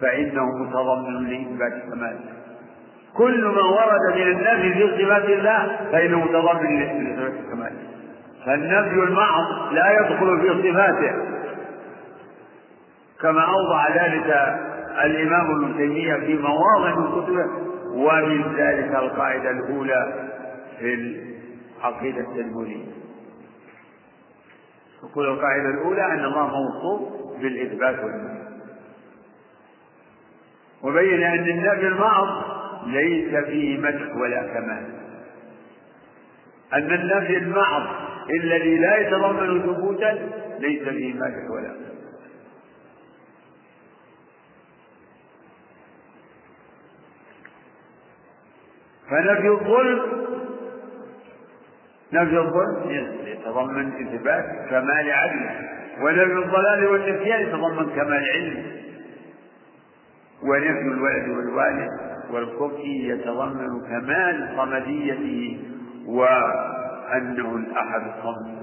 فإنه 0.00 0.44
متضمن 0.44 1.28
لإثبات 1.28 1.82
كماله 1.92 2.20
كل 3.16 3.44
ما 3.44 3.62
ورد 3.62 4.16
من 4.16 4.22
النفي 4.22 4.74
في 4.74 5.04
صفات 5.04 5.24
الله 5.24 5.76
فإنه 5.92 6.18
متضمن 6.24 6.78
لإثبات 6.80 7.32
كماله 7.52 7.78
فالنفي 8.46 8.94
المعظ 8.94 9.72
لا 9.72 10.00
يدخل 10.00 10.40
في 10.40 10.70
صفاته. 10.70 11.12
كما 13.20 13.40
أوضح 13.44 13.90
ذلك 14.04 14.58
الإمام 15.04 15.50
ابن 15.64 15.76
تيمية 15.76 16.14
في 16.14 16.38
مواضع 16.38 16.94
من 16.96 17.22
كتبه 17.22 17.46
ومن 17.94 18.54
ذلك 18.56 18.94
القاعدة 18.94 19.50
الأولى 19.50 20.28
في 20.78 20.94
العقيدة 20.94 22.20
التدمرية 22.20 22.84
تقول 25.02 25.26
القاعدة 25.28 25.68
الأولى 25.68 26.04
أن 26.06 26.24
الله 26.24 26.46
موصوف 26.46 27.00
بالإثبات 27.42 27.98
والنفي 28.04 28.37
وبين 30.82 31.22
أن 31.22 31.48
النفي 31.48 31.86
المعظ 31.86 32.44
ليس 32.86 33.44
فيه 33.44 33.78
مدح 33.78 34.16
ولا 34.16 34.42
كمال. 34.42 34.84
أن 36.72 36.92
النفي 36.92 37.36
المعظ 37.36 37.82
الذي 38.30 38.78
لا 38.78 38.96
يتضمن 38.98 39.62
ثبوتا 39.62 40.18
ليس 40.58 40.82
فيه 40.88 41.14
مدح 41.14 41.50
ولا 41.50 41.68
كمال. 41.68 41.88
فنفي 49.10 49.48
الظلم 49.48 50.26
نفي 52.12 52.38
الظلم 52.38 52.90
يتضمن 53.26 53.92
إثبات 54.06 54.44
كمال 54.70 55.10
عدله 55.10 55.68
ونفي 56.00 56.32
الضلال 56.46 56.86
والنسيان 56.86 57.40
يتضمن 57.40 57.90
كمال 57.90 58.24
علم. 58.34 58.87
ونفي 60.42 60.80
الولد 60.82 61.28
والوالد 61.28 61.90
والكفر 62.30 62.80
يتضمن 62.84 63.80
كمال 63.88 64.54
صمديته 64.56 65.60
وأنه 66.06 67.56
الأحد 67.56 68.00
الصمد 68.06 68.58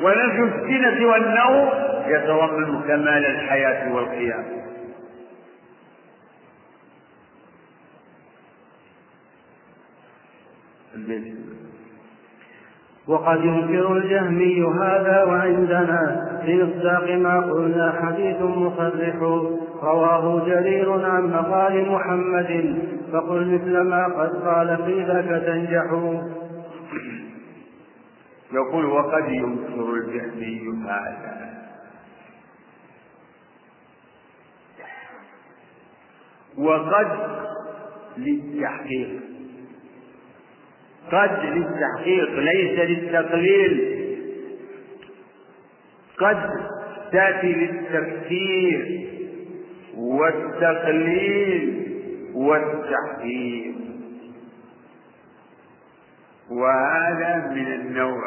ونفي 0.00 0.42
السنة 0.42 1.06
والنوم 1.08 1.68
يتضمن 2.06 2.82
كمال 2.82 3.26
الحياة 3.26 3.92
والقيام. 3.94 4.44
البيت. 10.94 11.34
وقد 13.10 13.44
ينكر 13.44 13.92
الجهمي 13.92 14.62
هذا 14.82 15.24
وعندنا 15.24 16.30
في 16.44 16.64
مصداق 16.64 17.10
ما 17.10 17.40
قلنا 17.40 17.92
حديث 18.02 18.40
مصرح. 18.40 19.14
رواه 19.82 20.46
جرير 20.46 21.06
عن 21.06 21.30
مقال 21.30 21.90
محمد 21.90 22.78
فقل 23.12 23.54
مثل 23.54 23.80
ما 23.80 24.04
قد 24.04 24.42
قال 24.46 24.76
في 24.86 25.04
ذاك 25.04 25.42
تنجح. 25.42 25.84
يقول 28.52 28.84
وقد 28.84 29.28
ينكر 29.28 29.94
الجهمي 29.94 30.84
هذا. 30.86 31.50
وقد 36.58 37.08
للتحقيق. 38.16 39.29
قد 41.12 41.44
للتحقيق 41.44 42.30
ليس 42.38 42.78
للتقليل. 42.78 44.00
قد 46.18 46.50
تأتي 47.12 47.52
للتفسير 47.52 49.08
والتقليل 49.96 51.86
والتحقيق. 52.34 53.74
وهذا 56.50 57.52
من 57.54 57.66
النوع 57.66 58.22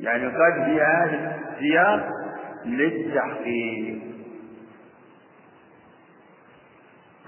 يعني 0.00 0.26
قد 0.26 0.64
في 0.64 0.80
هذا 0.80 1.38
السياق 1.52 2.08
للتحقيق. 2.64 3.98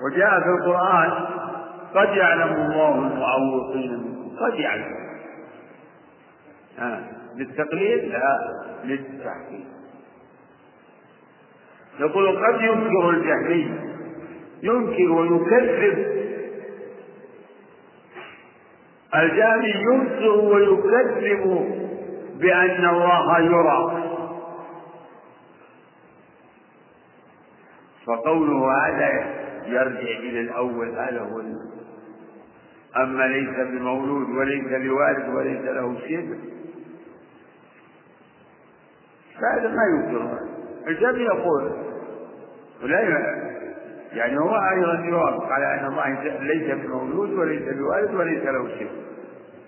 وجاء 0.02 0.40
في 0.40 0.48
القرآن 0.48 1.10
قد 1.94 2.16
يعلم 2.16 2.52
الله 2.52 2.94
المعوقين. 2.94 4.17
قد 4.40 4.54
يعلم. 4.54 4.96
آه. 6.78 7.00
للتقليد 7.36 8.04
لا 8.04 8.38
للتحقيق. 8.84 9.66
يقول 12.00 12.46
قد 12.46 12.60
ينكر 12.60 13.10
الجهمي 13.10 13.70
ينكر 14.62 15.12
ويكذب. 15.12 16.18
الجهمي 19.14 19.74
ينكر 19.92 20.30
ويكذب 20.30 21.44
بأن 22.40 22.88
الله 22.88 23.40
يرى. 23.40 24.04
فقوله 28.06 28.86
هذا 28.86 29.34
يرجع 29.66 30.18
إلى 30.18 30.40
الأول 30.40 30.88
هذا 30.88 31.20
هو 31.20 31.40
أما 32.96 33.22
ليس 33.22 33.68
بمولود 33.68 34.28
وليس 34.36 34.64
بوالد 34.64 35.28
وليس 35.28 35.60
له 35.60 35.98
شبه 36.08 36.38
فهذا 39.40 39.68
ما 39.68 39.84
ينكر 39.84 40.38
الجميع 40.88 41.34
يقول 41.34 41.72
ولا 42.82 43.00
يعني 44.12 44.38
هو 44.38 44.56
أيضا 44.56 45.04
يوافق 45.04 45.52
على 45.52 45.80
أن 45.80 45.86
الله 45.86 46.22
ليس 46.40 46.74
بمولود 46.84 47.30
وليس 47.30 47.62
بوالد 47.62 48.14
وليس 48.14 48.44
له 48.44 48.68
شبه 48.68 48.90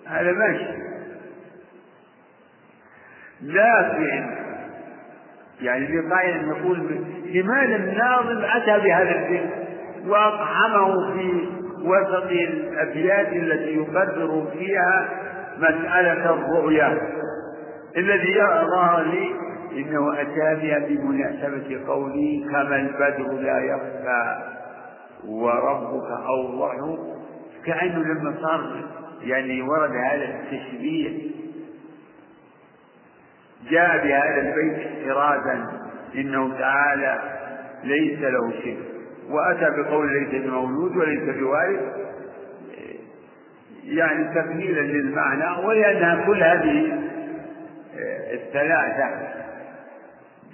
هذا 0.06 0.32
ماشي. 0.32 0.90
لكن 3.42 4.30
يعني 5.60 5.86
في 5.86 5.98
نقول 6.46 6.78
لماذا 7.24 7.76
الناظم 7.76 8.44
أتى 8.44 8.84
بهذا 8.84 9.10
الفكر 9.10 9.50
وأقحمه 10.06 11.12
في 11.12 11.48
وسط 11.84 12.30
الأبيات 12.30 13.28
التي 13.32 13.76
يقدر 13.76 14.46
فيها 14.52 15.08
مسألة 15.58 16.34
الرؤيا. 16.34 16.98
الذي 17.96 18.32
يرى 18.32 19.04
لي 19.04 19.34
إنه 19.80 20.20
أتى 20.20 20.60
بها 20.62 20.78
بمناسبة 20.78 21.86
قولي 21.86 22.46
كما 22.50 22.76
البدر 22.76 23.32
لا 23.32 23.58
يخفى 23.58 24.36
وربك 25.28 26.10
أوضح. 26.28 26.74
كأنه 27.66 27.98
لما 27.98 28.34
صار 28.42 28.84
يعني 29.22 29.62
ورد 29.62 29.90
هذا 29.90 30.24
التشبيه 30.24 31.30
جاء 33.70 34.04
بهذا 34.06 34.40
البيت 34.40 34.86
احترازا 34.86 35.66
إنه 36.14 36.58
تعالى 36.58 37.18
ليس 37.84 38.18
له 38.20 38.50
شيء 38.62 38.78
وأتى 39.30 39.82
بقول 39.82 40.12
ليس 40.12 40.42
بمولود 40.44 40.96
وليس 40.96 41.36
بوارث 41.36 41.80
يعني 43.84 44.34
تكميلا 44.34 44.80
للمعنى 44.80 45.66
ولانها 45.66 46.26
كل 46.26 46.42
هذه 46.42 46.98
الثلاثة 48.32 49.28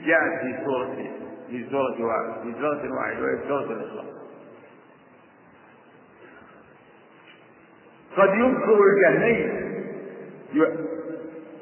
جاءت 0.06 0.40
في 0.40 0.54
سورة 0.64 0.96
في 1.50 1.64
سورة 1.70 2.04
واحدة 2.04 2.42
في 2.42 2.52
سورة 2.60 2.94
واحدة 2.96 3.22
وهي 3.22 3.38
سورة 3.48 3.72
الإخلاص. 3.72 4.06
قد 8.16 8.34
ينكر 8.34 8.78
الجهمي 8.84 9.66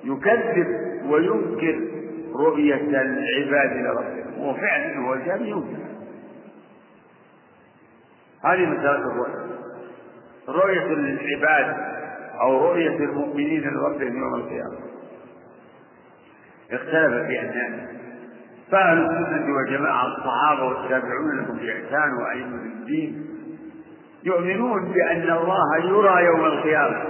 يكذب 0.04 0.66
وينكر 1.06 1.80
رؤية 2.34 2.74
العباد 2.74 3.76
لربهم 3.76 4.48
وفعلا 4.48 4.98
هو 4.98 5.16
جاب 5.16 5.40
ينكر 5.42 5.93
هذه 8.46 8.66
مسألة 8.66 8.98
الرؤية. 8.98 9.44
رؤية 10.48 10.86
العباد 10.86 11.76
أو 12.40 12.70
رؤية 12.70 12.96
المؤمنين 12.96 13.60
لربهم 13.60 14.18
يوم 14.18 14.34
القيامة. 14.34 14.78
اختلف 16.72 17.26
في 17.26 17.40
الناس 17.40 17.90
فأهل 18.70 18.98
السنة 18.98 19.54
والجماعة 19.56 20.06
الصحابة 20.06 20.64
والتابعون 20.64 21.36
لهم 21.36 21.56
بإحسان 21.56 22.12
وأئمة 22.22 22.62
الدين 22.62 23.26
يؤمنون 24.24 24.92
بأن 24.92 25.30
الله 25.30 25.76
يرى 25.78 26.24
يوم 26.24 26.44
القيامة. 26.44 27.04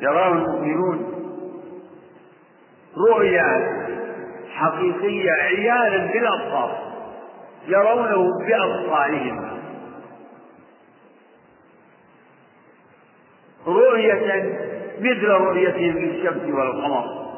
يراه 0.00 0.32
المؤمنون. 0.32 1.14
رؤيا 3.10 3.78
حقيقية 4.54 5.30
عيانا 5.30 6.12
بالأبصار. 6.12 6.78
يرونه 7.68 8.30
بأبصارهم. 8.46 9.57
رؤية 13.68 14.42
مثل 15.00 15.26
رؤيتهم 15.28 15.98
للشمس 15.98 16.54
والقمر. 16.54 17.28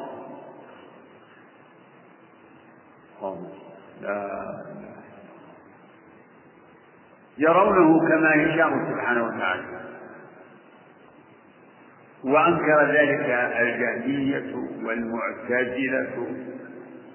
يرونه 7.37 8.07
كما 8.09 8.33
يشاء 8.33 8.69
سبحانه 8.69 9.23
وتعالى. 9.23 9.81
وأنكر 12.23 12.85
ذلك 12.85 13.29
الجهمية 13.59 14.55
والمعتزلة 14.85 16.27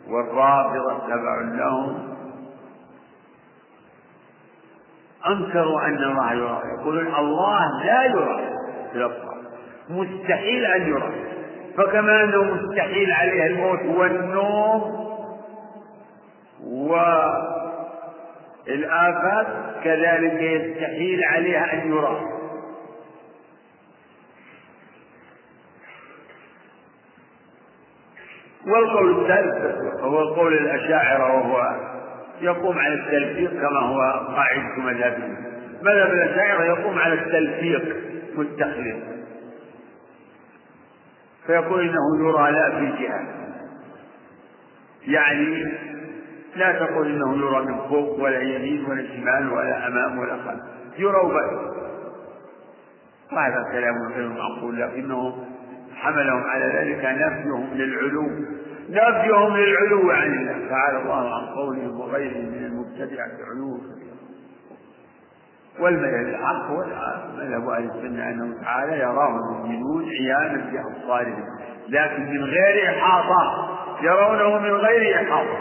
والرافضة 0.09 1.07
تبع 1.07 1.40
لهم. 1.40 2.16
أنكروا 5.27 5.81
أن 5.86 5.95
الله 5.95 6.32
يرى 6.32 6.62
يقولون 6.78 7.15
الله 7.15 7.85
لا 7.85 8.05
يرى 8.05 8.56
الأبصار 8.95 9.37
مستحيل 9.89 10.65
أن 10.65 10.89
يرى. 10.89 11.13
فكما 11.77 12.25
أنه 12.25 12.43
مستحيل 12.43 13.13
عليه 13.13 13.47
الموت 13.47 13.83
والنوم 13.99 15.07
والآفات 18.69 19.47
كذلك 19.85 20.43
يستحيل 20.43 21.25
عليها 21.25 21.73
أن 21.73 21.93
يرى. 21.93 22.21
والقول 28.67 29.21
الثالث 29.21 29.77
هو 30.01 30.35
قول 30.35 30.53
الأشاعرة 30.55 31.35
وهو 31.37 31.77
يقوم 32.41 32.79
على 32.79 32.95
التلفيق 32.95 33.51
كما 33.51 33.81
هو 33.81 34.01
قاعدة 34.37 34.77
مذهبهم 34.79 35.37
مذهب 35.83 36.13
الأشاعرة 36.13 36.65
يقوم 36.65 36.99
على 36.99 37.15
التلفيق. 37.15 37.97
والتخليق 38.39 39.05
فيقول 41.47 41.89
إنه 41.89 42.29
يرى 42.29 42.51
لا 42.53 42.71
في 42.71 43.03
جهة 43.03 43.27
يعني 45.07 45.65
لا 46.57 46.73
تقول 46.87 47.07
إنه 47.07 47.37
يرى 47.37 47.65
من 47.65 47.89
فوق 47.89 48.21
ولا 48.21 48.41
يمين 48.41 48.85
ولا 48.85 49.07
شمال 49.07 49.53
ولا 49.53 49.87
أمام 49.89 50.19
ولا 50.19 50.37
خلف. 50.37 50.61
يرى 50.99 51.23
بس 51.35 51.77
وهذا 53.33 53.65
كلام 53.73 53.95
غير 54.15 54.29
معقول 54.29 54.81
لكنه 54.81 55.47
حملهم 55.95 56.43
على 56.45 56.65
ذلك 56.65 57.05
نفيهم 57.05 57.69
للعلو. 57.75 58.23
نفيهم 58.91 59.57
للعلو 59.57 60.11
عن 60.11 60.33
الله. 60.33 60.69
تعالى 60.69 60.99
الله 61.03 61.35
عن 61.35 61.47
قولهم 61.47 62.01
وغيرهم 62.01 62.45
من 62.45 62.65
المبتدعة 62.65 63.31
علو 63.51 63.81
والمذهب 65.81 66.27
الحق 66.27 66.70
هو 66.70 66.85
مذهب 67.36 67.69
أهل 67.69 67.85
السنة 67.85 68.31
أنه 68.31 68.62
تعالى 68.62 68.98
يراه 68.98 69.28
المؤمنون 69.28 70.05
عيانا 70.09 70.70
بابصارهم 70.73 71.44
لكن 71.89 72.23
من 72.23 72.44
غير 72.44 72.90
إحاطة 72.90 73.69
يرونه 74.03 74.59
من 74.59 74.73
غير 74.73 75.16
إحاطة. 75.16 75.59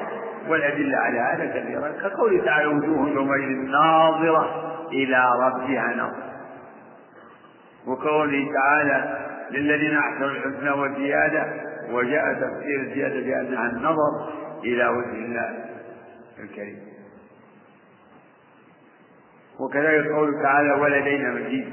والأدلة 0.47 0.97
على 0.97 1.19
هذا 1.19 1.45
كثيرة 1.45 1.91
كقوله 2.01 2.45
تعالى 2.45 2.67
وجوه 2.67 3.09
يومئذ 3.09 3.71
ناظرة 3.71 4.73
إلى 4.91 5.25
ربها 5.41 5.93
ناظرة. 5.95 6.25
وقوله 7.87 8.47
تعالى 8.53 9.17
للذين 9.51 9.97
أحسنوا 9.97 10.29
الحسنى 10.29 10.71
وزيادة 10.71 11.45
وجاء 11.91 12.33
تفسير 12.33 12.79
الزياده 12.81 13.19
بأنها 13.19 13.69
النظر 13.69 14.29
إلى 14.63 14.87
وجه 14.87 15.25
الله 15.25 15.65
الكريم. 16.43 16.94
وكذلك 19.59 20.07
قوله 20.07 20.43
تعالى 20.43 20.71
ولدينا 20.71 21.29
مجيد. 21.31 21.69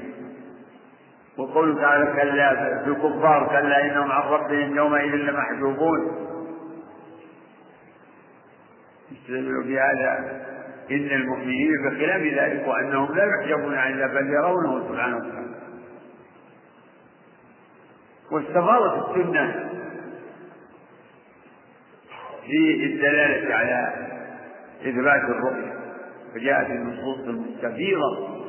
وقوله 1.37 1.81
تعالى 1.81 2.05
كلا 2.05 2.55
في 2.83 2.89
الكفار 2.89 3.47
كلا 3.47 3.85
إنهم 3.85 4.11
عن 4.11 4.21
ربهم 4.21 4.77
يومئذ 4.77 5.15
لمحجوبون. 5.15 6.29
يستدل 9.11 9.63
بهذا. 9.63 10.41
إن 10.91 11.07
المؤمنين 11.11 11.71
بخلاف 11.85 12.21
ذلك 12.21 12.67
وأنهم 12.67 13.15
لا 13.15 13.23
يحجبون 13.25 13.75
عن 13.75 13.91
الله 13.91 14.07
بل 14.07 14.29
يرونه 14.29 14.87
سبحانه 14.89 15.17
وتعالى. 15.17 15.53
واستفاضت 18.31 19.09
السنة 19.09 19.69
في 22.45 22.85
الدلالة 22.85 23.55
على 23.55 23.93
إثبات 24.81 25.21
الرؤية. 25.29 25.82
فجاءت 26.35 26.69
النصوص 26.69 27.19
الكثيرة 27.27 28.39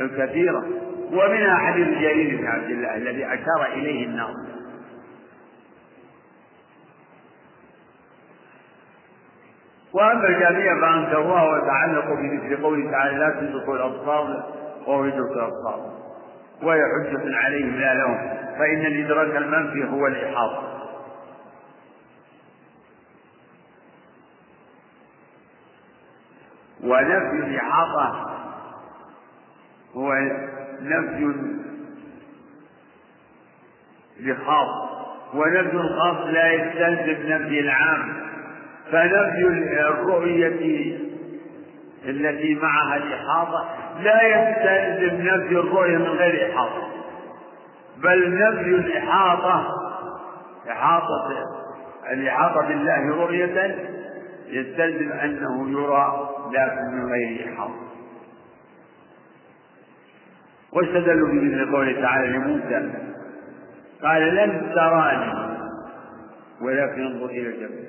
الكثيرة. 0.00 0.64
ومنها 1.12 1.54
حديث 1.56 1.88
جرير 1.88 2.40
بن 2.40 2.46
عبد 2.46 2.70
الله 2.70 2.96
الذي 2.96 3.26
أشار 3.26 3.72
إليه 3.72 4.06
الناظم 4.06 4.54
وأما 9.92 10.28
الجميع 10.28 10.80
فأنكروها 10.80 11.42
وتعلقوا 11.44 12.16
بمثل 12.16 12.62
قوله 12.62 12.90
تعالى 12.90 13.18
لا 13.18 13.40
تدركوا 13.40 13.76
الأبصار 13.76 14.44
وهو 14.86 15.04
يدرك 15.04 15.30
الأبصار 15.30 15.94
وهي 16.62 16.80
حجة 16.80 17.36
عليهم 17.36 17.74
لا 17.80 17.94
لهم. 17.94 18.18
فإن 18.58 18.86
الإدراك 18.86 19.36
المنفي 19.36 19.84
هو 19.90 20.06
الإحاطة. 20.06 20.73
ونفي 26.84 27.46
الإحاطة 27.46 28.30
هو 29.94 30.12
نفي 30.82 31.34
لخاص 34.20 34.88
ونفي 35.34 35.76
الخاص 35.76 36.26
لا 36.26 36.52
يستلزم 36.52 37.32
نفي 37.32 37.60
العام 37.60 38.12
فنفي 38.92 39.48
الرؤية 39.80 40.94
التي 42.04 42.54
معها 42.54 42.96
الإحاطة 42.96 43.64
لا 44.00 44.22
يستلزم 44.22 45.22
نفي 45.22 45.54
الرؤية 45.54 45.98
من 45.98 46.06
غير 46.08 46.52
إحاطة 46.52 46.88
بل 47.96 48.34
نفي 48.38 48.68
الإحاطة 48.70 49.66
إحاطة 50.70 51.28
الإحاطة 52.12 52.68
بالله 52.68 53.16
رؤية 53.16 53.76
يستلزم 54.46 55.12
أنه 55.12 55.70
يرى 55.70 56.30
لكن 56.52 56.96
من 56.96 57.12
غير 57.12 57.48
إحاطة 57.48 57.84
واستدلوا 60.72 61.28
بمثل 61.28 61.72
قوله 61.72 62.00
تعالى 62.00 62.28
لموسى 62.28 62.90
قال 64.02 64.34
لن 64.34 64.72
تراني 64.74 65.54
ولكن 66.60 67.02
انظر 67.02 67.26
إلى 67.26 67.48
الجبل 67.48 67.84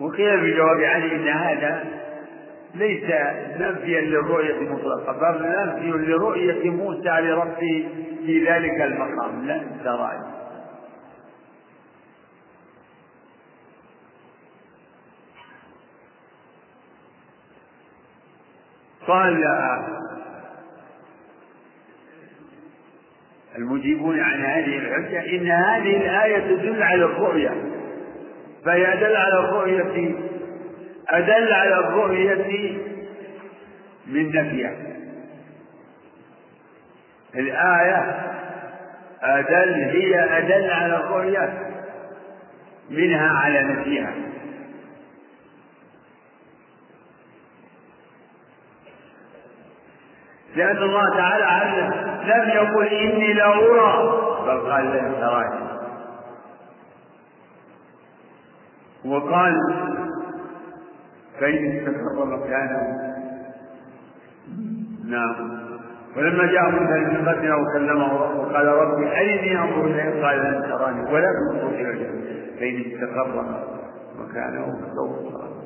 وقيل 0.00 0.40
في 0.40 0.54
جواب 0.54 0.80
علي 0.80 1.16
إن 1.16 1.28
هذا 1.28 1.84
ليس 2.74 3.04
نفيا 3.60 4.00
للرؤية 4.00 4.60
مطلقة 4.60 5.12
بل 5.12 5.42
نفي 5.42 5.90
لرؤية 5.90 6.70
موسى 6.70 7.08
لربه 7.20 7.88
في 8.26 8.44
ذلك 8.48 8.80
المقام 8.80 9.46
لن 9.46 9.80
تراني. 9.84 10.37
قال 19.08 19.44
المجيبون 23.58 24.20
عن 24.20 24.40
هذه 24.44 24.78
الحجة 24.78 25.36
إن 25.36 25.50
هذه 25.50 25.96
الآية 25.96 26.38
تدل 26.38 26.82
على 26.82 27.04
الرؤية 27.04 27.50
فهي 28.64 28.92
أدل 28.92 29.16
على 29.16 29.38
الرؤية 29.38 30.14
أدل 31.08 31.52
على 31.52 31.78
الرؤية 31.78 32.34
من 34.06 34.28
نفيها. 34.28 34.72
الآية 37.34 38.20
أدل 39.22 39.74
هي 39.74 40.38
أدل 40.38 40.70
على 40.70 40.96
الرؤية 40.96 41.58
منها 42.90 43.28
على 43.28 43.62
نفيها. 43.62 44.14
لأن 50.58 50.76
الله 50.76 51.16
تعالى 51.16 51.44
علم 51.44 51.92
لم 52.24 52.48
يقل 52.48 52.86
إني 52.86 53.32
لا 53.32 53.46
أرى 53.54 54.18
بل 54.46 54.70
قال 54.72 54.84
لن 54.84 55.14
تراني. 55.20 55.68
وقال 59.04 59.54
فإن 61.40 61.78
استقر 61.78 62.24
مكانه 62.24 62.82
نعم. 65.04 65.58
ولما 66.16 66.46
جاء 66.46 66.70
موسى 66.70 66.92
لميقاتنا 66.98 67.54
وكلمه 67.56 68.14
وقال 68.40 68.66
ربي 68.66 69.06
أرني 69.06 69.58
أنظر 69.58 69.84
إليه؟ 69.84 70.26
قال 70.26 70.38
لن 70.38 70.62
تراني 70.68 71.00
ولكن 71.12 71.48
انظر 71.52 71.68
إلى 71.68 71.90
الجنة 71.90 72.20
فإن 72.60 72.92
استقر 72.92 73.44
مكانه 74.18 74.64
فسوف 74.80 75.32
تراني 75.32 75.57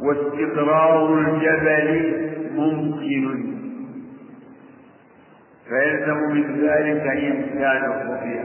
واستقرار 0.00 1.18
الجبل 1.18 2.16
ممكن. 2.54 3.56
فيلزم 5.68 6.16
من 6.16 6.60
ذلك 6.68 7.06
إمكان 7.06 7.84
الرؤيا 7.84 8.44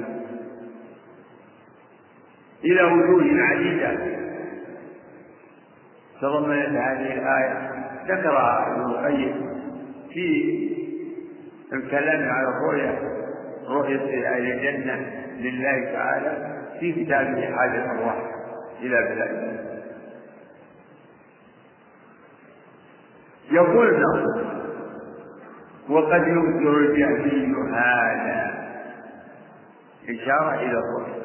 إلى 2.65 2.83
وجوه 2.83 3.41
عديدة 3.41 3.97
تضمنت 6.21 6.69
هذه 6.69 7.13
الآية. 7.13 7.71
ذكرها 8.07 8.67
ابن 8.71 8.81
القيم 8.81 9.51
في 10.13 10.57
الكلام 11.73 12.29
على 12.29 12.47
الرؤيا 12.47 12.99
رؤية 13.67 14.27
أهل 14.27 14.51
الجنة 14.51 15.11
لله 15.39 15.91
تعالى 15.93 16.57
في 16.79 16.91
كتابه 16.91 17.55
حاجة 17.55 17.91
الروح 17.91 18.15
إلى 18.81 19.15
بلاد. 19.15 19.70
يقول 23.51 24.03
وقد 25.89 26.27
ينكر 26.27 26.77
الجهمي 26.77 27.55
هذا. 27.73 28.51
إشارة 30.09 30.53
إلى 30.55 30.79
الرؤيا 30.79 31.21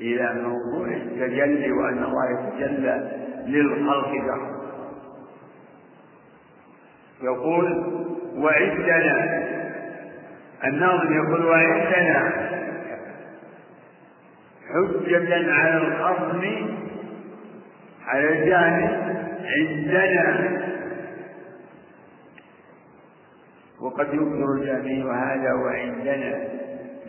إلى 0.00 0.42
موضوع 0.42 0.88
التجلي 0.88 1.72
وأن 1.72 2.04
الله 2.04 2.30
يتجلى 2.30 3.10
للخلق 3.46 4.08
له 4.08 4.52
يقول 7.22 7.66
وعندنا 8.36 9.42
الناظم 10.64 11.12
يقول 11.12 11.44
وعندنا 11.44 12.32
حجة 14.68 15.52
على 15.52 15.76
الخصم 15.76 16.42
على 18.06 18.28
الجانب 18.28 19.16
عندنا. 19.44 20.61
وقد 23.82 24.14
ينكر 24.14 24.52
الجميع 24.54 25.14
هذا 25.14 25.52
وعندنا 25.52 26.48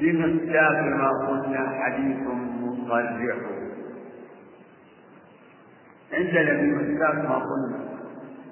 بمصداق 0.01 0.81
ما 0.81 1.09
قلنا 1.27 1.69
حديث 1.81 2.17
مصرح. 2.87 3.37
عندنا 6.13 6.53
بمصداق 6.61 7.15
ما 7.15 7.35
قلنا. 7.35 7.79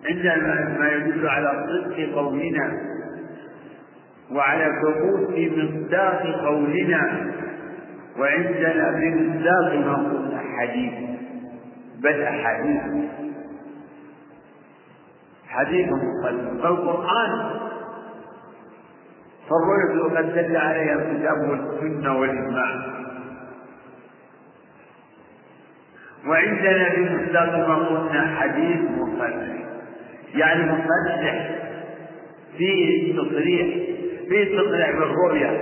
عندنا 0.10 0.78
ما 0.80 0.92
يدل 0.92 1.28
على 1.28 1.68
صدق 1.68 2.16
قولنا 2.16 2.82
وعلى 4.32 4.82
ثبوت 4.82 5.30
مصداق 5.38 6.22
قولنا 6.46 7.32
وعندنا 8.20 8.92
بمصداق 8.92 9.74
ما 9.86 9.94
قلنا 9.94 10.42
حديث. 10.58 10.94
بل 12.00 12.22
أحاديث. 12.22 12.82
حديث 15.48 15.88
مقدم. 15.88 16.58
فالقرآن 16.64 17.62
فالرؤية 19.50 20.18
قد 20.18 20.34
دل 20.34 20.58
عليها 20.58 20.94
الكتاب 20.96 21.38
والسنة 21.50 22.20
والإجماع. 22.20 23.02
وعندنا 26.28 26.90
بمصداق 26.96 27.68
ما 27.68 27.76
قلنا 27.76 28.36
حديث 28.36 28.80
مصرح 28.98 29.34
يعني 30.36 30.72
مصرح 30.72 31.50
فيه 32.58 33.16
تصريح 33.18 33.68
فيه 34.30 34.58
تصريح 34.58 34.92
بالرؤية. 34.92 35.62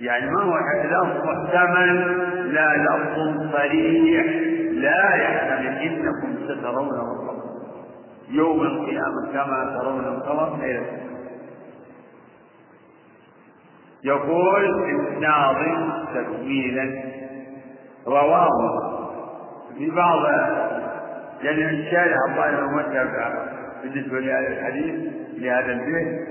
يعني 0.00 0.30
ما 0.30 0.42
هو 0.42 0.58
لفظ 0.84 1.24
محتمل 1.24 2.24
لا 2.54 2.76
لفظ 2.76 3.52
صريح 3.52 4.26
لا 4.72 5.14
يحتمل 5.14 5.66
إنكم 5.66 6.36
سترون 6.44 6.88
ربكم 6.88 7.44
يوم 8.30 8.62
القيامة 8.62 9.32
كما 9.32 9.78
ترون 9.80 10.04
القمر 10.04 10.58
ليلة 10.60 11.03
يقول 14.04 14.64
الناظم 14.90 15.92
تكميلا 16.14 17.02
رواه 18.06 18.48
في 19.78 19.90
بعض 19.90 20.18
يعني 21.42 21.70
الشارع 21.70 22.16
الظاهر 22.28 22.58
المتبع 22.58 23.32
بالنسبة 23.82 24.20
لهذا 24.20 24.48
الحديث 24.48 24.94
لهذا 25.38 25.72
البيت 25.72 26.28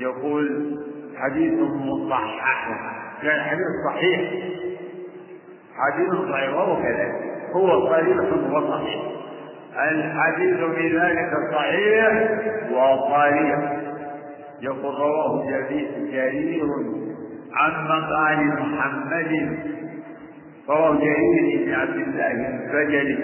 يقول 0.00 0.74
حديث 1.16 1.52
مصحح. 1.60 2.68
كان 3.22 3.40
حديث 3.40 3.66
صحيح. 3.86 4.20
حديث 5.76 6.30
صحيح 6.30 6.54
وهو 6.54 6.82
كذلك 6.82 7.14
هو 7.52 7.88
صريح 7.88 8.16
وصحيح. 8.52 9.02
الحديث 9.90 10.56
في 10.64 10.98
ذلك 10.98 11.30
صحيح 11.52 12.30
وصريح. 12.72 13.72
يقول 14.60 14.94
رواه 14.94 15.50
جرير. 16.12 16.66
عن 17.54 17.84
مقال 17.84 18.46
محمد 18.60 19.58
رواه 20.68 20.94
جرير 20.98 21.64
بن 21.66 21.74
عبد 21.74 21.96
الله 21.96 22.30
البجلي 22.48 23.18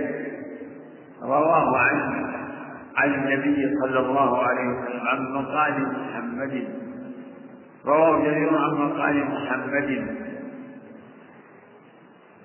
رواه 1.23 1.79
عن 1.79 2.31
عن 2.97 3.15
النبي 3.15 3.75
صلى 3.83 3.99
الله 4.01 4.39
عليه 4.43 4.69
وسلم 4.69 5.07
عن 5.07 5.33
مقال 5.33 5.75
محمد. 5.83 6.65
رواه 7.87 8.23
جرير 8.25 8.49
عن 8.57 8.71
مقال 8.75 9.25
محمد. 9.25 10.07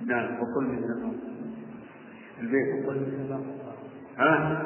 نعم 0.05 0.25
وكل 0.25 0.65
من 0.65 0.79
البيت 2.41 2.85
وكل 2.85 2.95
من 2.95 3.55
ها؟ 4.17 4.61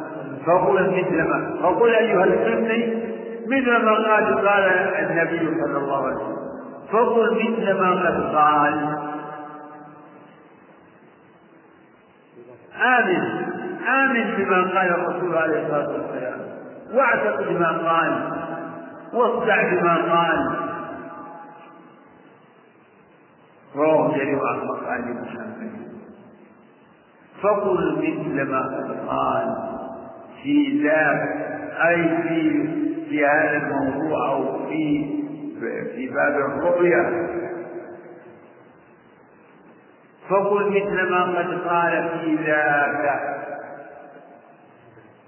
فقل 0.45 0.89
مثل 0.99 1.17
ما 1.29 1.57
فقل 1.61 1.89
ايها 1.89 2.23
السني 2.23 3.03
مثل 3.47 3.85
ما 3.85 3.91
قال 3.93 4.47
قال 4.47 4.63
النبي 5.09 5.61
صلى 5.61 5.77
الله 5.77 6.05
عليه 6.05 6.15
وسلم. 6.15 6.48
فقل 6.91 7.35
مثل 7.35 7.73
ما 7.79 7.91
قد 7.91 8.35
قال. 8.35 8.97
آمن 12.75 13.21
آمن 13.87 14.35
بما 14.37 14.61
قال 14.61 14.89
الرسول 14.89 15.37
عليه 15.37 15.61
الصلاة 15.63 15.89
والسلام. 15.89 16.39
واعتقد 16.93 17.51
ما 17.51 17.91
قال. 17.91 18.31
واصدع 19.13 19.73
بما 19.73 19.95
قال. 19.95 20.55
رواه 23.75 24.17
جرير 24.17 24.39
عن 24.47 24.67
مقال 24.67 25.25
فقل 27.41 27.97
مثل 27.97 28.49
ما 28.51 28.59
قد 28.59 29.07
قال. 29.07 29.55
في 30.43 30.83
ذاك 30.83 31.49
أي 31.87 32.23
في 32.23 32.67
في 33.09 33.25
هذا 33.25 33.57
الموضوع 33.57 34.29
أو 34.29 34.67
في 34.67 35.18
في 35.59 36.09
باب 36.09 36.35
الرؤيا 36.35 37.29
فقل 40.29 40.69
مثل 40.69 41.09
ما 41.09 41.23
قد 41.23 41.67
قال 41.67 42.19
في 42.19 42.35
ذاك. 42.35 43.19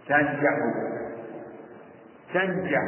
تنجح. 0.08 0.58
تنجح. 2.34 2.82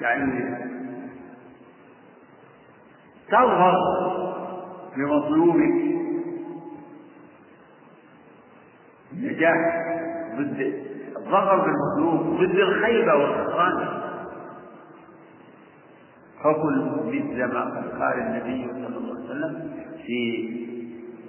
يعني 0.00 0.56
تظهر 3.28 3.74
بمطلوبك 4.96 5.90
النجاح 9.12 9.56
ضد 10.36 10.89
الظفر 11.30 11.56
بالمطلوب 11.64 12.40
ضد 12.40 12.58
الخيبة 12.58 13.14
والخسران 13.14 13.88
فقل 16.44 17.02
مثل 17.06 17.44
ما 17.44 17.60
قال 17.98 18.18
النبي 18.20 18.68
صلى 18.72 18.96
الله 18.96 19.14
عليه 19.14 19.24
وسلم 19.24 19.70
في 20.06 20.50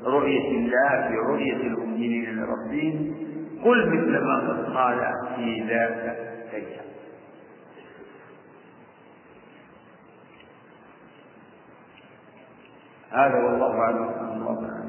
رؤية 0.06 0.52
الله 0.57 1.07
في 1.07 1.15
رؤية 1.15 1.68
المؤمنين 1.68 2.36
لربهم 2.36 3.15
قل 3.64 3.90
مثل 3.90 4.23
ما 4.26 4.38
قد 4.49 4.73
قال 4.76 5.14
في 5.36 5.64
ذاك 5.68 6.18
تجهل 6.52 6.91
هذا 13.11 13.36
والله 13.44 13.80
أعلم. 13.80 14.10
الله 14.34 14.82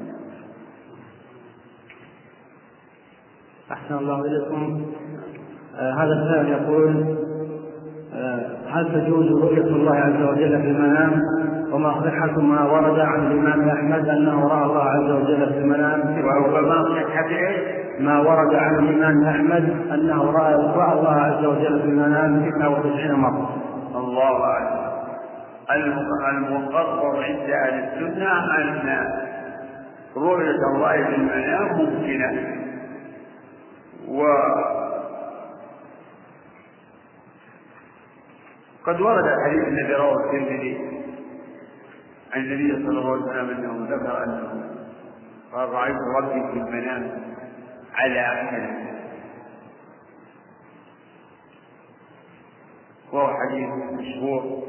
أحسن 3.71 3.95
الله 3.95 4.21
إليكم. 4.25 4.93
هذا 5.79 6.13
السائل 6.13 6.47
يقول 6.47 7.15
آه 8.15 8.39
هل 8.69 8.93
تجوز 8.93 9.31
رؤية 9.43 9.61
الله 9.61 9.95
عز 9.95 10.21
وجل 10.21 10.61
في 10.61 10.67
المنام؟ 10.67 11.21
وما 11.71 11.93
صحة 11.93 12.41
ما 12.41 12.65
ورد 12.71 12.99
عن 12.99 13.27
الإمام 13.27 13.69
أحمد 13.69 14.09
أنه 14.09 14.47
رأى 14.47 14.65
الله 14.65 14.83
عز 14.83 15.11
وجل 15.11 15.53
في 15.53 15.59
المنام؟ 15.59 16.01
وما 16.53 16.83
صحة 16.83 17.29
ما 17.99 18.19
ورد 18.19 18.55
عن 18.55 18.79
الإمام 18.79 19.23
أحمد 19.23 19.75
أنه 19.93 20.31
رأى 20.31 20.53
رأى 20.53 20.99
الله 20.99 21.09
عز 21.09 21.45
وجل 21.45 21.79
في 21.79 21.85
المنام 21.85 22.49
99 22.49 23.19
مرة. 23.19 23.49
الله 23.95 24.43
أعلم. 24.43 24.83
المقرر 26.29 27.23
عند 27.23 27.49
أهل 27.49 27.83
السنة 27.83 28.57
أن 28.57 29.07
رؤية 30.17 30.59
الله 30.75 31.03
في 31.03 31.15
المنام 31.15 31.77
ممكنة. 31.77 32.31
و 34.09 34.23
قد 38.85 39.01
ورد 39.01 39.25
الحديث 39.25 39.67
الذي 39.67 39.93
رواه 39.93 40.15
الترمذي 40.25 40.77
عن 42.33 42.41
النبي 42.41 42.85
صلى 42.87 42.99
الله 42.99 43.11
عليه 43.11 43.23
وسلم 43.23 43.49
أنه 43.49 43.95
ذكر 43.95 44.23
أنه 44.23 44.69
قال 45.53 45.69
رأيت 45.69 45.97
ربي 46.17 46.41
في 46.51 46.57
المنام 46.59 47.21
على 47.93 48.19
احسن 48.21 48.83
وهو 53.11 53.27
حديث 53.27 53.69
مشهور 53.69 54.63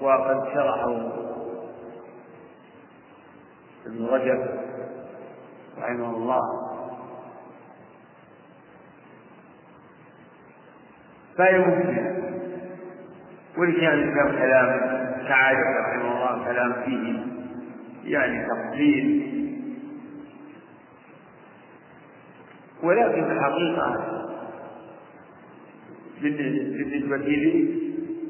وقد 0.00 0.44
شرحه 0.54 1.12
ابن 3.86 4.06
رجب 4.06 4.48
رحمه 5.78 6.10
الله. 6.16 6.40
فيمكن 11.36 12.14
ولكان 13.58 14.14
كان 14.14 14.32
كلام 14.38 14.80
سعادة 15.28 15.60
رحمه 15.80 16.12
الله 16.12 16.44
كلام 16.44 16.72
فيه 16.84 17.16
يعني 18.04 18.46
تفصيل. 18.46 19.34
ولكن 22.82 23.30
الحقيقة 23.30 24.04
بالنسبة 26.22 27.16
لي 27.16 27.74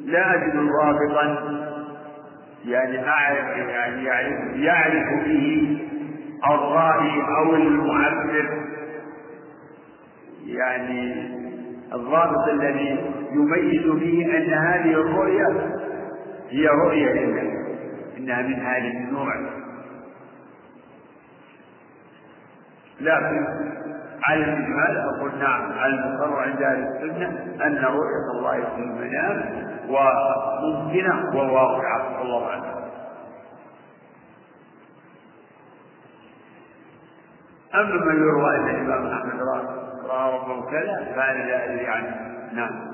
لا 0.04 0.34
أجد 0.34 0.56
ضابطا 0.56 1.54
يعني 2.64 3.08
أعرف 3.08 3.56
يعني 3.56 4.04
يعرف 4.04 4.56
يعرف 4.56 5.24
به 5.24 5.78
الرائي 6.46 7.22
أو 7.38 7.54
المعبر. 7.56 8.64
يعني 10.46 11.24
الضابط 11.94 12.48
الذي 12.48 12.98
يميز 13.34 13.86
به 13.86 14.36
أن 14.36 14.52
هذه 14.52 14.92
الرؤية 14.92 15.46
هي 16.50 16.66
رؤية 16.66 17.12
لله 17.12 17.64
إنها 18.18 18.42
من 18.42 18.54
هذا 18.54 18.78
النوع. 18.78 19.34
لكن 23.00 23.46
على 24.28 24.44
الإجمال 24.44 24.96
أقول 24.96 25.38
نعم 25.38 25.72
على 25.72 25.94
المقر 25.94 26.40
عند 26.40 26.62
أهل 26.62 26.82
السنة 26.82 27.28
أن 27.66 27.76
رؤية 27.76 28.30
الله 28.38 28.60
في 28.60 28.82
المنام 28.82 29.64
وممكنة 29.88 31.36
وواقعة. 31.36 32.18
والله 32.18 32.48
أعلم. 32.48 32.74
أما 37.74 38.04
من 38.04 38.16
يروى 38.16 38.56
أن 38.56 38.68
الإمام 38.68 39.06
أحمد 39.06 39.40
رأى 40.08 40.34
ربه 40.34 40.70
كذا 40.70 41.12
فهذا 41.16 41.44
لا 41.44 41.64
أدري 41.64 41.86
عنه. 41.86 42.16
نعم. 42.52 42.93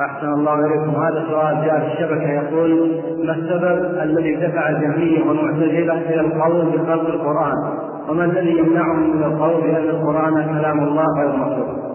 أحسن 0.00 0.26
الله 0.26 0.54
إليكم. 0.54 0.90
هذا 0.90 1.26
سؤال 1.30 1.64
جاء 1.64 1.80
في 1.80 1.86
الشبكة 1.86 2.30
يقول 2.30 3.02
ما 3.24 3.32
السبب 3.32 3.98
الذي 4.02 4.34
دفع 4.36 4.68
الجهمية 4.68 5.24
والمعتزلة 5.24 5.92
إلى 5.92 6.20
القول 6.20 6.66
بخلق 6.66 7.08
القرآن؟ 7.08 7.78
وما 8.08 8.24
الذي 8.24 8.58
يمنعهم 8.58 9.16
من 9.16 9.24
القول 9.24 9.62
بأن 9.62 9.88
القرآن 9.88 10.58
كلام 10.58 10.78
الله 10.78 11.04
غير 11.18 11.36
مخلوق؟ 11.36 11.86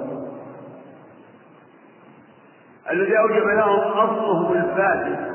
الذي 2.91 3.18
أوجب 3.19 3.45
لهم 3.57 3.80
أصلهم 3.80 4.53
الفاسد 4.53 5.32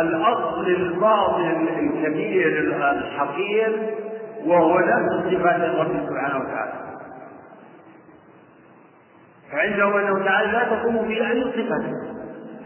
الأصل 0.00 0.66
الباطن 0.66 1.68
الكبير 1.78 2.74
الحقير 2.92 3.94
وهو 4.46 4.78
نفس 4.78 5.34
صفات 5.34 5.60
الرب 5.60 6.06
سبحانه 6.08 6.44
وتعالى. 6.44 6.87
فعنده 9.52 10.00
أنه 10.00 10.24
تعالى 10.24 10.52
لا 10.52 10.64
تقوم 10.64 11.08
في 11.08 11.30
أي 11.30 11.44
صفة. 11.44 11.92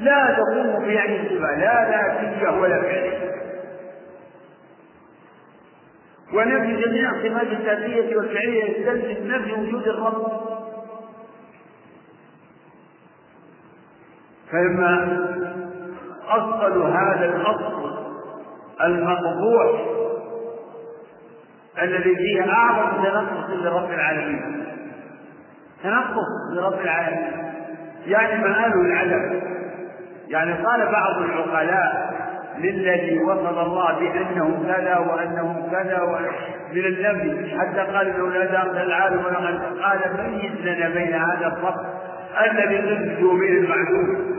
لا 0.01 0.37
تقوم 0.37 0.85
في 0.85 1.03
أي 1.03 1.29
صفة. 1.29 1.55
لا 1.57 1.91
ذاتية 1.91 2.49
ولا 2.49 2.83
فعلية 2.83 3.33
ونفي 6.35 6.83
جميع 6.83 7.11
الصفات 7.11 7.47
الذاتية 7.47 8.17
والفعلية 8.17 8.65
يستلزم 8.65 9.29
نفي 9.29 9.53
وجود 9.53 9.89
الرب. 9.89 10.27
فإما 14.53 15.19
أصل 16.29 16.83
هذا 16.83 17.37
الأصل 17.37 17.93
المقبوح 18.81 19.81
الذي 21.83 22.17
فيه 22.17 22.53
أعظم 22.53 23.05
تنقص 23.05 23.51
لرب 23.51 23.91
العالمين. 23.91 24.67
تنقص 25.83 26.57
لرب 26.57 26.81
العالمين. 26.81 27.33
يعني 28.07 28.43
مآل 28.43 28.73
العدم؟ 28.87 29.41
يعني 30.29 30.53
قال 30.53 30.93
بعض 30.93 31.23
العقلاء 31.23 32.13
للذي 32.59 33.23
وصف 33.23 33.59
الله 33.59 33.99
بأنه 33.99 34.63
كذا 34.67 34.99
وأنه 34.99 35.69
كذا 35.71 36.03
من 36.73 36.85
النبي 36.85 37.59
حتى 37.59 37.81
قال 37.81 38.09
إنه 38.09 38.29
لا 38.29 38.45
داخل 38.45 38.77
العالم 38.77 39.25
ولقد 39.25 39.79
قال 39.83 39.99
ميز 40.31 40.53
لنا 40.61 40.89
بين 40.89 41.15
هذا 41.15 41.47
الرب 41.47 41.87
الذي 42.51 42.77
ضده 42.77 43.33
به 43.33 43.49
المعلوم 43.49 44.33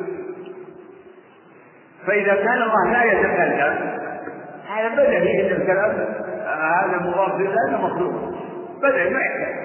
فإذا 2.07 2.35
كان 2.35 2.61
الله 2.61 2.91
لا 2.91 3.03
يتكلم 3.03 4.03
هذا 4.69 5.07
أن 5.07 5.61
الكلام 5.61 5.91
هذا 6.45 6.99
مضاف 7.01 7.33
هذا 7.33 7.77
مخلوق. 7.77 8.13
بدهي 8.81 9.09
ما 9.09 9.19
يحتاج. 9.19 9.62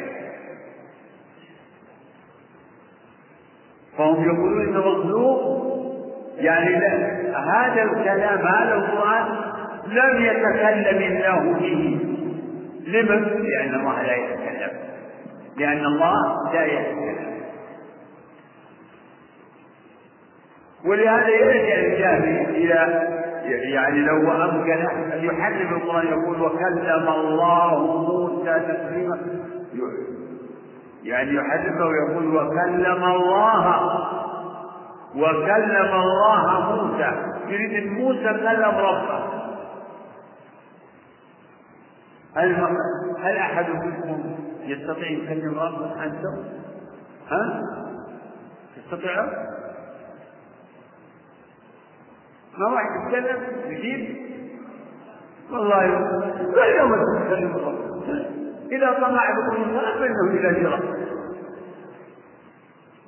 فهم 3.99 4.25
يقولون 4.25 4.69
إنه 4.69 4.81
مخلوق؟ 4.81 5.59
يعني 6.37 6.71
لا. 6.71 7.39
هذا 7.39 7.83
الكلام 7.83 8.39
هذا 8.39 8.75
القرآن 8.75 9.25
لم 9.87 10.25
يتكلم 10.25 11.03
الله 11.03 11.53
به 11.53 11.99
لمن؟ 12.87 13.25
لأن 13.43 13.75
الله 13.75 14.03
لا 14.03 14.15
يتكلم. 14.17 14.79
لأن 15.57 15.85
الله 15.87 16.53
لا 16.55 16.65
يتكلم. 16.65 17.29
ولهذا 20.85 21.29
يرجع 21.29 21.75
الجاهل 21.75 22.47
إلى 22.51 23.09
يعني 23.73 24.01
لو 24.01 24.33
أمكن 24.33 24.87
أن 25.13 25.25
يحرم 25.25 25.77
القرآن 25.77 26.07
يقول 26.07 26.43
وكلم 26.43 27.09
الله 27.09 27.79
موسى 27.79 28.61
تكليما 28.69 29.19
يعني 31.09 31.35
يحرمه 31.35 31.87
ويقول 31.87 32.37
وكلم 32.37 33.05
الله 33.05 33.89
وكلم 35.17 35.95
الله 35.95 36.61
موسى 36.75 37.13
يريد 37.47 37.73
إن 37.73 37.93
موسى 37.93 38.25
كلم 38.25 38.75
ربه 38.79 39.25
هل 42.37 42.77
هل 43.23 43.37
أحد 43.37 43.71
منكم 43.71 44.37
يستطيع 44.63 45.11
يكلم 45.11 45.59
ربه 45.59 46.05
أنتم؟ 46.05 46.45
ها؟ 47.31 47.63
تستطيعون؟ 48.77 49.29
ما 52.59 52.67
واحد 52.67 52.87
يتكلم 53.07 53.43
يجيب 53.67 54.17
والله 55.51 55.87
كل 56.55 56.83
ما 56.83 56.97
تتكلم 56.97 57.57
ربه 57.57 57.89
إذا 58.73 58.93
طمع 58.93 59.23
بكم 59.31 59.63
الصلاه 59.63 59.99
فانه 59.99 60.31
إلى 60.31 60.61
جرى 60.61 60.88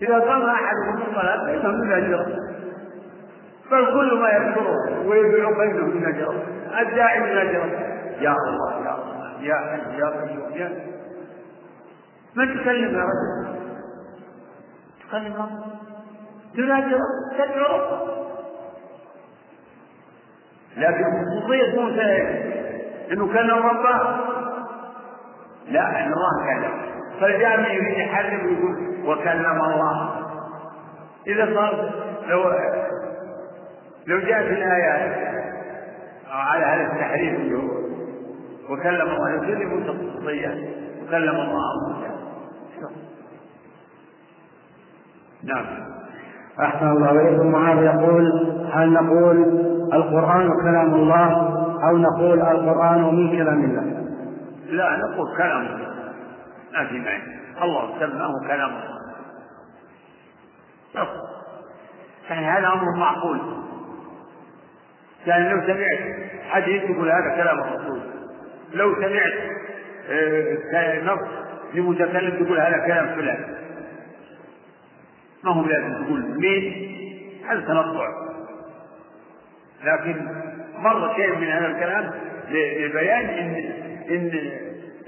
إذا 0.02 0.18
قام 0.18 0.42
أحدكم 0.42 1.02
الصلاة 1.10 1.46
فإنه 1.46 1.68
من 1.68 1.92
أجره 1.92 2.26
بل 3.70 3.84
كل 3.92 4.18
ما 4.20 4.28
يذكره 4.30 5.06
ويبيع 5.08 5.50
بينه 5.50 5.84
من 5.86 6.06
أجره 6.06 6.42
الداعي 6.80 7.20
من 7.20 7.38
أجره 7.38 7.64
يا 8.20 8.34
الله 8.48 8.84
يا 8.84 8.94
الله 8.94 9.40
يا 9.40 9.54
حي 9.54 9.98
يا 9.98 10.06
قيوم 10.06 10.50
يا 10.52 10.68
من 12.36 12.60
تكلم 12.60 12.94
يا 12.94 13.04
رجل. 13.04 13.60
تكلم 15.08 15.34
ربك 15.36 15.64
تنادي 16.56 16.94
تدعو. 17.38 17.80
لكن 20.76 21.04
خصوصية 21.04 21.80
موسى 21.80 22.02
إنه 23.12 23.26
كلم 23.32 23.58
ربه 23.66 24.16
لا 25.68 25.88
ان 26.00 26.12
الله 26.12 26.44
كلم 26.46 26.79
فالجامع 27.20 27.72
يريد 27.72 27.98
يحرم 27.98 28.46
ويقول 28.46 28.76
وكلم 29.06 29.60
الله. 29.64 30.10
إذا 31.26 31.54
صار 31.54 31.90
لو 32.26 32.42
لو 34.06 34.20
جاء 34.20 34.42
في 34.42 34.52
الآيات 34.52 35.30
على 36.30 36.64
هذا 36.64 36.92
التحريم 36.92 37.34
اللي 37.34 37.54
هو 37.56 37.80
وكلم 38.70 39.08
الله 39.10 39.66
موسى 39.66 39.86
خصوصية 39.88 40.48
وكلم 41.02 41.36
الله. 41.36 41.62
موسى 41.88 42.10
نعم. 45.44 45.66
أحسن 46.60 46.86
الله 46.86 47.10
إليكم. 47.10 47.46
معاذ 47.50 47.82
يقول 47.82 48.32
هل 48.72 48.92
نقول 48.92 49.36
القرآن 49.92 50.50
كلام 50.62 50.94
الله 50.94 51.32
أو 51.88 51.96
نقول 51.96 52.40
القرآن 52.40 53.14
من 53.14 53.30
كلام 53.30 53.64
الله؟ 53.64 54.06
لا 54.66 54.96
نقول 54.96 55.36
كلام 55.36 55.66
الله. 55.66 55.89
ما 56.72 56.86
في 56.86 56.98
معنى 56.98 57.40
الله 57.62 57.98
سماه 57.98 58.32
كلام 58.46 58.70
الله. 58.70 59.00
يعني 62.30 62.46
هذا 62.46 62.68
أمر 62.72 62.96
معقول. 62.96 63.40
يعني 65.26 65.48
لو 65.48 65.60
سمعت 65.66 65.98
حديث 66.50 66.82
يقول 66.82 67.10
هذا 67.10 67.36
كلام 67.36 67.58
الرسول. 67.58 68.00
لو 68.74 68.94
سمعت 68.94 69.32
آه، 70.10 71.04
نص 71.04 71.28
لمتكلم 71.74 72.44
تقول 72.44 72.60
هذا 72.60 72.86
كلام 72.86 73.16
فلان. 73.16 73.54
ما 75.44 75.52
هو 75.52 75.64
لازم 75.64 76.04
تقول 76.04 76.40
مين؟ 76.40 76.90
هذا 77.48 77.60
تنطع. 77.60 78.08
لكن 79.84 80.26
مر 80.78 81.14
شيء 81.16 81.36
من 81.36 81.46
هذا 81.46 81.66
الكلام 81.66 82.10
لبيان 82.50 83.28
ان 83.28 83.54
إن 84.10 84.30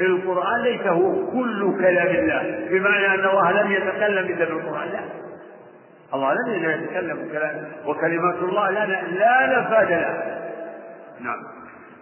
القرآن 0.00 0.62
ليس 0.62 0.86
هو 0.86 1.26
كل 1.32 1.76
كلام 1.78 2.06
الله. 2.06 2.68
بمعنى 2.70 3.06
أن 3.06 3.28
الله 3.28 3.52
لم 3.62 3.72
يتكلم 3.72 4.32
إلا 4.32 4.44
بالقرآن. 4.44 4.88
لا. 4.88 5.00
الله 6.14 6.34
لم 6.34 6.82
يتكلم 6.82 7.28
كلام 7.32 7.64
وكلمات 7.86 8.34
الله 8.34 8.70
لا 8.70 8.86
لا 9.02 9.60
نفاد 9.60 9.88
لها. 9.88 10.38
نعم. 11.20 11.38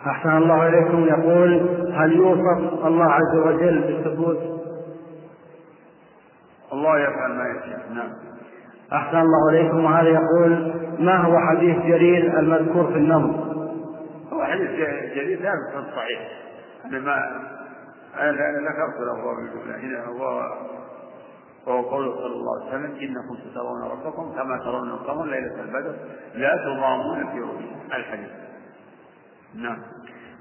أحسن 0.07 0.37
الله 0.37 0.69
إليكم. 0.69 1.05
يقول 1.05 1.69
هل 1.95 2.13
يوصف 2.13 2.87
الله 2.87 3.13
عز 3.13 3.37
وجل 3.37 3.79
بالثبوت؟ 3.79 4.61
الله 6.73 6.99
يفعل 6.99 7.31
ما 7.31 7.45
يشاء. 7.49 7.81
نعم. 7.95 8.11
أحسن 8.93 9.19
الله 9.19 9.49
إليكم. 9.51 9.85
وهذا 9.85 10.09
يقول 10.09 10.73
ما 10.99 11.17
هو 11.17 11.39
حديث 11.39 11.77
جرير 11.79 12.39
المذكور 12.39 12.93
في 12.93 12.99
النظم؟ 12.99 13.51
هو 14.33 14.45
حديث 14.45 14.71
جرير 15.15 15.39
ثابت 15.39 15.73
في 15.73 15.79
الصحيح 15.79 16.21
أنا 16.85 16.99
ما 16.99 17.17
أنا 18.15 18.71
ذكرت 18.71 19.01
له 19.01 19.35
بالجملة 19.37 19.77
هنا 19.77 20.05
هو 20.07 20.43
وهو 21.67 21.83
قوله 21.91 22.15
صلى 22.15 22.27
الله 22.27 22.61
عليه 22.61 22.69
وسلم 22.69 22.97
إنكم 23.01 23.37
سترون 23.51 23.83
ربكم 23.83 24.33
كما 24.33 24.59
ترون 24.59 24.91
القمر 24.91 25.25
ليلة 25.25 25.61
البدر 25.61 25.95
لا 26.35 26.57
تضامون 26.57 27.33
في 27.33 27.41
رؤيته 27.41 27.97
الحديث. 27.97 28.31
نعم. 29.55 29.79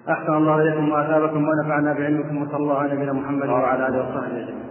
أحسن 0.10 0.34
الله 0.34 0.62
إليكم 0.62 0.92
وأثابكم 0.92 1.48
ونفعنا 1.48 1.94
بعلمكم 1.94 2.42
وصلى 2.42 2.58
الله 2.58 2.80
على 2.80 2.94
نبينا 2.94 3.14
محمد 3.14 3.50
وعلى 3.50 3.88
آله 3.88 4.00
وصحبه 4.00 4.28
أجمعين. 4.28 4.70